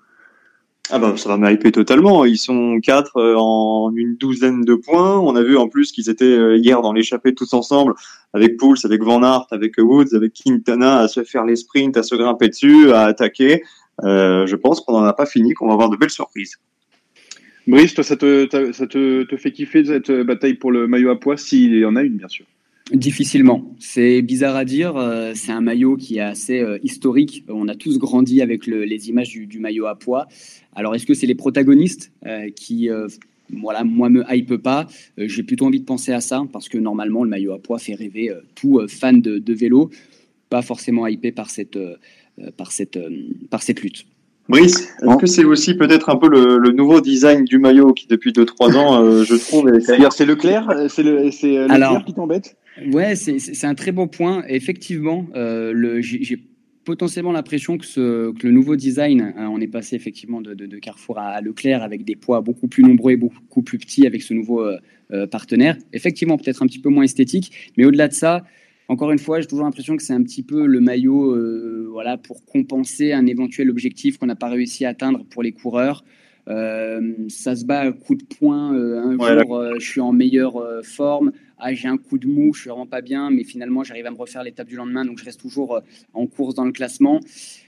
ah 0.93 0.99
bah 0.99 1.17
ça 1.17 1.29
va 1.29 1.37
m'hyper 1.37 1.71
totalement. 1.71 2.25
Ils 2.25 2.39
sont 2.39 2.81
quatre 2.81 3.17
euh, 3.17 3.35
en 3.37 3.93
une 3.95 4.17
douzaine 4.17 4.63
de 4.63 4.75
points. 4.75 5.19
On 5.19 5.37
a 5.37 5.43
vu 5.43 5.57
en 5.57 5.69
plus 5.69 5.93
qu'ils 5.93 6.11
étaient 6.11 6.25
euh, 6.25 6.57
hier 6.57 6.83
dans 6.83 6.93
l'échappée 6.93 7.35
tous 7.35 7.53
ensemble 7.55 7.95
avec 8.33 8.57
Pouls, 8.57 8.77
avec 8.85 9.03
Van 9.03 9.23
Aert, 9.23 9.47
avec 9.51 9.79
Woods, 9.79 10.15
avec 10.15 10.33
Quintana 10.35 10.99
à 10.99 11.09
se 11.09 11.23
faire 11.23 11.45
les 11.45 11.57
sprints, 11.57 11.97
à 11.97 12.03
se 12.03 12.15
grimper 12.15 12.49
dessus, 12.49 12.93
à 12.93 13.03
attaquer. 13.03 13.63
Euh, 14.03 14.47
je 14.47 14.57
pense 14.57 14.81
qu'on 14.81 14.93
n'en 14.93 15.05
a 15.05 15.13
pas 15.13 15.27
fini, 15.27 15.55
qu'on 15.55 15.69
va 15.69 15.75
avoir 15.75 15.91
de 15.91 15.97
belles 15.97 16.11
surprises. 16.11 16.57
Brice, 17.67 17.95
toi, 17.95 18.03
ça 18.03 18.17
te, 18.17 18.49
ça 18.73 18.87
te, 18.87 19.23
te 19.23 19.37
fait 19.37 19.53
kiffer 19.53 19.85
cette 19.85 20.11
bataille 20.11 20.55
pour 20.55 20.73
le 20.73 20.89
maillot 20.89 21.11
à 21.11 21.21
poids, 21.21 21.37
s'il 21.37 21.77
y 21.77 21.85
en 21.85 21.95
a 21.95 22.03
une, 22.03 22.17
bien 22.17 22.29
sûr. 22.29 22.47
Difficilement. 22.93 23.73
C'est 23.79 24.21
bizarre 24.21 24.57
à 24.57 24.65
dire. 24.65 24.97
Euh, 24.97 25.33
c'est 25.35 25.53
un 25.53 25.61
maillot 25.61 25.97
qui 25.97 26.17
est 26.17 26.23
assez 26.23 26.59
euh, 26.59 26.79
historique. 26.83 27.45
On 27.49 27.69
a 27.69 27.77
tous 27.77 27.99
grandi 27.99 28.43
avec 28.43 28.67
les 28.67 29.09
images 29.09 29.31
du, 29.31 29.59
maillot 29.61 29.87
à 29.87 29.97
poids. 29.97 30.27
Alors, 30.75 30.95
est-ce 30.95 31.07
que 31.07 31.15
c'est 31.15 31.27
les 31.27 31.37
protagonistes 31.37 32.13
euh, 32.27 32.51
qui, 32.51 32.89
voilà, 33.53 33.85
moi, 33.85 34.09
me 34.09 34.25
hype 34.29 34.57
pas? 34.57 34.89
J'ai 35.19 35.43
plutôt 35.43 35.67
envie 35.67 35.81
de 35.81 35.85
penser 35.85 36.13
à 36.13 36.21
ça 36.21 36.43
parce 36.53 36.69
que 36.69 36.79
normalement, 36.79 37.23
le 37.23 37.31
maillot 37.31 37.53
à 37.53 37.59
poids 37.59 37.79
fait 37.79 37.95
rêver 37.95 38.33
tout 38.55 38.81
fan 38.89 39.21
de, 39.21 39.53
vélo, 39.53 39.91
pas 40.49 40.63
forcément 40.63 41.07
hypé 41.07 41.31
par 41.31 41.51
cette, 41.51 41.79
par 42.57 42.73
cette, 42.73 42.99
par 43.51 43.63
cette 43.63 43.83
lutte. 43.83 44.07
Brice, 44.51 44.95
est-ce 45.03 45.17
que 45.17 45.27
c'est 45.27 45.45
aussi 45.45 45.75
peut-être 45.75 46.11
un 46.11 46.17
peu 46.17 46.29
le, 46.29 46.71
nouveau 46.73 47.01
design 47.01 47.45
du 47.45 47.59
maillot 47.59 47.93
qui 47.93 48.07
depuis 48.07 48.33
2-3 48.33 48.77
ans, 48.77 49.23
je 49.25 49.35
trouve, 49.35 49.71
c'est-à-dire 49.81 50.13
c'est 50.13 50.27
Leclerc, 50.27 50.69
c'est 50.89 51.03
le, 51.03 51.25
Leclerc 51.25 52.05
qui 52.05 52.15
t'embête? 52.15 52.57
Ouais, 52.93 53.15
c'est 53.17 53.67
un 53.67 53.75
très 53.75 53.93
bon 53.93 54.09
point. 54.09 54.45
Effectivement, 54.49 55.27
euh, 55.35 56.01
j'ai 56.01 56.43
potentiellement 56.85 57.33
l'impression 57.33 57.79
que, 57.79 57.85
ce, 57.85 58.33
que 58.33 58.47
le 58.47 58.53
nouveau 58.53 58.77
design, 58.77 59.35
hein, 59.37 59.49
on 59.53 59.61
est 59.61 59.69
passé 59.69 59.97
effectivement 59.97 60.41
de, 60.41 60.55
de, 60.55 60.79
Carrefour 60.79 61.19
à, 61.19 61.41
Leclerc 61.41 61.83
avec 61.83 62.05
des 62.05 62.17
poids 62.17 62.41
beaucoup 62.41 62.69
plus 62.69 62.83
nombreux 62.83 63.13
et 63.13 63.17
beaucoup 63.17 63.63
plus 63.63 63.79
petits 63.79 64.07
avec 64.07 64.23
ce 64.23 64.35
nouveau 64.35 64.63
euh, 64.63 64.79
euh, 65.13 65.27
partenaire. 65.27 65.77
Effectivement, 65.93 66.39
peut-être 66.39 66.63
un 66.63 66.67
petit 66.67 66.79
peu 66.79 66.89
moins 66.89 67.05
esthétique, 67.05 67.73
mais 67.77 67.85
au-delà 67.85 68.09
de 68.09 68.15
ça, 68.15 68.45
encore 68.91 69.13
une 69.13 69.19
fois, 69.19 69.41
j'ai 69.41 69.47
toujours 69.47 69.65
l'impression 69.65 69.97
que 69.97 70.03
c'est 70.03 70.13
un 70.13 70.23
petit 70.23 70.43
peu 70.43 70.67
le 70.67 70.81
maillot 70.81 71.37
voilà, 71.91 72.19
pour 72.19 72.45
compenser 72.45 73.13
un 73.13 73.27
éventuel 73.27 73.71
objectif 73.71 74.19
qu'on 74.19 74.27
n'a 74.27 74.37
pas 74.37 74.49
réussi 74.49 74.85
à 74.85 74.91
atteindre 74.91 75.25
pour 75.31 75.43
les 75.43 75.53
coureurs. 75.53 76.05
ça 76.47 77.57
se 77.57 77.65
bat 77.65 77.81
à 77.81 77.93
coup 77.93 78.17
de 78.17 78.25
poing. 78.25 78.73
un 78.73 79.13
jour, 79.13 79.65
je 79.79 79.87
suis 79.87 80.01
en 80.01 80.13
meilleure 80.13 80.61
forme 80.83 81.33
ah, 81.63 81.75
j'ai 81.75 81.89
un 81.89 81.99
coup 81.99 82.19
de 82.19 82.27
mou, 82.27 82.55
je 82.55 82.61
suis 82.63 82.71
vraiment 82.71 82.87
pas 82.87 83.03
bien, 83.03 83.31
mais 83.31 83.45
finalement 83.45 83.85
j'arrive 83.85 84.07
à 84.07 84.11
me 84.11 84.17
refaire 84.17 84.43
l'étape 84.43 84.67
du 84.67 84.77
lendemain, 84.77 85.05
donc 85.05 85.19
je 85.19 85.25
reste 85.25 85.41
toujours 85.41 85.77
euh, 85.77 85.81
en 86.15 86.27
course 86.27 86.55
dans 86.55 86.65
le 86.65 86.73
classement. 86.73 87.21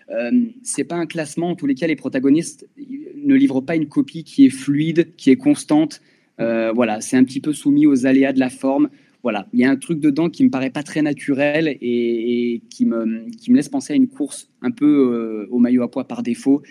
Euh, 0.09 0.31
c'est 0.63 0.85
pas 0.85 0.97
un 0.97 1.05
classement, 1.05 1.51
en 1.51 1.55
tous 1.55 1.67
les 1.67 1.75
cas, 1.75 1.87
les 1.87 1.97
protagonistes 1.97 2.67
ne 2.79 3.35
livrent 3.35 3.61
pas 3.61 3.77
une 3.77 3.89
copie 3.89 4.25
qui 4.25 4.47
est 4.47 4.51
fluide, 4.51 5.15
qui 5.17 5.31
est 5.31 5.37
constante. 5.37 6.01
Euh, 6.41 6.73
voilà, 6.73 7.03
c'est 7.03 7.19
un 7.19 7.25
petit 7.25 7.41
peu 7.41 7.53
soumis 7.53 7.87
aux 7.87 8.07
aléas 8.07 8.33
de 8.33 8.41
la 8.41 8.49
forme. 8.49 8.89
Voilà, 9.23 9.47
il 9.53 9.61
y 9.61 9.65
a 9.65 9.71
un 9.71 9.77
truc 9.77 10.01
dedans 10.01 10.29
qui 10.29 10.45
me 10.45 10.51
paraît 10.51 10.71
pas 10.71 10.83
très 10.83 11.01
naturel 11.01 11.77
et, 11.81 12.63
qui, 12.71 12.85
me, 12.85 13.27
laisse 13.49 13.69
penser 13.69 13.93
à 13.93 13.97
une 13.97 14.09
course 14.09 14.51
un 14.63 14.73
peu 14.73 14.87
euh, 14.87 15.47
au 15.51 15.59
maillot 15.59 15.83
à 15.83 15.91
poids 15.91 16.09
par 16.09 16.23
défaut. 16.23 16.63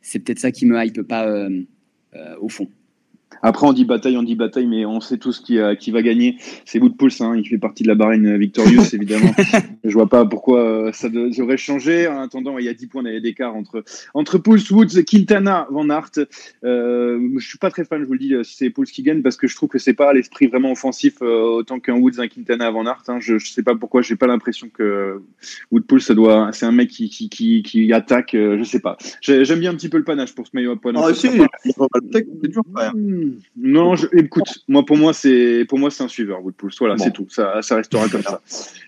C'est 0.00 0.20
peut-être 0.20 0.38
ça 0.38 0.52
qui 0.52 0.66
me 0.66 0.82
hype 0.82 1.02
pas 1.02 1.48
au 2.40 2.48
fond. 2.48 2.68
Après, 3.42 3.66
on 3.66 3.72
dit 3.72 3.84
bataille, 3.84 4.16
on 4.16 4.22
dit 4.22 4.34
bataille, 4.36 4.66
mais 4.66 4.84
on 4.84 5.00
sait 5.00 5.18
tous 5.18 5.40
qui, 5.40 5.58
qui 5.78 5.90
va 5.90 6.02
gagner. 6.02 6.36
C'est 6.64 6.78
Woodpulse, 6.78 7.20
hein, 7.20 7.34
il 7.36 7.46
fait 7.46 7.58
partie 7.58 7.82
de 7.82 7.88
la 7.88 7.94
barine 7.94 8.36
victorieuse, 8.36 8.94
évidemment. 8.94 9.32
Je 9.84 9.92
vois 9.92 10.08
pas 10.08 10.24
pourquoi 10.26 10.60
euh, 10.60 10.92
ça 10.92 11.08
devrait 11.08 11.56
changer. 11.56 12.06
En 12.08 12.20
attendant, 12.20 12.58
il 12.58 12.64
y 12.64 12.68
a 12.68 12.74
10 12.74 12.86
points 12.86 13.02
d'écart 13.02 13.54
entre, 13.54 13.84
entre 14.14 14.38
Pulse, 14.38 14.70
Woods, 14.70 15.02
Quintana, 15.06 15.66
Van 15.70 15.88
Aert. 15.90 16.10
Euh, 16.64 17.30
je 17.38 17.46
suis 17.46 17.58
pas 17.58 17.70
très 17.70 17.84
fan, 17.84 18.00
je 18.00 18.06
vous 18.06 18.12
le 18.12 18.18
dis, 18.18 18.34
si 18.42 18.56
c'est 18.56 18.70
Pulse 18.70 18.90
qui 18.90 19.02
gagne, 19.02 19.22
parce 19.22 19.36
que 19.36 19.46
je 19.46 19.56
trouve 19.56 19.68
que 19.68 19.78
c'est 19.78 19.94
pas 19.94 20.12
l'esprit 20.12 20.46
vraiment 20.46 20.72
offensif 20.72 21.16
euh, 21.22 21.58
autant 21.58 21.80
qu'un 21.80 21.94
Woods, 21.94 22.18
un 22.18 22.28
Quintana, 22.28 22.70
Van 22.70 22.86
Aert. 22.86 23.02
Hein. 23.08 23.18
Je, 23.20 23.38
je 23.38 23.50
sais 23.50 23.62
pas 23.62 23.74
pourquoi, 23.74 24.02
j'ai 24.02 24.16
pas 24.16 24.26
l'impression 24.26 24.68
que 24.68 25.22
Woodpulse, 25.70 26.06
ça 26.06 26.14
doit, 26.14 26.50
c'est 26.52 26.66
un 26.66 26.72
mec 26.72 26.90
qui, 26.90 27.08
qui, 27.08 27.28
qui, 27.28 27.62
qui 27.62 27.92
attaque, 27.92 28.34
euh, 28.34 28.58
je 28.58 28.64
sais 28.64 28.80
pas. 28.80 28.96
J'aime 29.20 29.60
bien 29.60 29.70
un 29.70 29.74
petit 29.74 29.88
peu 29.88 29.98
le 29.98 30.04
panache 30.04 30.34
pour 30.34 30.46
ce 30.46 30.52
maillot 30.54 30.72
à 30.72 30.80
poids. 30.80 30.92
Ah, 30.96 31.14
si, 31.14 31.28
c'est 31.28 32.48
dur, 32.48 32.62
non, 33.56 33.96
je, 33.96 34.06
écoute, 34.12 34.64
moi 34.68 34.84
pour 34.84 34.96
moi 34.96 35.12
c'est 35.12 35.64
pour 35.68 35.78
moi 35.78 35.90
c'est 35.90 36.02
un 36.02 36.08
suiveur 36.08 36.44
Woodpulse. 36.44 36.76
Voilà, 36.78 36.98
c'est 36.98 37.12
tout. 37.12 37.26
Ça, 37.28 37.62
ça 37.62 37.76
restera 37.76 38.08
comme 38.08 38.22
ça. 38.22 38.40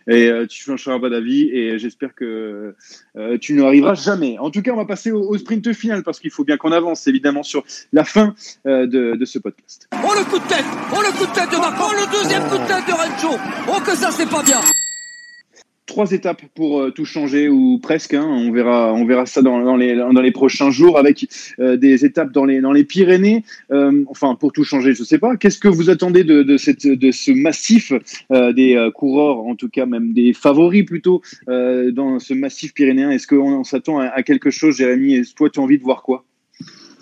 Et 0.09 0.27
euh, 0.27 0.47
tu 0.47 0.63
changeras 0.63 0.99
pas 0.99 1.11
d'avis 1.11 1.49
et 1.53 1.79
j'espère 1.79 2.15
que 2.15 2.75
euh, 3.17 3.39
tu 3.39 3.55
ne 3.55 3.63
arriveras 3.63 3.95
jamais. 3.95 4.39
En 4.39 4.51
tout 4.51 4.63
cas, 4.63 4.73
on 4.73 4.77
va 4.77 4.85
passer 4.85 5.13
au, 5.13 5.37
sprint 5.39 5.73
final 5.73 6.03
parce 6.03 6.19
qu'il 6.19 6.31
faut 6.31 6.45
bien 6.45 6.57
qu'on 6.57 6.73
avance 6.73 7.07
évidemment 7.07 7.43
sur 7.43 7.65
la 7.93 8.05
fin 8.05 8.35
euh, 8.67 8.87
de, 8.87 9.15
de, 9.17 9.25
ce 9.25 9.39
podcast. 9.39 9.89
Oh 9.93 10.13
le 10.17 10.25
coup 10.25 10.39
de 10.39 10.49
tête 10.49 10.65
Oh 10.93 11.01
le 11.01 11.13
coup 11.17 11.27
de 11.27 11.35
tête 11.35 11.51
de 11.51 11.57
Marco 11.57 11.85
Oh 11.89 11.93
le 11.93 12.23
deuxième 12.23 12.43
coup 12.45 12.59
de 12.59 12.67
tête 12.67 12.87
de 12.87 12.93
Rencho 12.93 13.39
Oh 13.69 13.81
que 13.81 13.97
ça 13.97 14.11
c'est 14.11 14.29
pas 14.29 14.43
bien 14.43 14.61
trois 15.87 16.12
étapes 16.12 16.42
pour 16.55 16.81
euh, 16.81 16.90
tout 16.90 17.05
changer 17.05 17.49
ou 17.49 17.79
presque. 17.79 18.14
Hein. 18.14 18.27
On 18.27 18.53
verra, 18.53 18.92
on 18.95 19.05
verra 19.05 19.27
ça 19.27 19.42
dans, 19.42 19.77
les, 19.77 19.97
dans 19.97 20.21
les 20.21 20.31
prochains 20.31 20.71
jours 20.71 20.99
avec 20.99 21.27
euh, 21.59 21.77
des 21.77 22.05
étapes 22.05 22.33
dans 22.33 22.45
les, 22.45 22.61
dans 22.61 22.73
les 22.73 22.85
Pyrénées. 22.85 23.45
Euh, 23.71 24.05
enfin, 24.09 24.35
pour 24.35 24.53
tout 24.53 24.64
changer, 24.64 24.95
je 24.95 25.03
sais 25.05 25.18
pas. 25.18 25.37
Qu'est-ce 25.37 25.59
que 25.59 25.68
vous 25.68 25.90
attendez 25.90 26.25
de, 26.25 26.42
de, 26.42 26.57
cette, 26.57 26.87
de 26.87 27.11
ce 27.11 27.33
massif 27.33 27.92
des 28.31 28.90
coureurs, 28.95 29.38
en 29.38 29.57
tout 29.57 29.68
cas 29.68 29.87
même 29.87 30.12
des 30.12 30.33
favoris 30.33 30.85
plutôt, 30.85 31.23
dans 31.47 32.18
ce 32.18 32.35
massif 32.35 32.75
pyrénéen? 32.75 33.11
Est-ce 33.11 33.27
qu'on 33.27 33.64
s'attend 33.64 33.99
à, 33.99 34.07
à, 34.07 34.23
quelque 34.23 34.51
chose, 34.51 34.77
Jérémy? 34.77 35.14
Et 35.14 35.23
toi, 35.37 35.51
tu 35.51 35.61
as 35.61 35.62
envie 35.62 35.79
de 35.79 35.83
voir 35.83 36.03
quoi? 36.03 36.25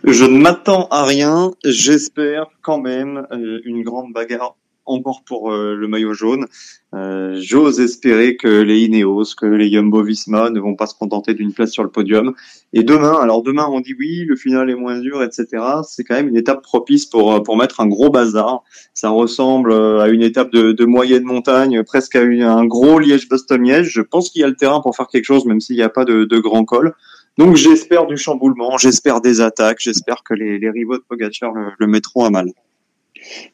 Je 0.04 0.24
ne 0.24 0.38
m'attends 0.38 0.88
à 0.90 1.04
rien. 1.04 1.52
J'espère 1.64 2.46
quand 2.62 2.80
même 2.80 3.26
une 3.64 3.82
grande 3.82 4.12
bagarre 4.12 4.56
encore 4.90 5.22
pour 5.24 5.52
euh, 5.52 5.74
le 5.74 5.88
maillot 5.88 6.12
jaune. 6.12 6.46
Euh, 6.92 7.38
j'ose 7.40 7.80
espérer 7.80 8.36
que 8.36 8.48
les 8.48 8.80
Ineos, 8.80 9.34
que 9.36 9.46
les 9.46 9.70
Jumbo 9.70 10.02
Visma 10.02 10.50
ne 10.50 10.58
vont 10.58 10.74
pas 10.74 10.86
se 10.86 10.94
contenter 10.94 11.34
d'une 11.34 11.52
place 11.52 11.70
sur 11.70 11.84
le 11.84 11.90
podium. 11.90 12.34
Et 12.72 12.82
demain, 12.82 13.14
alors 13.20 13.42
demain 13.42 13.66
on 13.70 13.80
dit 13.80 13.94
oui, 13.98 14.24
le 14.24 14.34
final 14.36 14.70
est 14.70 14.74
moins 14.74 14.98
dur, 14.98 15.22
etc. 15.22 15.46
C'est 15.86 16.02
quand 16.04 16.16
même 16.16 16.28
une 16.28 16.36
étape 16.36 16.62
propice 16.62 17.06
pour 17.06 17.32
euh, 17.32 17.40
pour 17.40 17.56
mettre 17.56 17.80
un 17.80 17.86
gros 17.86 18.10
bazar. 18.10 18.62
Ça 18.94 19.10
ressemble 19.10 19.72
à 19.72 20.08
une 20.08 20.22
étape 20.22 20.50
de, 20.52 20.72
de 20.72 20.84
moyenne 20.84 21.24
montagne, 21.24 21.82
presque 21.84 22.16
à 22.16 22.22
un 22.22 22.66
gros 22.66 22.98
Liège-Bastogne-Liège. 22.98 23.88
Je 23.88 24.02
pense 24.02 24.30
qu'il 24.30 24.42
y 24.42 24.44
a 24.44 24.48
le 24.48 24.56
terrain 24.56 24.80
pour 24.80 24.96
faire 24.96 25.06
quelque 25.06 25.24
chose, 25.24 25.46
même 25.46 25.60
s'il 25.60 25.76
n'y 25.76 25.82
a 25.82 25.88
pas 25.88 26.04
de, 26.04 26.24
de 26.24 26.38
grand 26.38 26.64
col. 26.64 26.94
Donc 27.38 27.56
j'espère 27.56 28.06
du 28.06 28.16
chamboulement, 28.16 28.76
j'espère 28.76 29.20
des 29.20 29.40
attaques, 29.40 29.78
j'espère 29.80 30.22
que 30.24 30.34
les, 30.34 30.58
les 30.58 30.70
rivaux 30.70 30.96
de 30.96 31.04
Pogacar 31.08 31.52
le 31.78 31.86
mettront 31.86 32.24
à 32.24 32.30
mal. 32.30 32.50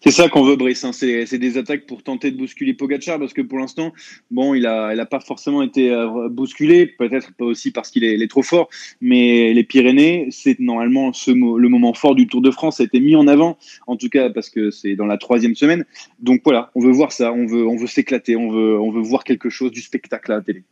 C'est 0.00 0.11
ça 0.11 0.29
qu'on 0.29 0.44
veut, 0.44 0.57
Brice. 0.57 0.85
Hein. 0.85 0.92
C'est 0.92 1.38
des 1.38 1.59
attaques 1.59 1.87
pour 1.87 2.02
tenter 2.02 2.31
de 2.31 2.37
bousculer 2.37 2.74
Pogacar 2.74 3.18
parce 3.18 3.33
que 3.33 3.42
pour 3.42 3.59
l'instant, 3.59 3.92
bon, 4.31 4.55
il 4.55 4.66
a, 4.66 4.92
il 4.92 5.00
a 5.00 5.07
pas 5.07 5.20
forcément 5.20 5.62
été 5.62 5.90
euh, 5.90 6.29
bousculé, 6.29 6.87
peut-être 6.87 7.33
pas 7.35 7.44
aussi 7.44 7.70
parce 7.70 7.90
qu'il 7.90 8.05
est, 8.05 8.14
est, 8.14 8.31
trop 8.31 8.42
fort, 8.42 8.68
mais 9.00 9.52
les 9.52 9.64
Pyrénées, 9.64 10.29
c'est 10.31 10.59
normalement 10.61 11.12
ce, 11.12 11.31
le 11.31 11.68
moment 11.68 11.94
fort 11.94 12.14
du 12.14 12.26
Tour 12.26 12.42
de 12.42 12.50
France. 12.50 12.76
Ça 12.76 12.83
a 12.83 12.87
été 12.87 13.00
mis 13.00 13.16
en 13.16 13.26
avant, 13.26 13.59
en 13.87 13.96
tout 13.96 14.09
cas 14.09 14.31
parce 14.31 14.50
que 14.50 14.70
c'est 14.70 14.94
dans 14.94 15.07
la 15.07 15.18
troisième 15.18 15.55
semaine. 15.55 15.85
Donc 16.20 16.42
voilà, 16.44 16.70
on 16.74 16.81
veut 16.81 16.92
voir 16.92 17.12
ça, 17.12 17.33
on 17.33 17.46
veut, 17.46 17.66
on 17.66 17.76
veut 17.76 17.87
s'éclater, 17.87 18.37
on 18.37 18.50
veut, 18.50 18.79
on 18.81 18.90
veut 18.90 19.02
voir 19.02 19.24
quelque 19.24 19.50
chose 19.50 19.72
du 19.72 19.81
spectacle 19.81 20.33
à 20.33 20.37
la 20.37 20.42
télé. 20.42 20.62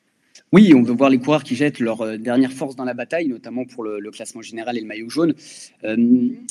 Oui, 0.55 0.73
on 0.73 0.83
veut 0.83 0.95
voir 0.95 1.11
les 1.11 1.19
coureurs 1.19 1.43
qui 1.43 1.57
jettent 1.57 1.81
leur 1.81 2.03
euh, 2.03 2.17
dernière 2.17 2.53
force 2.53 2.77
dans 2.77 2.85
la 2.85 2.95
bataille, 2.95 3.27
notamment 3.27 3.65
pour 3.65 3.83
le, 3.83 4.09
classement 4.13 4.41
général 4.41 4.79
et 4.79 4.81
le 4.81 4.87
maillot 4.87 5.09
jaune. 5.09 5.35
Euh, 5.83 5.97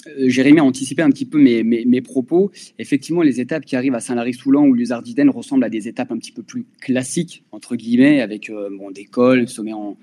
euh, 0.08 0.28
Jérémy 0.28 0.60
a 0.60 0.66
anticipé 0.66 1.02
un 1.02 1.10
petit 1.10 1.24
peu 1.24 1.38
mes, 1.38 2.02
propos. 2.02 2.52
Effectivement, 2.80 3.22
les 3.22 3.40
étapes 3.40 3.64
qui 3.64 3.78
arrivent 3.78 3.96
à 3.96 4.02
Saint-Lary-Soulan 4.02 4.66
ou 4.66 4.74
Luzardiden 4.74 5.30
ressemblent 5.30 5.64
à 5.64 5.70
des 5.70 5.88
étapes 5.88 6.12
un 6.12 6.18
petit 6.18 6.34
peu 6.34 6.44
plus 6.44 6.66
classiques, 6.82 7.46
entre 7.54 7.78
guillemets, 7.78 8.20
avec 8.20 8.52
bon, 8.52 8.92
des 8.92 9.06
cols, 9.06 9.48
sommets 9.48 9.72
en, 9.72 9.96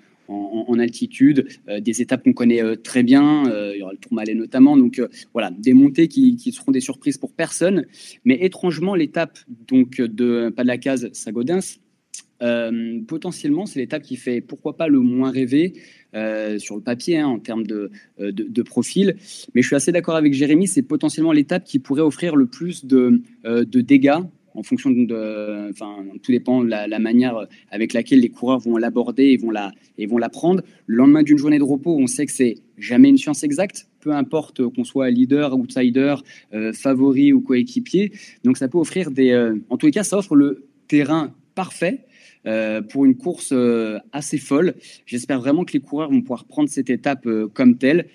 altitude, 0.79 1.49
des 1.81 2.01
étapes 2.01 2.25
qu'on 2.25 2.33
connaît 2.33 2.77
très 2.79 3.03
bien, 3.03 3.43
il 3.75 3.81
y 3.81 3.83
aura 3.83 3.93
le 3.93 3.99
Tourmalet 3.99 4.35
notamment, 4.35 4.79
donc 4.79 5.03
voilà, 5.35 5.51
des 5.51 5.75
montées 5.75 6.09
qui, 6.09 6.37
qui, 6.37 6.53
seront 6.53 6.73
des 6.73 6.81
surprises 6.81 7.19
pour 7.19 7.33
personne. 7.33 7.85
Mais 8.25 8.39
étrangement, 8.41 8.95
l'étape 8.95 9.39
donc 9.69 10.01
de 10.01 10.49
pas 10.57 10.63
de 10.63 10.69
la 10.69 10.79
case 10.79 11.11
Sagodens, 11.13 11.81
euh, 12.43 13.01
potentiellement, 13.07 13.67
c'est 13.67 13.81
l'étape 13.81 14.03
qui 14.03 14.17
fait 14.17 14.41
pourquoi 14.41 14.77
pas 14.77 14.89
le 14.89 15.01
moins 15.01 15.31
rêver 15.31 15.75
euh, 16.15 16.59
sur 16.59 16.77
le 16.77 16.83
papier 16.83 17.19
hein, 17.19 17.29
en 17.29 17.39
termes 17.39 17.67
de, 17.67 17.91
euh, 18.21 18.33
de, 18.33 18.63
profil. 18.63 19.17
Mais 19.55 19.63
je 19.63 19.67
suis 19.67 19.77
assez 19.77 19.93
d'accord 19.93 20.17
avec 20.17 20.33
Jérémy, 20.33 20.67
c'est 20.67 20.83
potentiellement 20.83 21.33
l'étape 21.33 21.65
qui 21.65 21.79
pourrait 21.79 22.03
offrir 22.03 22.37
le 22.37 22.47
plus 22.47 22.85
de, 22.85 23.23
de 23.45 23.81
dégâts 23.81 24.19
en 24.55 24.65
fonction 24.65 24.91
de, 24.91 25.71
enfin, 25.71 26.05
tout 26.23 26.33
dépend 26.33 26.65
de 26.65 26.69
la, 26.69 26.99
manière 26.99 27.47
avec 27.71 27.93
laquelle 27.93 28.19
les 28.19 28.31
coureurs 28.31 28.59
vont 28.59 28.77
l'aborder 28.77 29.27
et 29.27 29.37
vont 29.37 29.53
la, 29.53 29.71
et 29.97 30.07
vont 30.07 30.19
la 30.19 30.29
prendre. 30.29 30.63
Le 30.87 30.97
lendemain 30.97 31.23
d'une 31.23 31.39
journée 31.39 31.59
de 31.59 31.65
repos, 31.65 31.97
on 31.97 32.09
sait 32.09 32.27
que 32.27 32.33
c'est 32.33 32.57
jamais 32.77 33.11
une 33.11 33.17
science 33.17 33.45
exacte, 33.45 33.87
peu 34.01 34.11
importe 34.11 34.67
qu'on 34.67 34.83
soit 34.83 35.09
leader, 35.11 35.57
outsider, 35.57 36.17
favori 36.73 37.33
ou 37.33 37.41
coéquipier. 37.41 38.13
Donc 38.43 38.57
ça 38.57 38.67
peut 38.67 38.79
offrir 38.79 39.13
des, 39.13 39.53
en 39.69 39.77
tous 39.77 39.87
les 39.87 39.93
cas, 39.93 40.03
ça 40.03 40.19
offre 40.19 40.35
le 40.35 40.67
terrain 40.89 41.33
parfait 41.61 41.99
euh, 42.47 42.81
pour 42.81 43.05
une 43.05 43.17
course 43.19 43.51
euh, 43.53 43.99
assez 44.13 44.39
folle. 44.39 44.73
J'espère 45.05 45.41
vraiment 45.41 45.67
que 45.67 45.75
les 45.75 45.81
coureurs 45.81 46.11
vont 46.11 46.23
pouvoir 46.23 46.47
prendre 46.47 46.71
cette 46.71 46.89
étape 46.89 47.27
euh, 47.27 47.49
comme 47.53 47.77
telle. 47.77 48.07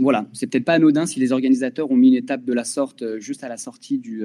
voilà, 0.00 0.26
c'est 0.32 0.48
peut-être 0.48 0.64
pas 0.64 0.72
anodin 0.72 1.06
si 1.06 1.20
les 1.20 1.30
organisateurs 1.30 1.88
ont 1.92 1.96
mis 1.96 2.08
une 2.08 2.20
étape 2.24 2.44
de 2.44 2.52
la 2.52 2.64
sorte 2.64 3.04
juste 3.20 3.44
à 3.44 3.48
la 3.48 3.56
sortie 3.56 3.98
du, 3.98 4.24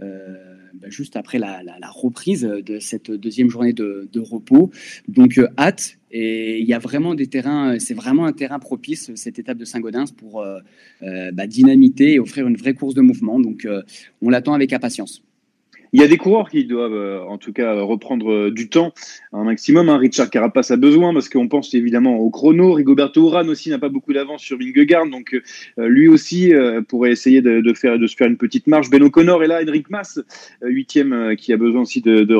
bah, 0.00 0.88
juste 0.88 1.14
après 1.14 1.38
la, 1.38 1.62
reprise 2.04 2.42
de 2.42 2.80
cette 2.80 3.12
deuxième 3.12 3.48
journée 3.48 3.72
de, 3.72 4.20
repos. 4.32 4.72
Donc 5.06 5.40
hâte. 5.56 5.98
Et 6.10 6.58
il 6.58 6.66
y 6.66 6.74
a 6.74 6.80
vraiment 6.80 7.14
des 7.14 7.28
terrains, 7.28 7.78
c'est 7.78 7.94
vraiment 8.02 8.24
un 8.26 8.32
terrain 8.32 8.58
propice 8.58 9.14
cette 9.14 9.38
étape 9.38 9.58
de 9.58 9.64
Saint-Gaudens 9.64 10.10
pour 10.20 10.44
bah, 11.38 11.46
dynamiter 11.46 12.14
et 12.14 12.18
offrir 12.18 12.48
une 12.48 12.56
vraie 12.56 12.74
course 12.74 12.94
de 12.94 13.02
mouvement. 13.02 13.38
Donc 13.38 13.68
on 14.20 14.30
l'attend 14.30 14.54
avec 14.54 14.72
impatience. 14.72 15.22
Il 15.96 16.02
y 16.02 16.04
a 16.04 16.08
des 16.08 16.18
coureurs 16.18 16.50
qui 16.50 16.66
doivent, 16.66 16.92
euh, 16.92 17.22
en 17.22 17.38
tout 17.38 17.54
cas, 17.54 17.80
reprendre 17.80 18.30
euh, 18.30 18.50
du 18.50 18.68
temps 18.68 18.92
un 19.32 19.44
maximum. 19.44 19.88
Hein. 19.88 19.96
Richard 19.96 20.28
Carapace 20.28 20.70
a 20.70 20.76
besoin 20.76 21.14
parce 21.14 21.30
qu'on 21.30 21.48
pense 21.48 21.72
évidemment 21.72 22.18
au 22.18 22.28
chrono. 22.28 22.74
Rigoberto 22.74 23.26
Urán 23.26 23.48
aussi 23.48 23.70
n'a 23.70 23.78
pas 23.78 23.88
beaucoup 23.88 24.12
d'avance 24.12 24.42
sur 24.42 24.58
Vingegaard, 24.58 25.06
donc 25.06 25.32
euh, 25.32 25.88
lui 25.88 26.06
aussi 26.06 26.52
pourrait 26.88 27.12
essayer 27.12 27.40
de, 27.40 27.72
faire, 27.72 27.98
de 27.98 28.06
se 28.06 28.14
faire 28.14 28.26
une 28.26 28.36
petite 28.36 28.66
marche. 28.66 28.90
Ben 28.90 29.02
O'Connor 29.02 29.42
est 29.42 29.46
là, 29.46 29.62
Henrik 29.66 29.88
Mas, 29.88 30.20
huitième, 30.60 31.34
qui 31.36 31.54
a 31.54 31.56
besoin 31.56 31.80
aussi 31.80 32.02
de, 32.02 32.34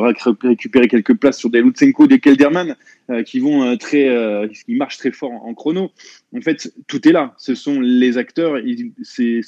récupérer 0.46 0.88
quelques 0.88 1.14
places 1.14 1.38
sur 1.38 1.48
des 1.48 1.62
Lutsenko, 1.62 2.06
des 2.06 2.18
Kelderman, 2.20 2.76
qui 3.24 3.40
vont 3.40 3.74
très, 3.78 4.50
qui 4.52 4.74
marchent 4.74 4.98
très 4.98 5.12
fort 5.12 5.32
en, 5.32 5.54
chrono. 5.54 5.92
En 6.36 6.42
fait, 6.42 6.74
tout 6.88 7.08
est 7.08 7.12
là. 7.12 7.32
Ce 7.38 7.54
sont 7.54 7.80
les 7.80 8.18
acteurs, 8.18 8.58
ce, 9.02 9.40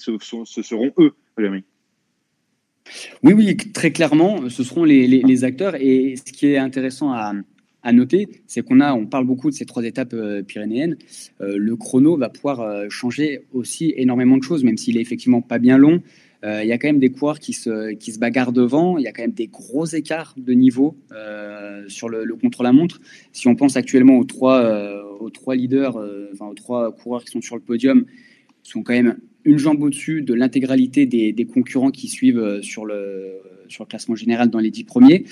seront 0.62 0.92
eux. 0.99 1.12
Oui, 3.22 3.33
oui, 3.33 3.57
très 3.57 3.90
clairement, 3.90 4.48
ce 4.48 4.62
seront 4.62 4.85
les, 4.85 5.44
acteurs. 5.44 5.74
Et 5.77 6.16
ce 6.16 6.33
qui 6.33 6.46
est 6.46 6.59
intéressant 6.59 7.12
à, 7.12 7.33
noter, 7.92 8.29
c'est 8.46 8.62
qu'on 8.62 8.81
a, 8.81 8.92
on 8.92 9.07
parle 9.07 9.24
beaucoup 9.24 9.48
de 9.48 9.55
ces 9.55 9.64
trois 9.64 9.83
étapes 9.85 10.12
euh, 10.12 10.42
pyrénéennes. 10.42 10.98
Euh, 11.40 11.57
le 11.57 11.74
chrono 11.74 12.18
va 12.18 12.29
pouvoir 12.29 12.61
euh, 12.61 12.87
changer 12.90 13.40
aussi 13.55 13.94
énormément 13.96 14.37
de 14.37 14.42
choses, 14.42 14.62
même 14.62 14.77
s'il 14.77 14.98
est 14.98 15.01
effectivement 15.01 15.40
pas 15.40 15.59
bien 15.59 15.79
long. 15.79 16.03
Il 16.44 16.68
y 16.68 16.72
a 16.72 16.79
quand 16.79 16.87
même 16.87 17.01
des 17.01 17.11
coureurs 17.11 17.40
qui 17.40 17.53
se, 17.53 17.94
qui 17.94 18.12
se 18.12 18.20
bagarrent 18.20 18.53
devant. 18.53 18.96
Il 18.96 19.03
y 19.03 19.09
a 19.09 19.12
quand 19.12 19.22
même 19.22 19.33
des 19.33 19.48
gros 19.48 19.87
écarts 19.87 20.37
de 20.37 20.53
niveau 20.53 20.96
sur 21.88 22.09
le, 22.09 22.33
contre-la-montre. 22.37 23.01
Si 23.33 23.48
on 23.48 23.57
pense 23.57 23.77
actuellement 23.77 24.18
aux 24.18 24.24
trois, 24.24 25.18
aux 25.18 25.31
trois 25.31 25.57
leaders, 25.57 25.96
enfin 26.33 26.46
aux 26.46 26.55
trois 26.55 26.92
coureurs 26.92 27.24
qui 27.24 27.33
sont 27.33 27.40
sur 27.40 27.57
le 27.57 27.61
podium, 27.61 28.05
sont 28.62 28.85
quand 28.85 28.92
même 28.92 29.18
une 29.48 29.58
jambe 29.58 29.82
au-dessus 29.82 30.20
de 30.20 30.34
l'intégralité 30.34 31.06
des, 31.06 31.46
concurrents 31.46 31.90
qui 31.90 32.08
suivent 32.08 32.38
euh, 32.38 32.62
sur 32.62 32.84
le, 32.84 33.40
classement 33.88 34.14
général 34.14 34.50
dans 34.50 34.58
les 34.58 34.70
dix 34.70 34.84
premiers. 34.84 35.24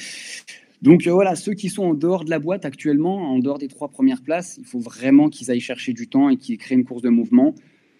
Donc 0.82 1.06
euh, 1.06 1.12
voilà, 1.12 1.36
ceux 1.36 1.52
qui 1.52 1.68
sont 1.68 1.84
en 1.84 1.94
dehors 1.94 2.24
de 2.24 2.30
la 2.30 2.38
boîte 2.38 2.64
actuellement, 2.64 3.32
en 3.32 3.38
dehors 3.38 3.58
des 3.58 3.68
trois 3.68 3.88
premières 3.88 4.22
places, 4.22 4.56
il 4.58 4.64
faut 4.64 4.78
vraiment 4.78 5.28
qu'ils 5.28 5.50
aillent 5.50 5.60
chercher 5.60 5.92
du 5.92 6.08
temps 6.08 6.28
et 6.30 6.36
qu'ils 6.36 6.56
créent 6.58 6.74
une 6.74 6.84
course 6.84 7.02
de 7.02 7.10
mouvement. 7.10 7.54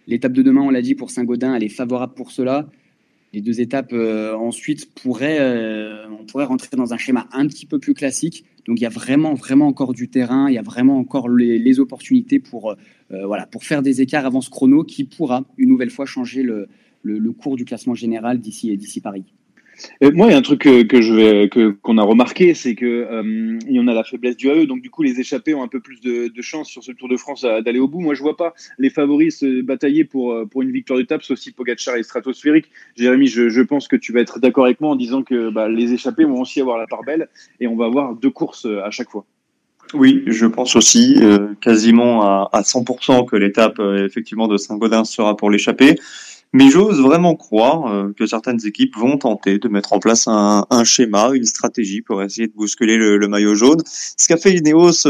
L'étape 0.07 0.33
de 0.33 0.42
demain, 0.42 0.62
on 0.62 0.70
l'a 0.70 0.83
dit, 0.83 0.94
pour 0.94 1.11
Saint-Gaudin, 1.11 1.55
elle 1.55 1.64
est 1.64 1.68
favorable 1.68 2.14
pour 2.14 2.31
cela. 2.31 2.68
Les 3.33 3.40
deux 3.40 3.61
étapes 3.61 3.92
euh, 3.92 4.35
ensuite 4.35 4.94
pourraient, 4.94 5.40
on 6.18 6.24
pourrait 6.24 6.45
rentrer 6.45 6.76
dans 6.76 6.95
un 6.95 6.99
schéma 6.99 7.28
un 7.32 7.47
petit 7.47 7.66
peu 7.66 7.78
plus 7.78 7.93
classique 7.93 8.45
donc 8.67 8.81
il 8.81 8.83
y 8.83 8.87
a 8.87 8.91
vraiment, 8.91 9.35
vraiment 9.35 9.67
encore 9.69 9.93
du 9.93 10.09
terrain, 10.09 10.49
il 10.49 10.55
y 10.55 10.59
a 10.59 10.62
vraiment 10.62 10.99
encore 10.99 11.29
les, 11.29 11.81
opportunités 11.81 12.39
pour, 12.39 12.71
euh, 12.71 13.27
voilà, 13.27 13.47
pour 13.47 13.64
faire 13.64 13.83
des 13.83 14.01
écarts 14.01 14.27
avant 14.27 14.41
ce 14.41 14.51
chrono 14.51 14.83
qui 14.83 15.05
pourra 15.05 15.45
une 15.57 15.69
nouvelle 15.69 15.91
fois 15.91 16.07
changer 16.07 16.43
le, 16.43 16.69
le, 17.03 17.33
cours 17.33 17.57
du 17.57 17.64
classement 17.64 17.95
général 17.95 18.41
d'ici 18.41 18.77
d'ici 18.77 19.01
Moi, 20.01 20.29
il 20.29 20.31
y 20.31 20.35
a 20.35 20.37
un 20.37 20.43
truc 20.43 20.61
que, 20.61 21.70
qu'on 21.70 21.99
a 21.99 22.03
remarqué, 22.03 22.55
c'est 22.55 22.74
que 22.74 22.87
euh, 22.87 23.59
il 23.66 23.72
y 23.72 23.81
en 23.81 23.89
a 23.89 23.95
la 23.95 24.05
faiblesse 24.05 24.37
du 24.37 24.49
AE, 24.49 24.66
donc 24.66 24.81
du 24.83 24.91
coup 24.91 25.03
les 25.03 25.20
échappés 25.20 25.55
ont 25.55 25.62
un 25.62 25.68
peu 25.68 25.81
plus 25.81 26.01
de, 26.01 26.29
de 26.29 26.43
chance 26.43 26.68
sur 26.68 26.83
ce 26.83 26.93
Tour 26.93 27.09
de 27.09 27.16
France 27.16 27.43
d'aller 27.43 27.79
au 27.79 27.89
bout. 27.89 28.01
Moi, 28.01 28.14
je 28.14 28.22
vois 28.22 28.37
pas 28.37 28.55
les 28.79 28.91
favoris 28.91 29.39
se 29.39 29.62
batailler 29.62 30.05
pour 30.05 30.35
pour 30.51 30.62
une 30.62 30.72
victoire 30.72 30.99
d'étape, 30.99 31.22
sauf 31.22 31.39
si 31.39 31.53
Pogacar 31.53 31.97
est 31.97 32.03
stratosphérique. 32.03 32.70
Jérémy, 32.97 33.27
je, 33.27 33.49
je, 33.49 33.62
pense 33.62 33.89
que 33.89 33.97
tu 33.97 34.12
vas 34.12 34.20
être 34.20 34.39
d'accord 34.39 34.64
avec 34.64 34.81
moi 34.81 34.91
en 34.91 34.97
disant 34.97 35.22
que 35.22 35.51
bah, 35.51 35.68
les 35.68 35.93
échappés 35.93 36.24
vont 36.24 36.41
aussi 36.41 36.61
avoir 36.61 36.79
la 36.79 36.87
part 36.87 37.03
belle 37.05 37.29
et 37.61 37.66
on 37.66 37.77
va 37.77 37.87
avoir 37.87 38.14
deux 38.14 38.31
courses 38.31 38.66
à 38.66 38.91
chaque 38.91 39.11
fois. 39.11 39.24
Oui, 39.95 40.24
je 40.27 40.47
pense 40.47 40.74
aussi 40.74 41.16
euh, 41.22 41.55
quasiment 41.61 42.22
à, 42.22 42.49
à 42.53 42.62
100% 42.62 43.27
que 43.27 43.37
l'étape 43.37 43.79
euh, 43.79 44.05
effectivement 44.05 44.49
de 44.49 44.57
Saint-Gaudens 44.57 45.05
sera 45.05 45.37
pour 45.37 45.51
l'échapper. 45.51 45.97
Mais 46.53 46.70
j'ose 46.70 47.01
vraiment 47.01 47.34
croire 47.34 47.92
euh, 47.92 48.12
que 48.16 48.26
certaines 48.26 48.64
équipes 48.64 48.97
vont 48.97 49.18
tenter 49.18 49.59
de 49.59 49.68
mettre 49.68 49.92
en 49.92 49.99
place 49.99 50.26
un, 50.26 50.64
un 50.70 50.84
schéma, 50.84 51.30
une 51.34 51.44
stratégie 51.44 52.01
pour 52.03 52.22
essayer 52.22 52.47
de 52.47 52.53
bousculer 52.53 52.97
le, 52.97 53.18
le 53.18 53.28
maillot 53.28 53.55
jaune. 53.55 53.82
Ce 53.86 54.26
qu'a 54.28 54.36
fait 54.36 54.55
Ineos 54.55 55.07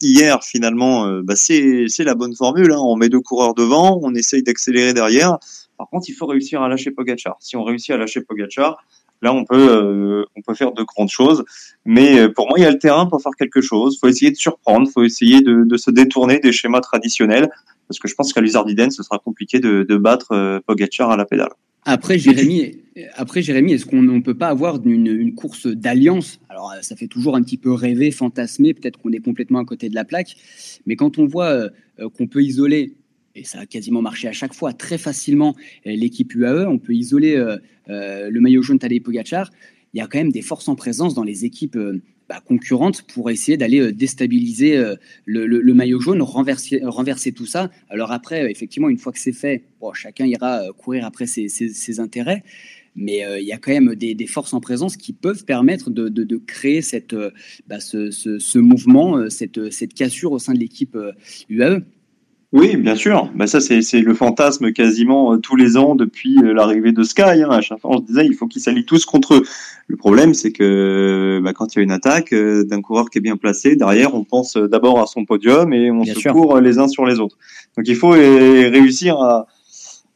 hier, 0.00 0.42
finalement, 0.44 1.20
bah, 1.22 1.34
c'est 1.36 1.86
la 1.98 2.14
bonne 2.14 2.36
formule. 2.36 2.72
Hein. 2.72 2.80
On 2.80 2.96
met 2.96 3.08
deux 3.08 3.20
coureurs 3.20 3.54
devant, 3.54 3.98
on 4.02 4.14
essaye 4.14 4.42
d'accélérer 4.42 4.94
derrière. 4.94 5.38
Par 5.78 5.88
contre, 5.88 6.08
il 6.08 6.14
faut 6.14 6.26
réussir 6.26 6.62
à 6.62 6.68
lâcher 6.68 6.90
Pogachar. 6.90 7.36
Si 7.40 7.56
on 7.56 7.64
réussit 7.64 7.90
à 7.90 7.96
lâcher 7.96 8.20
Pogachar, 8.20 8.78
Là, 9.22 9.32
on 9.32 9.44
peut, 9.44 9.68
euh, 9.70 10.24
on 10.36 10.42
peut 10.42 10.54
faire 10.54 10.72
de 10.72 10.82
grandes 10.82 11.08
choses. 11.08 11.44
Mais 11.84 12.18
euh, 12.18 12.28
pour 12.28 12.48
moi, 12.48 12.58
il 12.58 12.62
y 12.62 12.66
a 12.66 12.70
le 12.70 12.78
terrain 12.78 13.06
pour 13.06 13.22
faire 13.22 13.32
quelque 13.38 13.60
chose. 13.60 13.94
Il 13.96 13.98
faut 13.98 14.08
essayer 14.08 14.30
de 14.30 14.36
surprendre, 14.36 14.88
il 14.88 14.92
faut 14.92 15.04
essayer 15.04 15.40
de, 15.40 15.76
se 15.76 15.90
détourner 15.90 16.38
des 16.38 16.52
schémas 16.52 16.80
traditionnels. 16.80 17.48
Parce 17.88 17.98
que 17.98 18.08
je 18.08 18.14
pense 18.14 18.32
qu'à 18.32 18.40
l'Uzardiden, 18.40 18.90
ce 18.90 19.02
sera 19.02 19.18
compliqué 19.18 19.60
de, 19.60 19.96
battre 19.96 20.32
euh, 20.32 20.60
Pogacar 20.66 21.10
à 21.10 21.16
la 21.16 21.24
pédale. 21.24 21.50
Après, 21.88 22.18
Jérémy, 22.18 22.78
après, 23.14 23.42
Jérémy 23.42 23.74
est-ce 23.74 23.86
qu'on 23.86 24.02
ne 24.02 24.20
peut 24.20 24.34
pas 24.34 24.48
avoir 24.48 24.84
une, 24.84 25.06
une 25.06 25.34
course 25.34 25.68
d'alliance? 25.68 26.40
Alors, 26.48 26.74
ça 26.82 26.96
fait 26.96 27.06
toujours 27.06 27.36
un 27.36 27.42
petit 27.42 27.58
peu 27.58 27.72
rêver, 27.72 28.10
fantasmer, 28.10 28.74
peut-être 28.74 28.98
qu'on 28.98 29.12
est 29.12 29.24
complètement 29.24 29.60
à 29.60 29.64
côté 29.64 29.88
de 29.88 29.94
la 29.94 30.04
plaque, 30.04 30.34
mais 30.86 30.96
quand 30.96 31.18
on 31.18 31.26
voit 31.26 31.68
qu'on 32.16 32.26
peut 32.26 32.42
isoler 32.42 32.96
et 33.36 33.44
ça 33.44 33.60
a 33.60 33.66
quasiment 33.66 34.02
marché 34.02 34.28
à 34.28 34.32
chaque 34.32 34.54
fois 34.54 34.72
très 34.72 34.98
facilement 34.98 35.54
l'équipe 35.84 36.34
UAE. 36.34 36.66
On 36.66 36.78
peut 36.78 36.94
isoler 36.94 37.36
euh, 37.36 37.58
euh, 37.90 38.30
le 38.30 38.40
maillot 38.40 38.62
jaune 38.62 38.78
Tadej 38.78 39.02
Pogacar. 39.02 39.50
Il 39.92 39.98
y 39.98 40.00
a 40.00 40.06
quand 40.06 40.18
même 40.18 40.32
des 40.32 40.42
forces 40.42 40.68
en 40.68 40.74
présence 40.74 41.14
dans 41.14 41.22
les 41.22 41.44
équipes 41.44 41.76
euh, 41.76 42.02
bah, 42.28 42.40
concurrentes 42.44 43.02
pour 43.02 43.30
essayer 43.30 43.56
d'aller 43.56 43.92
déstabiliser 43.92 44.82
le, 45.26 45.74
maillot 45.74 46.00
jaune, 46.00 46.20
renverser, 46.22 47.32
tout 47.32 47.46
ça. 47.46 47.70
Alors 47.88 48.10
après, 48.10 48.50
effectivement, 48.50 48.88
une 48.88 48.98
fois 48.98 49.12
que 49.12 49.20
c'est 49.20 49.32
fait, 49.32 49.62
chacun 49.94 50.26
ira 50.26 50.64
courir 50.76 51.04
après 51.04 51.26
ses, 51.26 52.00
intérêts. 52.00 52.42
Mais 52.96 53.22
il 53.38 53.46
y 53.46 53.52
a 53.52 53.58
quand 53.58 53.70
même 53.70 53.94
des, 53.94 54.26
forces 54.26 54.54
en 54.54 54.60
présence 54.60 54.96
qui 54.96 55.12
peuvent 55.12 55.44
permettre 55.44 55.88
de, 55.88 56.36
créer 56.38 56.80
bah, 57.68 57.78
ce, 57.78 58.58
mouvement, 58.58 59.30
cette 59.30 59.94
cassure 59.94 60.32
au 60.32 60.40
sein 60.40 60.52
de 60.52 60.58
l'équipe 60.58 60.98
UAE. 61.48 61.84
Oui, 62.56 62.74
bien 62.76 62.94
sûr. 62.94 63.28
Bah 63.34 63.46
ça, 63.46 63.60
c'est 63.60 64.00
le 64.00 64.14
fantasme 64.14 64.72
quasiment 64.72 65.34
euh, 65.34 65.36
tous 65.36 65.56
les 65.56 65.76
ans 65.76 65.94
depuis 65.94 66.38
euh, 66.38 66.54
l'arrivée 66.54 66.90
de 66.90 67.02
Sky. 67.02 67.42
Hein. 67.42 67.50
À 67.50 67.60
chaque 67.60 67.80
fois, 67.80 67.90
on 67.90 67.98
se 67.98 68.04
disait 68.04 68.24
il 68.24 68.34
faut 68.34 68.46
qu'ils 68.46 68.62
s'allient 68.62 68.86
tous 68.86 69.04
contre 69.04 69.34
eux. 69.34 69.42
Le 69.88 69.96
problème, 69.96 70.32
c'est 70.32 70.52
que 70.52 71.38
bah, 71.44 71.52
quand 71.52 71.74
il 71.74 71.78
y 71.78 71.82
a 71.82 71.84
une 71.84 71.90
attaque 71.90 72.32
euh, 72.32 72.64
d'un 72.64 72.80
coureur 72.80 73.10
qui 73.10 73.18
est 73.18 73.20
bien 73.20 73.36
placé, 73.36 73.76
derrière, 73.76 74.14
on 74.14 74.24
pense 74.24 74.56
d'abord 74.56 75.02
à 75.02 75.06
son 75.06 75.26
podium 75.26 75.74
et 75.74 75.90
on 75.90 76.02
se 76.06 76.28
court 76.30 76.58
les 76.60 76.78
uns 76.78 76.88
sur 76.88 77.04
les 77.04 77.20
autres. 77.20 77.36
Donc, 77.76 77.86
il 77.86 77.94
faut 77.94 78.12
réussir 78.12 79.20
à, 79.20 79.46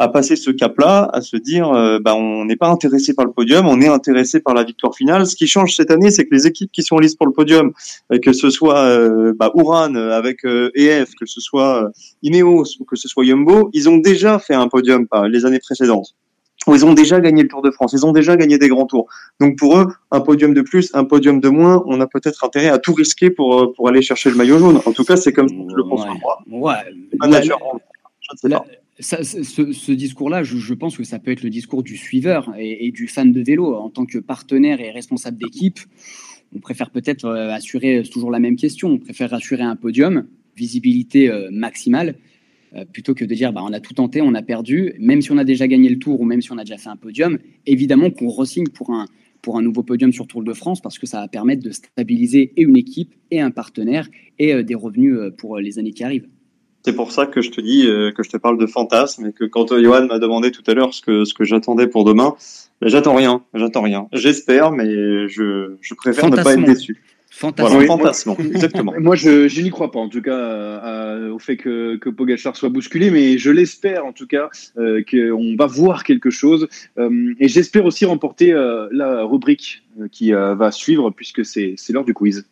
à 0.00 0.08
passer 0.08 0.34
ce 0.34 0.50
cap-là, 0.50 1.10
à 1.12 1.20
se 1.20 1.36
dire, 1.36 1.70
euh, 1.70 1.98
bah, 2.00 2.14
on 2.14 2.46
n'est 2.46 2.56
pas 2.56 2.68
intéressé 2.68 3.12
par 3.12 3.26
le 3.26 3.32
podium, 3.32 3.68
on 3.68 3.82
est 3.82 3.86
intéressé 3.86 4.40
par 4.40 4.54
la 4.54 4.64
victoire 4.64 4.94
finale. 4.94 5.26
Ce 5.26 5.36
qui 5.36 5.46
change 5.46 5.76
cette 5.76 5.90
année, 5.90 6.10
c'est 6.10 6.24
que 6.24 6.34
les 6.34 6.46
équipes 6.46 6.72
qui 6.72 6.82
sont 6.82 6.98
listes 6.98 7.18
pour 7.18 7.26
le 7.26 7.34
podium, 7.34 7.72
euh, 8.10 8.18
que 8.18 8.32
ce 8.32 8.48
soit 8.48 8.78
euh, 8.78 9.34
bah, 9.38 9.52
Uran 9.54 9.94
avec 9.94 10.38
EF, 10.74 11.10
que 11.20 11.26
ce 11.26 11.42
soit 11.42 11.90
Ineos 12.22 12.64
ou 12.80 12.84
que 12.86 12.96
ce 12.96 13.08
soit 13.08 13.26
Yumbo, 13.26 13.68
ils 13.74 13.90
ont 13.90 13.98
déjà 13.98 14.38
fait 14.38 14.54
un 14.54 14.68
podium 14.68 15.06
les 15.28 15.44
années 15.44 15.58
précédentes. 15.58 16.14
Ils 16.66 16.86
ont 16.86 16.94
déjà 16.94 17.20
gagné 17.20 17.42
le 17.42 17.48
Tour 17.48 17.60
de 17.60 17.70
France, 17.70 17.92
ils 17.92 18.06
ont 18.06 18.12
déjà 18.12 18.36
gagné 18.36 18.56
des 18.56 18.68
grands 18.68 18.86
tours. 18.86 19.06
Donc 19.38 19.58
pour 19.58 19.78
eux, 19.78 19.88
un 20.10 20.20
podium 20.20 20.54
de 20.54 20.62
plus, 20.62 20.90
un 20.94 21.04
podium 21.04 21.40
de 21.40 21.50
moins, 21.50 21.82
on 21.86 22.00
a 22.00 22.06
peut-être 22.06 22.42
intérêt 22.42 22.68
à 22.68 22.78
tout 22.78 22.94
risquer 22.94 23.28
pour 23.28 23.74
pour 23.74 23.88
aller 23.88 24.00
chercher 24.00 24.30
le 24.30 24.36
maillot 24.36 24.58
jaune. 24.58 24.80
En 24.86 24.92
tout 24.92 25.04
cas, 25.04 25.16
c'est 25.16 25.34
comme 25.34 25.48
ça 25.48 25.54
que 25.54 25.70
je 25.70 25.76
le 25.76 25.84
pense. 25.84 26.06
Ouais. 26.50 26.60
ouais 26.60 26.74
ce, 29.00 29.92
discours-là, 29.92 30.42
je, 30.42 30.74
pense 30.74 30.96
que 30.96 31.04
ça 31.04 31.18
peut 31.18 31.30
être 31.30 31.42
le 31.42 31.50
discours 31.50 31.82
du 31.82 31.96
suiveur 31.96 32.52
et, 32.58 32.90
du 32.90 33.08
fan 33.08 33.32
de 33.32 33.42
vélo. 33.42 33.74
En 33.74 33.90
tant 33.90 34.06
que 34.06 34.18
partenaire 34.18 34.80
et 34.80 34.90
responsable 34.90 35.38
d'équipe, 35.38 35.80
on 36.54 36.60
préfère 36.60 36.90
peut-être 36.90 37.24
euh, 37.24 37.50
assurer 37.50 38.02
toujours 38.10 38.30
la 38.30 38.40
même 38.40 38.56
question. 38.56 38.88
On 38.88 38.98
préfère 38.98 39.32
assurer 39.34 39.62
un 39.62 39.76
podium, 39.76 40.26
visibilité 40.56 41.30
euh, 41.30 41.48
maximale, 41.50 42.16
euh, 42.74 42.84
plutôt 42.84 43.14
que 43.14 43.24
de 43.24 43.34
dire 43.34 43.52
bah, 43.52 43.62
on 43.64 43.72
a 43.72 43.80
tout 43.80 43.94
tenté, 43.94 44.20
on 44.20 44.34
a 44.34 44.42
perdu. 44.42 44.94
Même 44.98 45.22
si 45.22 45.30
on 45.32 45.38
a 45.38 45.44
déjà 45.44 45.66
gagné 45.66 45.88
le 45.88 45.98
tour 45.98 46.20
ou 46.20 46.24
même 46.24 46.42
si 46.42 46.52
on 46.52 46.58
a 46.58 46.64
déjà 46.64 46.78
fait 46.78 46.90
un 46.90 46.96
podium, 46.96 47.38
évidemment 47.66 48.10
qu'on 48.10 48.30
ressigne 48.30 48.68
pour 48.68 48.90
un, 48.90 49.06
pour 49.42 49.56
un 49.56 49.62
nouveau 49.62 49.82
podium 49.82 50.12
sur 50.12 50.26
Tour 50.26 50.42
de 50.42 50.52
France 50.52 50.80
parce 50.80 50.98
que 50.98 51.06
ça 51.06 51.20
va 51.20 51.28
permettre 51.28 51.62
de 51.62 51.70
stabiliser 51.70 52.52
et 52.56 52.62
une 52.62 52.76
équipe 52.76 53.14
et 53.30 53.40
un 53.40 53.50
partenaire 53.50 54.08
et 54.38 54.62
des 54.62 54.74
revenus 54.74 55.16
pour 55.38 55.58
les 55.58 55.78
années 55.78 55.92
qui 55.92 56.04
arrivent. 56.04 56.28
C'est 56.84 56.94
pour 56.94 57.12
ça 57.12 57.26
que 57.26 57.42
je 57.42 57.50
te 57.50 57.60
dis 57.60 57.86
euh, 57.86 58.10
que 58.12 58.22
je 58.22 58.30
te 58.30 58.36
parle 58.36 58.58
de 58.58 58.66
fantasme 58.66 59.26
et 59.26 59.32
que 59.32 59.44
quand 59.44 59.78
Johan 59.78 60.06
m'a 60.06 60.18
demandé 60.18 60.50
tout 60.50 60.62
à 60.66 60.74
l'heure 60.74 60.94
ce 60.94 61.02
que 61.02 61.24
ce 61.24 61.34
que 61.34 61.44
j'attendais 61.44 61.86
pour 61.86 62.04
demain, 62.04 62.34
ben, 62.80 62.88
j'attends 62.88 63.14
rien, 63.14 63.42
j'attends 63.54 63.82
rien. 63.82 64.08
J'espère, 64.12 64.72
mais 64.72 65.28
je, 65.28 65.76
je 65.80 65.94
préfère 65.94 66.30
ne 66.30 66.42
pas 66.42 66.54
être 66.54 66.64
déçu. 66.64 67.02
Fantasme. 67.30 67.86
fantasme, 67.86 68.34
exactement. 68.52 68.92
Moi, 68.98 69.14
je, 69.14 69.46
je 69.46 69.62
n'y 69.62 69.70
crois 69.70 69.92
pas, 69.92 70.00
en 70.00 70.08
tout 70.08 70.20
cas, 70.20 70.36
euh, 70.36 71.30
au 71.30 71.38
fait 71.38 71.56
que, 71.56 71.96
que 71.96 72.10
Pogachar 72.10 72.56
soit 72.56 72.68
bousculé, 72.68 73.10
mais 73.10 73.38
je 73.38 73.50
l'espère, 73.50 74.04
en 74.04 74.12
tout 74.12 74.26
cas, 74.26 74.50
euh, 74.78 75.02
qu'on 75.08 75.54
va 75.56 75.66
voir 75.66 76.02
quelque 76.02 76.30
chose. 76.30 76.68
Euh, 76.98 77.32
et 77.38 77.46
j'espère 77.48 77.84
aussi 77.84 78.04
remporter 78.04 78.52
euh, 78.52 78.88
la 78.90 79.22
rubrique 79.22 79.82
qui 80.10 80.32
va 80.32 80.70
suivre, 80.70 81.10
puisque 81.10 81.44
c'est 81.44 81.76
l'heure 81.90 82.04
du 82.04 82.14
quiz. 82.14 82.46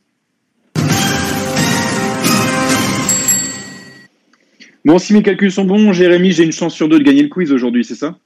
Bon, 4.84 4.98
si 4.98 5.12
mes 5.12 5.22
calculs 5.22 5.52
sont 5.52 5.64
bons, 5.64 5.92
Jérémy, 5.92 6.32
j'ai 6.32 6.44
une 6.44 6.52
chance 6.52 6.74
sur 6.74 6.88
deux 6.88 6.98
de 6.98 7.04
gagner 7.04 7.22
le 7.22 7.28
quiz 7.28 7.52
aujourd'hui, 7.52 7.84
c'est 7.84 7.94
ça? 7.94 8.16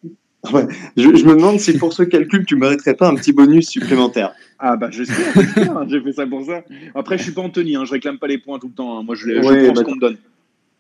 Ouais. 0.53 0.67
je, 0.97 1.09
me 1.09 1.37
demande 1.37 1.61
si 1.61 1.79
pour 1.79 1.93
ce 1.93 2.03
calcul, 2.03 2.45
tu 2.45 2.57
mériterais 2.57 2.95
pas 2.95 3.09
un 3.09 3.15
petit 3.15 3.33
bonus 3.33 3.69
supplémentaire. 3.69 4.33
Ah 4.59 4.77
bah 4.77 4.89
j'espère, 4.91 5.87
j'ai 5.89 6.01
fait 6.01 6.13
ça 6.13 6.27
pour 6.27 6.45
ça. 6.45 6.63
Après, 6.95 7.17
je 7.17 7.23
suis 7.23 7.33
pas 7.33 7.43
Anthony, 7.43 7.77
hein, 7.77 7.85
je 7.85 7.93
réclame 7.93 8.19
pas 8.19 8.27
les 8.27 8.39
points 8.39 8.59
tout 8.59 8.69
le 8.69 8.75
temps. 8.75 8.99
Hein. 8.99 9.03
Moi, 9.05 9.15
je, 9.15 9.29
je 9.29 9.41
prends 9.41 9.51
ce 9.51 9.71
bah, 9.73 9.85
qu'on 9.85 9.95
me 9.95 10.01
donne. 10.01 10.17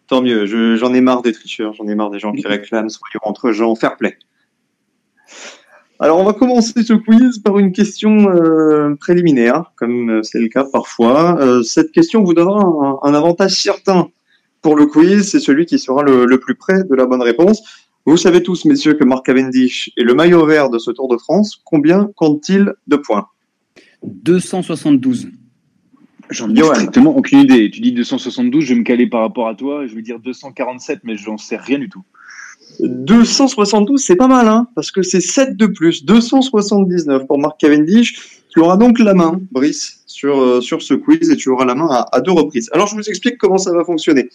Tant 0.09 0.21
mieux, 0.21 0.47
j'en 0.77 0.93
ai 0.93 1.01
marre 1.01 1.23
des 1.23 1.33
tricheurs, 1.33 1.75
j'en 1.75 1.87
ai 1.87 1.95
marre 1.95 2.11
des 2.11 2.19
gens 2.19 2.33
qui 2.33 2.47
réclament, 2.47 2.89
soyons 2.89 3.21
entre 3.23 3.53
gens, 3.53 3.75
fair 3.77 3.97
play. 3.97 4.17
Alors, 6.01 6.19
on 6.19 6.25
va 6.25 6.33
commencer 6.33 6.83
ce 6.83 6.95
quiz 6.95 7.39
par 7.39 7.61
une 7.61 7.71
question 7.71 8.29
euh, 8.29 8.97
préliminaire, 8.97 9.73
comme 9.77 10.11
euh, 10.11 10.23
c'est 10.25 10.41
le 10.41 10.49
cas 10.49 10.65
parfois. 10.65 11.41
Euh, 11.41 11.63
cette 11.63 11.93
question 11.93 12.25
vous 12.25 12.35
donnera 12.35 12.61
un, 12.61 12.99
un 13.09 13.15
avantage 13.15 13.63
certain 13.63 14.09
pour 14.63 14.77
le 14.77 14.87
quiz, 14.87 15.29
c'est 15.29 15.41
celui 15.41 15.67
qui 15.67 15.79
sera 15.79 16.03
le, 16.03 16.39
plus 16.39 16.55
près 16.55 16.85
de 16.85 16.95
la 16.95 17.07
bonne 17.07 17.23
réponse. 17.23 17.63
Vous 18.07 18.17
savez 18.17 18.43
tous, 18.43 18.65
messieurs, 18.65 18.95
que 18.95 19.05
Marc 19.05 19.27
Cavendish 19.27 19.91
est 19.97 20.03
le 20.03 20.15
maillot 20.15 20.47
vert 20.47 20.71
de 20.71 20.79
ce 20.79 20.91
Tour 20.91 21.09
de 21.09 21.17
France. 21.19 21.61
Combien 21.65 22.11
compte-t-il 22.17 22.73
de 22.87 22.97
points? 22.97 23.27
272. 24.03 25.29
J'en 26.31 26.55
ai 26.55 26.63
strictement 26.63 27.17
aucune 27.17 27.41
idée. 27.41 27.71
Tu 27.71 27.81
dis 27.81 27.93
272, 27.93 28.65
je 28.65 28.73
vais 28.73 28.81
me 28.81 28.85
caler 28.85 29.07
par 29.07 29.21
rapport 29.21 29.49
à 29.49 29.55
toi. 29.55 29.87
Je 29.87 29.95
vais 29.95 30.03
dire 30.03 30.19
247, 30.19 31.01
mais 31.05 31.17
je 31.17 31.29
n'en 31.29 31.39
sais 31.39 31.57
rien 31.57 31.79
du 31.79 31.89
tout. 31.89 32.03
272, 32.81 34.03
c'est 34.03 34.17
pas 34.17 34.29
mal, 34.29 34.49
hein, 34.49 34.67
parce 34.75 34.91
que 34.91 35.03
c'est 35.03 35.21
7 35.21 35.57
de 35.57 35.67
plus. 35.67 36.05
279 36.05 37.27
pour 37.27 37.39
Marc 37.39 37.61
Cavendish. 37.61 38.42
Tu 38.53 38.61
auras 38.61 38.77
donc 38.77 38.99
la 38.99 39.15
main, 39.15 39.41
Brice, 39.51 40.03
sur, 40.05 40.39
euh, 40.39 40.61
sur 40.61 40.83
ce 40.83 40.93
quiz 40.93 41.31
et 41.31 41.37
tu 41.37 41.49
auras 41.49 41.65
la 41.65 41.75
main 41.75 42.05
à, 42.13 42.21
deux 42.21 42.33
reprises. 42.33 42.69
Alors, 42.75 42.87
je 42.87 42.95
vous 42.95 43.09
explique 43.09 43.39
comment 43.39 43.57
ça 43.57 43.73
va 43.73 43.83
fonctionner. 43.83 44.29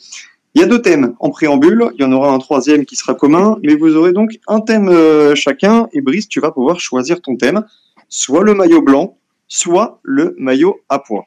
Il 0.56 0.62
y 0.62 0.64
a 0.64 0.68
deux 0.68 0.82
thèmes 0.82 1.14
en 1.20 1.30
préambule, 1.30 1.92
il 1.94 2.02
y 2.02 2.04
en 2.04 2.12
aura 2.12 2.32
un 2.32 2.40
troisième 2.40 2.86
qui 2.86 2.96
sera 2.96 3.14
commun, 3.14 3.60
mais 3.62 3.76
vous 3.76 3.96
aurez 3.96 4.14
donc 4.14 4.40
un 4.48 4.60
thème 4.60 4.90
euh, 4.90 5.36
chacun 5.36 5.88
et 5.94 6.02
Brice, 6.02 6.28
tu 6.28 6.40
vas 6.40 6.52
pouvoir 6.52 6.80
choisir 6.80 7.22
ton 7.22 7.36
thème, 7.36 7.64
soit 8.10 8.44
le 8.44 8.56
maillot 8.56 8.82
blanc, 8.82 9.18
soit 9.48 10.00
le 10.02 10.36
maillot 10.40 10.80
à 10.90 10.98
poids. 10.98 11.26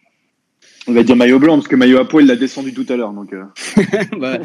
On 0.88 0.92
va 0.92 1.04
dire 1.04 1.14
maillot 1.14 1.38
blanc 1.38 1.56
parce 1.56 1.68
que 1.68 1.76
maillot 1.76 1.98
à 1.98 2.08
poids 2.08 2.22
il 2.22 2.26
l'a 2.26 2.34
descendu 2.34 2.74
tout 2.74 2.86
à 2.88 2.96
l'heure 2.96 3.12
donc. 3.12 3.32
Euh. 3.32 3.44
Bah, 4.18 4.38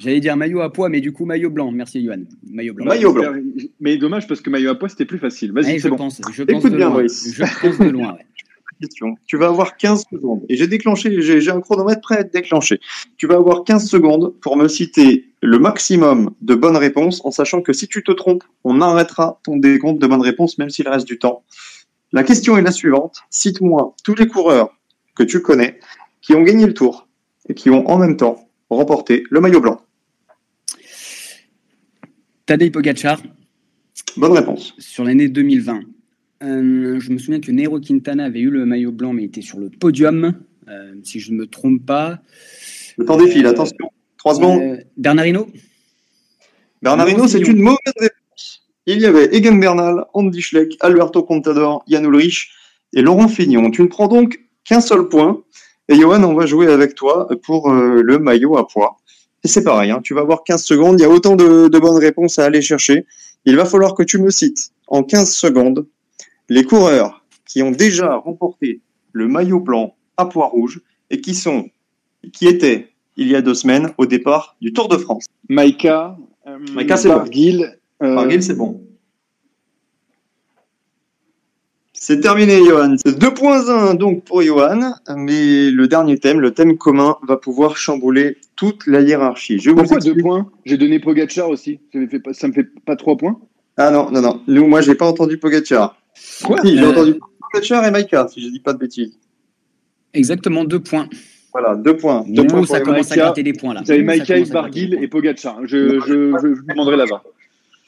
J'allais 0.00 0.20
dire 0.20 0.34
maillot 0.34 0.62
à 0.62 0.72
poids, 0.72 0.88
mais 0.88 1.02
du 1.02 1.12
coup 1.12 1.26
maillot 1.26 1.50
blanc. 1.50 1.70
Merci 1.70 2.00
Yohan. 2.00 2.22
Maillot 2.48 2.72
blanc. 2.72 2.86
Maillot 2.86 3.12
blanc. 3.12 3.34
Mais 3.80 3.98
dommage 3.98 4.26
parce 4.26 4.40
que 4.40 4.48
maillot 4.48 4.70
à 4.70 4.74
poids 4.78 4.88
c'était 4.88 5.04
plus 5.04 5.18
facile. 5.18 5.52
Vas-y, 5.52 5.78
c'est 5.78 5.90
bon. 5.90 5.96
Pense, 5.96 6.22
je 6.32 6.42
pense 6.42 6.58
Écoute 6.58 6.72
de 6.72 6.76
bien, 6.78 6.88
loin. 6.88 7.02
Je 7.06 7.60
pense 7.60 7.78
de 7.78 7.90
loin. 7.90 8.16
Question. 8.80 9.16
Tu 9.26 9.36
vas 9.36 9.48
avoir 9.48 9.76
15 9.76 10.04
secondes. 10.10 10.40
Et 10.48 10.56
j'ai 10.56 10.66
déclenché, 10.66 11.20
j'ai 11.20 11.50
un 11.50 11.60
chronomètre 11.60 12.00
prêt 12.00 12.16
à 12.16 12.20
être 12.20 12.32
déclenché. 12.32 12.80
Tu 13.18 13.26
vas 13.26 13.34
avoir 13.34 13.64
15 13.64 13.86
secondes 13.86 14.32
pour 14.40 14.56
me 14.56 14.68
citer 14.68 15.26
le 15.42 15.58
maximum 15.58 16.30
de 16.40 16.54
bonnes 16.54 16.78
réponses, 16.78 17.20
en 17.26 17.30
sachant 17.30 17.60
que 17.60 17.74
si 17.74 17.88
tu 17.88 18.02
te 18.02 18.10
trompes, 18.10 18.44
on 18.64 18.80
arrêtera 18.80 19.38
ton 19.44 19.58
décompte 19.58 20.00
de 20.00 20.06
bonnes 20.06 20.22
réponses, 20.22 20.56
même 20.56 20.70
s'il 20.70 20.88
reste 20.88 21.06
du 21.06 21.18
temps. 21.18 21.44
La 22.12 22.24
question 22.24 22.56
est 22.56 22.62
la 22.62 22.72
suivante. 22.72 23.20
Cite-moi 23.28 23.94
tous 24.02 24.14
les 24.14 24.26
coureurs 24.26 24.74
que 25.14 25.24
tu 25.24 25.42
connais 25.42 25.78
qui 26.22 26.32
ont 26.32 26.42
gagné 26.42 26.64
le 26.64 26.72
tour 26.72 27.06
et 27.50 27.54
qui 27.54 27.68
ont 27.68 27.86
en 27.86 27.98
même 27.98 28.16
temps 28.16 28.48
remporté 28.70 29.24
le 29.30 29.40
maillot 29.40 29.60
blanc. 29.60 29.82
Tadej 32.50 32.72
Pogacar. 32.72 33.22
Bonne 34.16 34.32
réponse. 34.32 34.74
Sur 34.80 35.04
l'année 35.04 35.28
2020. 35.28 35.82
Euh, 36.42 36.98
je 36.98 37.12
me 37.12 37.18
souviens 37.18 37.38
que 37.38 37.52
Nero 37.52 37.78
Quintana 37.78 38.24
avait 38.24 38.40
eu 38.40 38.50
le 38.50 38.66
maillot 38.66 38.90
blanc, 38.90 39.12
mais 39.12 39.22
était 39.22 39.40
sur 39.40 39.60
le 39.60 39.70
podium, 39.70 40.34
euh, 40.66 40.94
si 41.04 41.20
je 41.20 41.30
ne 41.30 41.36
me 41.36 41.46
trompe 41.46 41.86
pas. 41.86 42.18
Le 42.96 43.04
temps 43.04 43.18
défile, 43.18 43.46
attention. 43.46 43.92
Trois 44.18 44.34
secondes. 44.34 44.60
Euh, 44.62 44.78
Bernardino 44.96 45.46
Bernardino, 46.82 47.28
c'est 47.28 47.38
une 47.38 47.60
mauvaise 47.60 47.94
réponse. 47.96 48.64
Il 48.86 48.98
y 48.98 49.06
avait 49.06 49.32
Egan 49.32 49.54
Bernal, 49.54 50.06
Andy 50.12 50.42
Schleck, 50.42 50.76
Alberto 50.80 51.22
Contador, 51.22 51.84
Jan 51.86 52.02
Ulrich 52.02 52.50
et 52.92 53.00
Laurent 53.00 53.28
Fignon. 53.28 53.70
Tu 53.70 53.82
ne 53.82 53.86
prends 53.86 54.08
donc 54.08 54.40
qu'un 54.64 54.80
seul 54.80 55.08
point. 55.08 55.44
Et 55.88 55.94
Johan, 55.94 56.24
on 56.24 56.34
va 56.34 56.46
jouer 56.46 56.66
avec 56.66 56.96
toi 56.96 57.28
pour 57.44 57.70
le 57.70 58.18
maillot 58.18 58.56
à 58.56 58.66
poids. 58.66 58.96
C'est 59.44 59.64
pareil, 59.64 59.90
hein, 59.90 60.00
tu 60.02 60.14
vas 60.14 60.20
avoir 60.20 60.44
15 60.44 60.62
secondes. 60.62 61.00
Il 61.00 61.02
y 61.02 61.06
a 61.06 61.10
autant 61.10 61.34
de, 61.34 61.68
de 61.68 61.78
bonnes 61.78 61.96
réponses 61.96 62.38
à 62.38 62.44
aller 62.44 62.60
chercher. 62.60 63.06
Il 63.46 63.56
va 63.56 63.64
falloir 63.64 63.94
que 63.94 64.02
tu 64.02 64.18
me 64.18 64.30
cites 64.30 64.72
en 64.86 65.02
15 65.02 65.32
secondes 65.32 65.86
les 66.48 66.64
coureurs 66.64 67.24
qui 67.46 67.62
ont 67.62 67.70
déjà 67.70 68.16
remporté 68.16 68.80
le 69.12 69.28
maillot 69.28 69.60
blanc 69.60 69.94
à 70.16 70.26
poids 70.26 70.46
rouge 70.46 70.82
et 71.10 71.20
qui 71.20 71.34
sont, 71.34 71.70
qui 72.32 72.46
étaient 72.46 72.90
il 73.16 73.28
y 73.28 73.36
a 73.36 73.42
deux 73.42 73.54
semaines 73.54 73.92
au 73.98 74.06
départ 74.06 74.56
du 74.60 74.72
Tour 74.72 74.88
de 74.88 74.96
France. 74.96 75.26
Maïka, 75.48 76.16
euh, 76.46 76.58
Maïka 76.72 76.96
c'est 76.96 77.08
bon. 77.08 77.16
Barguil, 77.16 77.78
euh, 78.02 78.14
Barguil, 78.14 78.42
c'est 78.42 78.54
bon. 78.54 78.82
C'est 82.02 82.20
terminé, 82.20 82.64
Johan. 82.64 82.94
2.1 82.94 83.94
donc 83.98 84.24
pour 84.24 84.40
Johan, 84.40 84.94
mais 85.16 85.70
le 85.70 85.86
dernier 85.86 86.16
thème, 86.16 86.40
le 86.40 86.50
thème 86.52 86.78
commun, 86.78 87.18
va 87.28 87.36
pouvoir 87.36 87.76
chambouler 87.76 88.38
toute 88.56 88.86
la 88.86 89.02
hiérarchie. 89.02 89.58
Je 89.58 89.68
vous 89.68 89.76
Pourquoi 89.76 89.98
deux 89.98 90.16
points? 90.16 90.50
J'ai 90.64 90.78
donné 90.78 90.98
Pogacar 90.98 91.50
aussi. 91.50 91.78
Ça 91.92 91.98
me 91.98 92.08
fait 92.08 92.18
pas, 92.18 92.32
ça 92.32 92.48
me 92.48 92.54
fait 92.54 92.66
pas 92.86 92.96
trois 92.96 93.18
points 93.18 93.38
Ah 93.76 93.90
non, 93.90 94.10
non, 94.10 94.22
non. 94.22 94.40
Nous, 94.46 94.66
moi, 94.66 94.80
j'ai 94.80 94.94
pas 94.94 95.04
entendu 95.06 95.36
Pogacar. 95.36 95.94
Quoi? 96.42 96.62
Si, 96.62 96.74
j'ai 96.78 96.82
Euh, 96.84 96.90
entendu 96.90 97.16
Pogacar 97.52 97.84
et 97.84 97.90
Maïka, 97.90 98.28
si 98.28 98.40
je 98.42 98.48
dis 98.48 98.60
pas 98.60 98.72
de 98.72 98.78
bêtises. 98.78 99.18
Exactement 100.14 100.64
deux 100.64 100.80
points. 100.80 101.06
Voilà, 101.52 101.74
deux 101.76 101.98
points. 101.98 102.24
Deux 102.26 102.44
Ouh, 102.44 102.46
points 102.46 102.64
ça 102.66 102.80
commence 102.80 103.12
à 103.12 103.16
gratter 103.16 103.42
des 103.42 103.52
points 103.52 103.74
là. 103.74 103.82
Vous 103.84 103.90
avez 103.90 104.02
Maïka, 104.02 104.40
Barguil 104.50 104.98
et 105.02 105.06
Pogacar. 105.06 105.58
Je, 105.66 106.00
je, 106.00 106.00
je, 106.00 106.08
je 106.08 106.46
vous 106.48 106.66
demanderai 106.66 106.96
là-bas. 106.96 107.22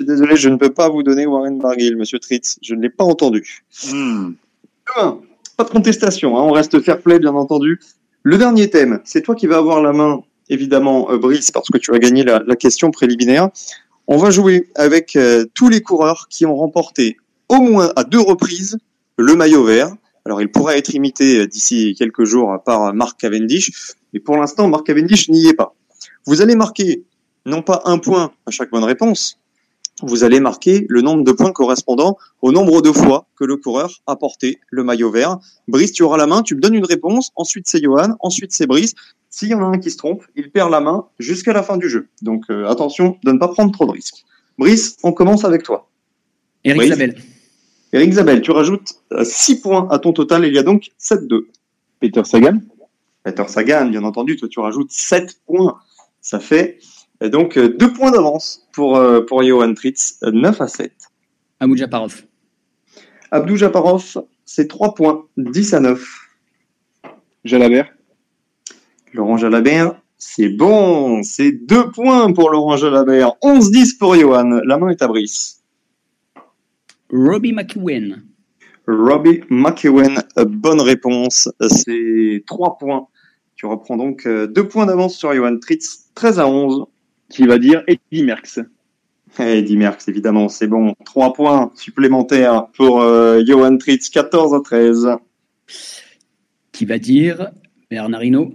Suis 0.03 0.09
désolé, 0.09 0.35
je 0.35 0.49
ne 0.49 0.57
peux 0.57 0.73
pas 0.73 0.89
vous 0.89 1.05
donner 1.05 1.27
Warren 1.27 1.61
Barguil, 1.61 1.95
monsieur 1.95 2.19
Tritz. 2.19 2.59
Je 2.61 2.75
ne 2.75 2.83
l'ai 2.83 2.91
pas 2.91 3.05
entendu. 3.05 3.63
Hmm. 3.89 4.33
Pas 4.97 5.63
de 5.63 5.69
contestation, 5.69 6.37
hein, 6.37 6.43
on 6.43 6.51
reste 6.51 6.81
fair 6.81 7.01
play, 7.01 7.21
bien 7.21 7.35
entendu. 7.35 7.79
Le 8.25 8.37
dernier 8.37 8.69
thème, 8.69 8.99
c'est 9.05 9.23
toi 9.23 9.37
qui 9.37 9.47
vas 9.47 9.59
avoir 9.59 9.81
la 9.81 9.93
main, 9.93 10.25
évidemment, 10.49 11.09
euh, 11.13 11.19
Brice, 11.19 11.53
parce 11.53 11.69
que 11.69 11.79
tu 11.79 11.95
as 11.95 12.01
gagné 12.01 12.25
la, 12.25 12.43
la 12.45 12.57
question 12.57 12.91
préliminaire. 12.91 13.51
On 14.09 14.17
va 14.17 14.31
jouer 14.31 14.71
avec 14.75 15.15
euh, 15.15 15.45
tous 15.55 15.69
les 15.69 15.83
coureurs 15.83 16.27
qui 16.29 16.47
ont 16.47 16.57
remporté 16.57 17.17
au 17.49 17.61
moins 17.61 17.93
à 17.95 18.03
deux 18.03 18.21
reprises 18.21 18.79
le 19.19 19.37
maillot 19.37 19.63
vert. 19.63 19.95
Alors, 20.25 20.43
il 20.43 20.51
pourrait 20.51 20.79
être 20.79 20.97
imité 20.97 21.43
euh, 21.43 21.47
d'ici 21.47 21.95
quelques 21.97 22.25
jours 22.25 22.59
par 22.67 22.93
Mark 22.93 23.21
Cavendish, 23.21 23.95
mais 24.13 24.19
pour 24.19 24.37
l'instant, 24.37 24.67
Mark 24.67 24.85
Cavendish 24.85 25.29
n'y 25.29 25.47
est 25.47 25.55
pas. 25.55 25.77
Vous 26.27 26.43
allez 26.43 26.57
marquer 26.57 27.05
non 27.47 27.63
pas 27.63 27.83
un 27.85 27.99
point 27.99 28.33
à 28.47 28.51
chaque 28.51 28.73
bonne 28.73 28.85
réponse, 28.85 29.39
vous 30.03 30.25
allez 30.25 30.41
marquer 30.41 30.87
le 30.89 31.01
nombre 31.01 31.25
de 31.25 31.33
points 31.33 31.53
correspondant 31.53 32.17
au 32.41 32.53
nombre 32.53 32.83
de 32.83 32.93
fois 32.93 33.27
que 33.37 33.45
le 33.45 33.57
coureur 33.57 34.01
a 34.07 34.17
porté 34.17 34.59
le 34.71 34.85
maillot 34.85 35.11
vert. 35.11 35.39
Brice, 35.69 35.93
tu 35.93 36.03
auras 36.03 36.17
la 36.17 36.27
main, 36.27 36.43
tu 36.43 36.55
me 36.55 36.61
donnes 36.61 36.75
une 36.75 36.85
réponse, 36.85 37.31
ensuite 37.37 37.67
c'est 37.67 37.83
Johan, 37.83 38.17
ensuite 38.21 38.53
c'est 38.53 38.67
Brice. 38.67 38.95
S'il 39.31 39.49
y 39.49 39.55
en 39.55 39.61
a 39.61 39.67
un 39.67 39.79
qui 39.79 39.91
se 39.91 39.97
trompe, 39.97 40.25
il 40.37 40.51
perd 40.51 40.71
la 40.71 40.81
main 40.81 41.07
jusqu'à 41.19 41.53
la 41.53 41.63
fin 41.63 41.77
du 41.77 41.89
jeu. 41.89 42.09
Donc 42.21 42.45
euh, 42.51 42.69
attention 42.69 43.19
de 43.25 43.33
ne 43.33 43.39
pas 43.39 43.49
prendre 43.49 43.73
trop 43.73 43.87
de 43.87 43.93
risques. 43.93 44.25
Brice, 44.59 44.97
on 45.03 45.13
commence 45.13 45.45
avec 45.45 45.63
toi. 45.63 45.89
Eric. 46.65 46.91
Zabel. 46.91 47.17
Eric 47.93 48.13
Zabel, 48.13 48.41
tu 48.41 48.51
rajoutes 48.51 48.95
6 49.23 49.61
points 49.61 49.89
à 49.91 49.99
ton 49.99 50.13
total, 50.13 50.47
il 50.47 50.55
y 50.55 50.59
a 50.59 50.63
donc 50.63 50.91
7-2. 51.01 51.47
Peter 52.01 52.25
Sagan 52.25 52.59
Peter 53.23 53.45
Sagan, 53.47 53.87
bien 53.87 54.03
entendu, 54.05 54.37
toi 54.37 54.49
tu 54.49 54.61
rajoutes 54.61 54.91
7 54.91 55.41
points. 55.47 55.79
Ça 56.21 56.41
fait 56.41 56.79
euh, 57.23 57.29
donc 57.29 57.59
2 57.59 57.93
points 57.93 58.11
d'avance 58.11 58.69
pour, 58.73 58.97
euh, 58.97 59.25
pour 59.25 59.43
Johan 59.43 59.75
Tritz, 59.75 60.19
euh, 60.25 60.31
9 60.33 60.61
à 60.61 60.69
7. 60.69 60.93
Amoud 61.61 61.79
Japarov. 61.79 62.25
Abdou 63.31 63.57
Japarov, 63.57 64.05
c'est 64.45 64.69
3 64.69 64.95
points, 64.95 65.25
10 65.37 65.75
à 65.75 65.81
9. 65.81 66.05
Jalabert 67.45 67.93
Laurent 69.15 69.37
Jalabert, 69.37 69.95
c'est 70.17 70.49
bon, 70.49 71.23
c'est 71.23 71.53
2 71.53 71.91
points 71.91 72.33
pour 72.33 72.51
Laurent 72.51 72.77
Jalabert, 72.77 73.35
11-10 73.43 73.99
pour 73.99 74.15
Johan. 74.15 74.61
La 74.65 74.79
main 74.79 74.89
est 74.89 75.03
à 75.03 75.09
Brice. 75.09 75.63
Robbie 77.13 77.53
McEwen. 77.53 78.23
Robbie 78.87 79.43
McEwen, 79.51 80.23
euh, 80.39 80.45
bonne 80.47 80.81
réponse, 80.81 81.49
c'est 81.69 82.43
3 82.47 82.79
points. 82.79 83.09
Tu 83.55 83.67
reprends 83.67 83.97
donc 83.97 84.27
2 84.27 84.69
points 84.69 84.87
d'avance 84.87 85.17
sur 85.17 85.33
Johan 85.35 85.59
Tritz, 85.59 86.11
13 86.15 86.41
à 86.41 86.49
11. 86.49 86.87
Qui 87.33 87.47
va 87.47 87.59
dire 87.59 87.83
Eddie 87.87 88.23
Merckx. 88.23 88.61
Et 89.39 89.59
Eddie 89.59 89.79
Merckx, 89.79 90.09
évidemment, 90.09 90.49
c'est 90.49 90.67
bon. 90.67 90.95
3 91.05 91.33
points 91.33 91.73
supplémentaires 91.75 92.67
pour 92.77 93.01
euh, 93.01 93.43
Johan 93.45 93.79
Tritz, 93.79 94.11
14 94.11 94.55
à 94.55 94.61
13. 94.61 95.09
Qui 96.71 96.85
va 96.85 96.99
dire 96.99 97.51
Bernard 97.91 98.23
Hinault? 98.23 98.53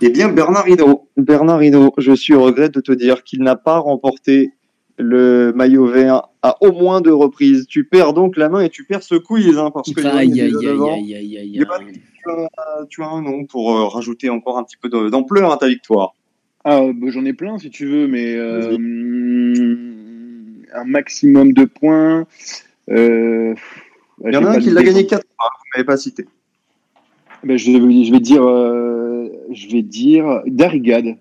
Eh 0.00 0.10
bien, 0.10 0.28
Bernard 0.28 0.68
Hinault, 0.68 1.08
Bernard 1.16 1.62
Hinault, 1.62 1.92
je 1.98 2.12
suis 2.12 2.34
au 2.34 2.42
regret 2.42 2.68
de 2.68 2.80
te 2.80 2.92
dire 2.92 3.22
qu'il 3.24 3.42
n'a 3.42 3.56
pas 3.56 3.78
remporté 3.78 4.52
le 4.96 5.52
maillot 5.54 5.86
vert 5.86 6.28
à 6.42 6.56
au 6.62 6.72
moins 6.72 7.00
deux 7.00 7.14
reprises. 7.14 7.66
Tu 7.68 7.84
perds 7.84 8.12
donc 8.12 8.36
la 8.36 8.48
main 8.48 8.60
et 8.60 8.68
tu 8.68 8.84
perds 8.84 9.02
ce 9.02 9.14
quiz, 9.14 9.56
hein, 9.58 9.70
parce 9.72 9.92
que. 9.92 10.00
Tu 12.88 13.02
as, 13.02 13.08
un 13.08 13.22
nom 13.22 13.44
pour 13.44 13.76
euh, 13.76 13.86
rajouter 13.88 14.28
encore 14.28 14.58
un 14.58 14.64
petit 14.64 14.76
peu 14.76 14.88
d'ampleur 14.88 15.52
à 15.52 15.56
ta 15.56 15.68
victoire. 15.68 16.14
Ah, 16.64 16.82
bah, 16.94 17.06
j'en 17.10 17.24
ai 17.24 17.32
plein 17.32 17.58
si 17.58 17.70
tu 17.70 17.86
veux, 17.86 18.06
mais 18.08 18.34
euh, 18.36 18.76
un 20.74 20.84
maximum 20.84 21.52
de 21.52 21.64
points. 21.64 22.26
Euh, 22.90 23.54
Il 24.26 24.34
y 24.34 24.36
en 24.36 24.44
a 24.44 24.50
un 24.50 24.58
qui 24.58 24.70
l'a 24.70 24.82
gagné 24.82 25.06
4 25.06 25.22
fois, 25.36 25.50
vous 25.58 25.64
ne 25.66 25.78
m'avez 25.78 25.86
pas 25.86 25.96
cité. 25.96 26.26
Ben, 27.44 27.56
je, 27.56 27.70
vais- 27.70 28.04
je 28.04 28.12
vais 28.12 28.20
dire, 28.20 28.42
euh, 28.44 29.28
je 29.52 29.68
vais 29.68 29.82
dire 29.82 30.42
Darigade. 30.46 31.16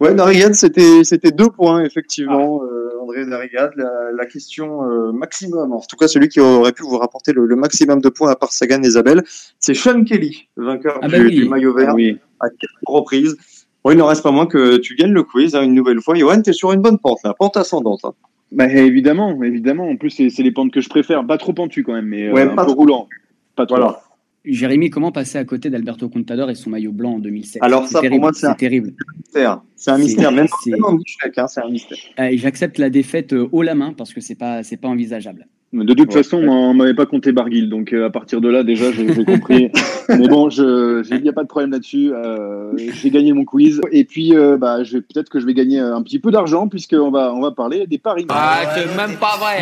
Ouais, 0.00 0.14
Darigade, 0.14 0.54
c'était 0.54 1.02
c'était 1.02 1.32
deux 1.32 1.48
points, 1.50 1.82
effectivement, 1.84 2.62
euh, 2.62 2.90
André 3.02 3.26
Darigade. 3.26 3.72
La, 3.74 4.12
la 4.16 4.26
question 4.26 4.84
euh, 4.88 5.10
maximum, 5.10 5.72
en 5.72 5.80
tout 5.80 5.96
cas 5.96 6.06
celui 6.06 6.28
qui 6.28 6.38
aurait 6.38 6.72
pu 6.72 6.84
vous 6.84 6.98
rapporter 6.98 7.32
le, 7.32 7.46
le 7.46 7.56
maximum 7.56 8.00
de 8.00 8.08
points 8.08 8.30
à 8.30 8.36
part 8.36 8.52
Sagan 8.52 8.80
et 8.84 8.86
Isabelle, 8.86 9.24
c'est 9.58 9.74
Sean 9.74 10.04
Kelly, 10.04 10.48
vainqueur 10.56 11.00
Ah 11.02 11.08
du, 11.08 11.12
bah 11.16 11.18
oui. 11.24 11.34
du 11.34 11.48
maillot 11.48 11.74
vert 11.74 11.94
Oui. 11.96 12.16
à 12.38 12.48
quatre 12.48 12.72
reprises. 12.86 13.36
Bon, 13.84 13.90
il 13.92 13.96
n'en 13.96 14.06
reste 14.06 14.22
pas 14.22 14.30
moins 14.32 14.46
que 14.46 14.76
tu 14.78 14.94
gagnes 14.96 15.12
le 15.12 15.22
quiz 15.22 15.54
hein, 15.54 15.62
une 15.62 15.74
nouvelle 15.74 16.00
fois. 16.00 16.14
Johan, 16.16 16.42
tu 16.42 16.50
es 16.50 16.52
sur 16.52 16.72
une 16.72 16.80
bonne 16.82 16.98
pente, 16.98 17.18
là, 17.24 17.34
pente 17.38 17.56
ascendante. 17.56 18.00
hein. 18.04 18.12
Bah, 18.50 18.66
évidemment, 18.66 19.42
évidemment. 19.42 19.88
En 19.88 19.96
plus, 19.96 20.10
c'est 20.10 20.42
les 20.42 20.50
pentes 20.52 20.72
que 20.72 20.80
je 20.80 20.88
préfère. 20.88 21.24
Pas 21.26 21.38
trop 21.38 21.52
pentu 21.52 21.82
quand 21.84 21.92
même, 21.92 22.06
mais 22.06 22.26
euh, 22.28 22.34
un 22.34 22.54
pas 22.54 22.64
peu 22.64 22.72
trop. 22.72 22.80
roulant. 22.80 23.08
Pas 23.56 23.66
trop. 23.66 23.76
Voilà. 23.76 24.00
Jérémy, 24.44 24.88
comment 24.88 25.12
passer 25.12 25.36
à 25.36 25.44
côté 25.44 25.68
d'Alberto 25.68 26.08
Contador 26.08 26.48
et 26.48 26.54
son 26.54 26.70
maillot 26.70 26.92
blanc 26.92 27.14
en 27.14 27.18
2007 27.18 27.62
Alors 27.62 27.82
C'est 27.86 27.92
ça, 27.92 27.98
pour 27.98 28.02
terrible, 28.02 28.20
moi, 28.22 28.30
c'est 28.32 28.46
un- 28.46 28.54
terrible. 28.54 28.94
Mystère. 29.18 29.60
C'est 29.76 29.90
un 29.90 29.98
mystère. 29.98 30.32
Même, 30.32 30.46
c'est- 30.64 30.72
hein, 30.72 31.46
c'est 31.48 31.60
un 31.60 31.68
mystère. 31.68 31.98
Euh, 32.18 32.30
J'accepte 32.34 32.78
la 32.78 32.88
défaite 32.88 33.34
euh, 33.34 33.48
haut 33.52 33.62
la 33.62 33.74
main 33.74 33.92
parce 33.92 34.14
que 34.14 34.20
c'est 34.22 34.36
pas 34.36 34.62
c'est 34.62 34.78
pas 34.78 34.88
envisageable. 34.88 35.46
De 35.70 35.92
toute 35.92 36.08
Ouais. 36.08 36.22
façon, 36.22 36.38
on 36.38 36.72
m'avait 36.72 36.94
pas 36.94 37.04
compté 37.04 37.30
Barguil, 37.30 37.68
donc 37.68 37.92
euh, 37.92 38.06
à 38.06 38.10
partir 38.10 38.40
de 38.40 38.48
là, 38.48 38.62
déjà, 38.64 38.90
j'ai 38.90 39.12
j'ai 39.12 39.24
compris. 39.26 39.70
Mais 40.08 40.26
bon, 40.26 40.48
je- 40.48 41.06
il 41.14 41.20
n'y 41.22 41.28
a 41.28 41.32
pas 41.34 41.42
de 41.42 41.48
problème 41.48 41.72
là-dessus. 41.72 42.10
Euh, 42.14 42.72
j'ai 42.76 43.10
gagné 43.10 43.34
mon 43.34 43.44
quiz. 43.44 43.78
Et 43.92 44.04
puis, 44.04 44.34
euh, 44.34 44.56
bah, 44.56 44.82
je 44.82 44.94
vais- 44.94 45.02
peut-être 45.02 45.28
que 45.28 45.38
je 45.40 45.44
vais 45.44 45.52
gagner 45.52 45.78
un 45.78 46.02
petit 46.02 46.18
peu 46.20 46.30
d'argent, 46.30 46.68
puisqu'on 46.68 47.10
va, 47.10 47.34
on 47.34 47.40
va 47.42 47.50
parler 47.50 47.86
des 47.86 47.98
paris. 47.98 48.24
Ah, 48.30 48.60
c'est 48.74 48.86
même 48.96 49.18
pas 49.18 49.36
vrai. 49.38 49.60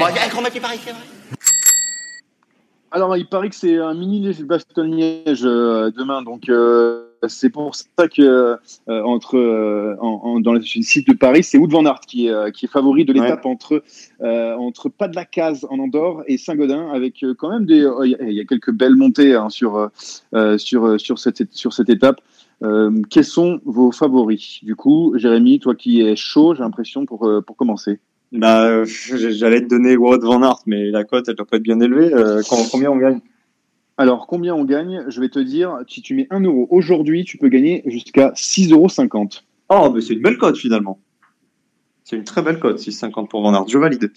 Alors, 2.93 3.17
il 3.17 3.27
paraît 3.27 3.49
que 3.49 3.57
c'est 3.57 3.77
un 3.77 3.95
mini 3.95 4.33
Bastogne-Liège 4.45 5.43
euh, 5.45 5.91
demain, 5.91 6.23
donc 6.23 6.49
euh, 6.49 7.06
c'est 7.29 7.51
pour 7.51 7.75
ça 7.75 8.09
que 8.09 8.23
euh, 8.23 8.57
entre 9.03 9.37
euh, 9.37 9.97
en, 10.01 10.21
en- 10.25 10.41
dans 10.41 10.53
le 10.53 10.63
site 10.63 11.07
de 11.09 11.13
Paris, 11.15 11.43
c'est 11.43 11.59
Wout 11.59 11.69
van 11.69 11.85
Aert 11.87 12.01
qui 12.07 12.27
est, 12.27 12.31
euh, 12.31 12.51
qui 12.51 12.67
est 12.67 12.69
favori 12.69 13.05
de 13.05 13.13
l'étape 13.13 13.47
entre 13.47 13.83
euh, 14.23 14.55
entre 14.55 14.89
pas 14.89 15.09
de 15.09 15.15
la 15.17 15.25
case 15.25 15.67
en 15.71 15.79
Andorre 15.79 16.23
et 16.27 16.39
Saint-Gaudin, 16.39 16.91
avec 16.93 17.23
euh, 17.23 17.35
quand 17.39 17.51
même 17.51 17.67
des 17.67 17.83
euh, 17.83 18.05
il 18.07 18.11
y, 18.13 18.15
a- 18.15 18.23
il 18.25 18.33
y 18.35 18.41
a 18.41 18.45
quelques 18.45 18.73
belles 18.73 18.97
montées 18.97 19.35
hein, 19.35 19.49
sur 19.51 19.77
euh, 19.77 19.89
euh, 20.35 20.59
sur 20.59 20.85
euh, 20.87 20.99
sur 20.99 21.19
cette 21.19 21.53
sur 21.55 21.73
cette 21.73 21.89
étape. 21.91 22.21
Euh, 22.63 23.03
quels 23.11 23.25
sont 23.25 23.61
vos 23.67 23.93
favoris? 23.93 24.61
Du 24.65 24.77
coup, 24.77 25.13
Jérémy, 25.17 25.59
toi 25.59 25.75
qui 25.75 26.01
es 26.01 26.17
chaud, 26.17 26.55
j'ai 26.55 26.63
l'impression 26.63 27.05
pour, 27.05 27.27
euh, 27.29 27.43
pour 27.43 27.55
commencer. 27.57 28.01
Bah, 28.33 28.83
j'allais 28.85 29.61
te 29.61 29.69
donner 29.69 29.95
Wout 29.97 30.19
Van 30.23 30.43
Aert, 30.43 30.61
mais 30.65 30.91
la 30.91 31.05
cote, 31.05 31.29
elle 31.29 31.35
doit 31.35 31.45
pas 31.47 31.59
être 31.59 31.63
bien 31.63 31.81
élevée. 31.81 32.13
Euh, 32.15 32.41
combien 32.73 32.91
on 32.91 32.97
gagne? 32.97 33.21
Alors, 33.99 34.27
combien 34.27 34.55
on 34.55 34.65
gagne 34.65 35.05
Je 35.09 35.21
vais 35.21 35.29
te 35.29 35.39
dire, 35.39 35.79
si 35.89 36.03
tu 36.03 36.15
mets 36.15 36.27
1 36.31 36.41
euro 36.41 36.67
aujourd'hui, 36.71 37.25
tu 37.25 37.39
peux 37.39 37.49
gagner 37.49 37.83
jusqu'à 37.87 38.31
6,50 38.33 38.73
euros. 38.73 38.89
Oh, 39.69 39.91
mais 39.93 40.01
c'est 40.01 40.15
une 40.15 40.23
belle 40.23 40.37
cote 40.37 40.59
finalement. 40.59 41.01
C'est 42.05 42.17
une 42.17 42.25
très 42.25 42.43
belle 42.43 42.61
cote, 42.61 42.79
6,50 42.79 43.29
pour 43.29 43.43
Van. 43.43 43.67
Je 43.67 43.79
valide. 43.79 44.13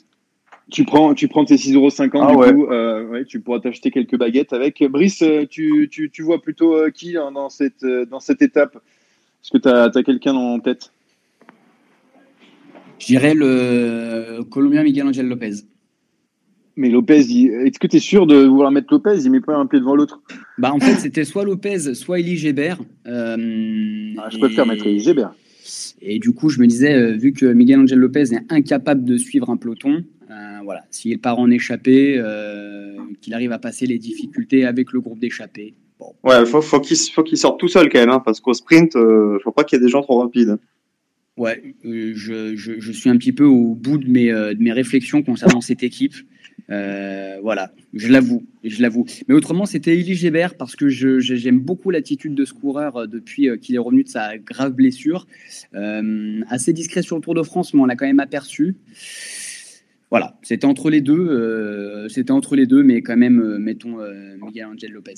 Tu 0.70 0.86
prends, 0.86 1.16
tu 1.16 1.28
prends 1.28 1.46
tes 1.46 1.56
6,50 1.56 1.76
euros, 1.76 1.90
ah, 2.22 2.32
du 2.32 2.38
ouais. 2.38 2.54
coup, 2.54 2.66
euh, 2.68 3.08
ouais, 3.08 3.26
tu 3.26 3.40
pourras 3.40 3.60
t'acheter 3.60 3.90
quelques 3.90 4.18
baguettes 4.18 4.54
avec. 4.54 4.84
Brice, 4.84 5.24
euh, 5.24 5.46
tu, 5.50 5.88
tu, 5.90 6.12
tu 6.12 6.22
vois 6.22 6.42
plutôt 6.42 6.76
euh, 6.76 6.92
qui 6.92 7.18
hein, 7.18 7.32
dans, 7.32 7.50
cette, 7.50 7.84
euh, 7.84 8.06
dans 8.06 8.20
cette 8.20 8.44
étape? 8.44 8.76
Est-ce 8.76 9.52
que 9.52 9.58
tu 9.58 9.70
as, 9.70 9.86
as 9.86 10.04
quelqu'un 10.04 10.36
en 10.36 10.60
tête? 10.60 10.92
Je 13.00 13.06
dirais 13.08 13.34
le 13.34 14.44
Colombien 14.52 14.84
Miguel 14.84 15.08
Angel 15.08 15.28
Lopez. 15.28 15.64
Mais 16.80 16.90
Lopez, 16.90 17.20
est-ce 17.20 17.78
que 17.78 17.88
tu 17.88 17.98
es 17.98 18.00
sûr 18.00 18.26
de 18.26 18.46
vouloir 18.46 18.72
mettre 18.72 18.88
Lopez? 18.94 19.20
Il 19.24 19.32
met 19.32 19.42
pas 19.42 19.56
un 19.56 19.66
pied 19.66 19.80
devant 19.80 19.96
l'autre 19.96 20.22
Bah 20.58 20.72
en 20.74 20.80
fait, 20.80 20.96
c'était 20.96 21.26
soit 21.26 21.44
Lopez, 21.44 21.94
soit 21.94 22.20
Elie 22.20 22.38
Gébert. 22.38 22.80
Ah, 23.06 23.36
je 23.38 24.38
et... 24.38 24.40
préfère 24.40 24.66
mettre 24.66 24.88
Elie 24.88 25.00
Gébert. 25.00 25.34
Et 26.02 26.20
du 26.20 26.32
coup, 26.32 26.48
je 26.48 26.62
me 26.62 26.68
disais, 26.68 27.18
vu 27.18 27.34
que 27.34 27.46
Miguel 27.46 27.82
Angel 27.82 28.00
Lopez 28.00 28.34
est 28.34 28.50
incapable 28.50 29.04
de 29.04 29.18
suivre 29.18 29.50
un 29.50 29.58
peloton, 29.58 30.06
euh, 30.32 30.60
voilà, 30.64 30.84
s'il 30.90 31.20
part 31.20 31.40
en 31.40 31.50
échappée, 31.50 32.16
euh, 32.18 32.96
qu'il 33.20 33.34
arrive 33.34 33.52
à 33.52 33.60
passer 33.60 33.86
les 33.86 33.98
difficultés 33.98 34.64
avec 34.64 34.94
le 34.94 35.02
groupe 35.02 35.20
d'échappée. 35.20 35.74
Bon. 36.00 36.14
Ouais, 36.24 36.46
faut, 36.46 36.62
faut 36.62 36.80
qu'il 36.80 36.96
faut 36.98 37.24
qu'il 37.24 37.38
sorte 37.38 37.60
tout 37.60 37.68
seul 37.68 37.90
quand 37.90 38.00
même, 38.00 38.10
hein, 38.10 38.22
parce 38.24 38.40
qu'au 38.40 38.54
sprint, 38.54 38.96
euh, 38.96 39.38
faut 39.44 39.52
pas 39.52 39.66
qu'il 39.66 39.78
y 39.78 39.82
ait 39.82 39.84
des 39.84 39.92
gens 39.92 40.02
trop 40.02 40.20
rapides. 40.20 40.58
Ouais, 41.36 41.76
je, 41.84 42.56
je, 42.56 42.80
je, 42.80 42.92
suis 42.92 43.10
un 43.10 43.18
petit 43.18 43.32
peu 43.32 43.46
au 43.46 43.74
bout 43.74 43.98
de 43.98 44.08
mes, 44.10 44.30
de 44.30 44.62
mes 44.62 44.74
réflexions 44.74 45.24
concernant 45.24 45.62
cette 45.62 45.84
équipe. 45.84 46.16
Voilà, 46.70 47.72
je 47.94 48.08
l'avoue, 48.08 48.46
je 48.64 48.82
l'avoue. 48.82 49.06
Mais 49.28 49.36
autrement, 49.36 49.66
c'était 49.66 49.96
Elie 49.98 50.16
Gébert 50.16 50.56
parce 50.56 50.76
que 50.76 50.88
j'aime 50.88 51.60
beaucoup 51.60 51.90
l'attitude 51.90 52.36
de 52.36 52.46
ce 52.46 52.54
coureur 52.54 53.08
depuis 53.08 53.50
qu'il 53.60 53.76
est 53.76 53.80
revenu 53.80 54.04
de 54.04 54.10
sa 54.10 54.38
grave 54.38 54.74
blessure. 54.74 55.28
assez 55.74 56.74
discret 56.74 57.02
sur 57.02 57.16
le 57.16 57.22
Tour 57.22 57.36
de 57.36 57.44
France, 57.44 57.74
mais 57.74 57.82
on 57.82 57.86
l'a 57.86 57.96
quand 57.96 58.08
même 58.08 58.20
aperçu 58.20 58.76
voilà, 60.12 60.38
c'était 60.42 60.66
entre 60.66 60.90
les 60.90 61.02
deux, 61.02 61.20
euh, 61.20 62.10
c'était 62.10 62.32
entre 62.32 62.56
les 62.56 62.66
deux, 62.66 62.82
mais 62.82 63.02
quand 63.02 63.18
même, 63.18 63.40
euh, 63.40 63.60
mettons 63.60 64.00
euh, 64.00 64.36
Miguel 64.42 64.66
Angel 64.66 64.92
Lopez. 64.92 65.14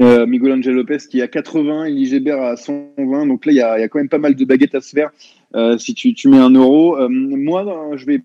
Miguel 0.00 0.52
Angel 0.52 0.74
Lopez 0.74 0.98
qui 1.10 1.20
a 1.20 1.26
80, 1.26 1.86
Elie 1.86 2.06
Gébert 2.06 2.40
à 2.40 2.56
120, 2.56 3.26
donc 3.26 3.44
là 3.44 3.52
il 3.52 3.56
y, 3.56 3.60
a, 3.60 3.88
quand 3.88 3.98
même 3.98 4.08
pas 4.08 4.18
mal 4.18 4.36
de 4.36 4.44
baguettes 4.44 4.76
à 4.76 4.80
se 4.80 4.94
faire 4.94 5.10
si 5.76 5.92
tu, 5.92 6.28
mets 6.28 6.36
un 6.36 6.50
euro. 6.50 6.96
moi, 7.08 7.90
je 7.96 8.06
vais 8.06 8.20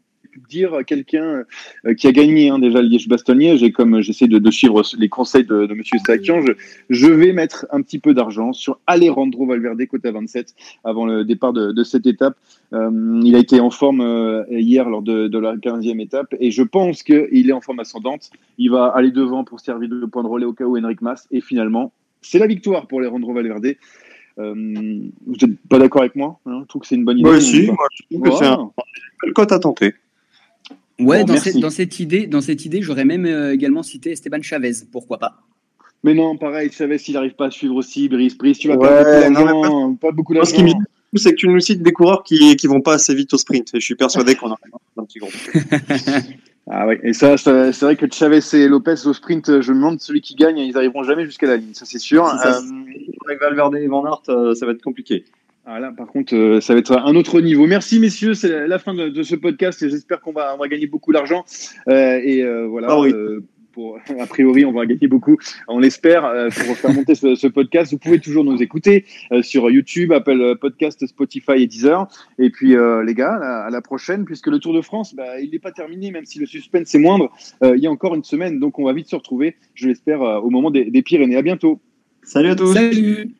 dire 0.50 0.80
quelqu'un 0.86 1.44
euh, 1.86 1.94
qui 1.94 2.08
a 2.08 2.12
gagné 2.12 2.50
hein, 2.50 2.60
déjà 2.60 2.82
Liège-Bastogne, 2.82 3.58
j'ai 3.58 3.72
comme 3.72 4.02
j'essaie 4.02 4.28
de, 4.28 4.52
suivre 4.52 4.82
les 4.98 5.10
conseils 5.10 5.44
de, 5.44 5.66
de 5.66 5.74
Monsieur 5.74 5.98
Sakian, 6.06 6.42
je, 6.90 7.08
vais 7.08 7.34
mettre 7.34 7.66
un 7.72 7.82
petit 7.82 8.00
peu 8.00 8.14
d'argent 8.14 8.54
sur 8.54 8.80
Alejandro 8.88 9.46
Valverde 9.46 9.86
côté 9.88 10.12
27 10.12 10.54
avant 10.84 11.06
le 11.06 11.26
départ 11.26 11.54
de, 11.54 11.84
cette 11.84 12.06
étape. 12.06 12.38
Euh, 12.74 13.20
il 13.24 13.36
a 13.36 13.40
été 13.40 13.60
en 13.60 13.70
forme 13.70 14.02
euh, 14.02 14.44
hier 14.50 14.90
lors 14.90 15.02
de, 15.02 15.38
la 15.38 15.56
15e 15.56 16.02
étape 16.02 16.34
et 16.40 16.52
je 16.52 16.64
pense 16.64 17.04
qu'il 17.04 17.50
est 17.50 17.54
en 17.54 17.62
forme 17.62 17.80
ascendante. 17.80 18.32
Il 18.58 18.72
va 18.72 18.88
aller 18.88 19.12
devant 19.12 19.44
pour 19.44 19.60
servir 19.60 19.90
de 19.90 20.06
point 20.06 20.24
de 20.24 20.28
relais 20.28 20.46
au 20.46 20.54
cas 20.54 20.66
où 20.66 20.78
Henrik 20.78 21.02
Mas 21.02 21.28
et 21.32 21.42
finalement 21.42 21.92
c'est 22.22 22.40
la 22.40 22.48
victoire 22.48 22.88
pour 22.88 23.00
Alejandro 23.02 23.34
Valverde. 23.34 23.76
vous 24.38 24.46
n'êtes 24.46 25.60
pas 25.70 25.78
d'accord 25.78 26.02
avec 26.02 26.16
moi 26.16 26.40
hein? 26.46 26.60
Je 26.62 26.68
trouve 26.68 26.82
que 26.82 26.88
c'est 26.88 26.96
une 26.96 27.06
bonne 27.06 27.20
idée. 27.20 27.30
Moi 27.30 27.38
aussi, 27.38 27.68
moi, 27.68 27.88
je 27.94 28.16
trouve 28.16 28.30
que 28.30 28.36
c'est 28.38 28.46
un 28.46 28.72
belle 29.22 29.34
cote 29.34 29.52
à 29.52 29.60
tenter. 29.60 29.94
Ouais, 31.00 31.24
dans, 31.24 31.38
cette, 31.38 31.58
dans, 31.58 31.70
cette, 31.70 32.00
idée, 32.00 32.28
dans 32.28 32.42
cette 32.42 32.66
idée, 32.66 32.82
j'aurais 32.82 33.06
même 33.06 33.26
euh, 33.26 33.54
également 33.54 33.84
cité 33.84 34.12
Esteban 34.12 34.42
Chavez, 34.42 34.74
pourquoi 34.92 35.18
pas. 35.18 35.42
Mais 36.04 36.14
non, 36.14 36.38
pareil, 36.38 36.70
Chavez, 36.72 36.98
il 37.08 37.14
n'arrive 37.14 37.34
pas 37.34 37.48
à 37.48 37.52
suivre 37.52 37.76
aussi, 37.76 38.10
Brice, 38.10 38.38
Brice, 38.38 38.60
tu 38.60 38.68
vas 38.68 38.78
pas, 38.78 39.30
beaucoup 39.30 39.96
pas, 39.96 40.12
beaucoup 40.12 40.34
d'argent. 40.34 40.52
Ce 40.52 40.56
qui 40.56 40.64
me 40.64 40.72
c'est 41.16 41.32
que 41.32 41.36
tu 41.36 41.48
nous 41.48 41.60
cites 41.60 41.84
des 41.84 41.92
coureurs 41.92 42.24
qui 42.24 42.56
qui 42.56 42.68
vont 42.68 42.82
pas 42.82 42.96
assez 42.96 43.14
vite 43.14 43.34
au 43.34 43.38
sprint. 43.38 43.74
Et 43.76 43.80
je 43.80 43.86
suis 43.86 43.96
persuadé 43.96 44.36
qu'on 44.36 44.52
a 44.52 44.58
un 44.98 45.06
petit 45.06 45.20
groupe. 45.20 45.34
ah 46.72 46.88
oui, 46.88 46.96
et 47.04 47.14
ça, 47.14 47.38
ça 47.38 47.72
c'est 47.72 47.86
vrai 47.86 47.96
que 47.96 48.06
Chavez 48.12 48.40
et 48.54 48.68
Lopez 48.68 49.06
au 49.06 49.14
sprint, 49.14 49.62
je 49.62 49.72
me 49.72 49.78
demande 49.78 50.02
celui 50.02 50.22
qui 50.22 50.36
gagne, 50.36 50.58
ils 50.58 50.76
arriveront 50.76 51.04
jamais 51.04 51.26
jusqu'à 51.26 51.48
la 51.48 51.58
ligne, 51.58 51.74
ça 51.74 51.86
c'est 51.86 52.00
sûr. 52.00 52.26
Ça, 52.28 52.58
euh, 52.58 53.26
avec 53.28 53.40
Valverde 53.40 53.76
et 53.76 53.88
Van 53.88 54.06
Aert, 54.06 54.22
euh, 54.30 54.56
ça 54.56 54.66
va 54.66 54.72
être 54.72 54.82
compliqué. 54.82 55.26
Ah 55.66 55.80
là, 55.80 55.94
par 55.96 56.08
contre, 56.08 56.36
euh, 56.36 56.60
ça 56.60 56.74
va 56.74 56.80
être 56.80 56.92
un 56.92 57.16
autre 57.16 57.40
niveau. 57.40 57.66
Merci, 57.68 58.00
messieurs. 58.00 58.34
C'est 58.34 58.68
la 58.68 58.80
fin 58.80 58.94
de, 58.94 59.24
ce 59.24 59.36
podcast 59.36 59.82
et 59.82 59.90
j'espère 59.90 60.20
qu'on 60.20 60.34
va, 60.34 60.54
on 60.56 60.58
va 60.58 60.68
gagner 60.68 60.88
beaucoup 60.88 61.14
d'argent. 61.14 61.46
Euh, 61.88 62.20
et 62.22 62.42
euh, 62.44 62.68
voilà. 62.68 62.88
Ah 62.92 63.00
oui. 63.00 63.14
pour, 63.72 63.98
a 64.20 64.28
priori, 64.28 64.66
on 64.66 64.74
va 64.74 64.86
gagner 64.86 65.08
beaucoup, 65.08 65.38
on 65.70 65.80
l'espère, 65.80 66.24
pour 66.54 66.76
faire 66.76 66.94
monter 66.94 67.16
ce, 67.16 67.48
podcast. 67.48 67.94
Vous 67.94 67.98
pouvez 67.98 68.20
toujours 68.20 68.44
nous 68.44 68.62
écouter 68.62 69.06
sur 69.42 69.72
YouTube, 69.72 70.12
Apple 70.12 70.58
Podcast, 70.60 71.06
Spotify 71.08 71.54
et 71.64 71.68
Deezer. 71.68 72.08
Et 72.40 72.50
puis, 72.50 72.76
les 72.76 73.14
gars, 73.14 73.34
à 73.66 73.70
la, 73.70 73.82
prochaine, 73.82 74.26
puisque 74.26 74.48
le 74.48 74.60
Tour 74.60 74.74
de 74.74 74.82
France, 74.82 75.16
bah, 75.16 75.40
il 75.40 75.52
n'est 75.52 75.60
pas 75.60 75.72
terminé, 75.72 76.12
même 76.12 76.26
si 76.26 76.40
le 76.40 76.46
suspense 76.46 76.94
est 76.94 77.00
moindre. 77.00 77.32
il 77.64 77.80
y 77.80 77.88
a 77.88 77.92
encore 77.92 78.16
une 78.16 78.26
semaine, 78.26 78.60
donc 78.60 78.80
on 78.80 78.84
va 78.84 78.92
vite 78.92 79.08
se 79.08 79.16
retrouver, 79.16 79.56
je 79.76 79.88
l'espère, 79.88 80.22
au 80.22 80.50
moment 80.50 80.72
des, 80.72 80.92
des 80.92 81.02
Pyrénées. 81.02 81.38
À 81.38 81.42
bientôt. 81.42 81.80
Salut 82.22 82.50
à 82.50 82.56
tous. 82.56 82.74
Salut. 82.74 83.34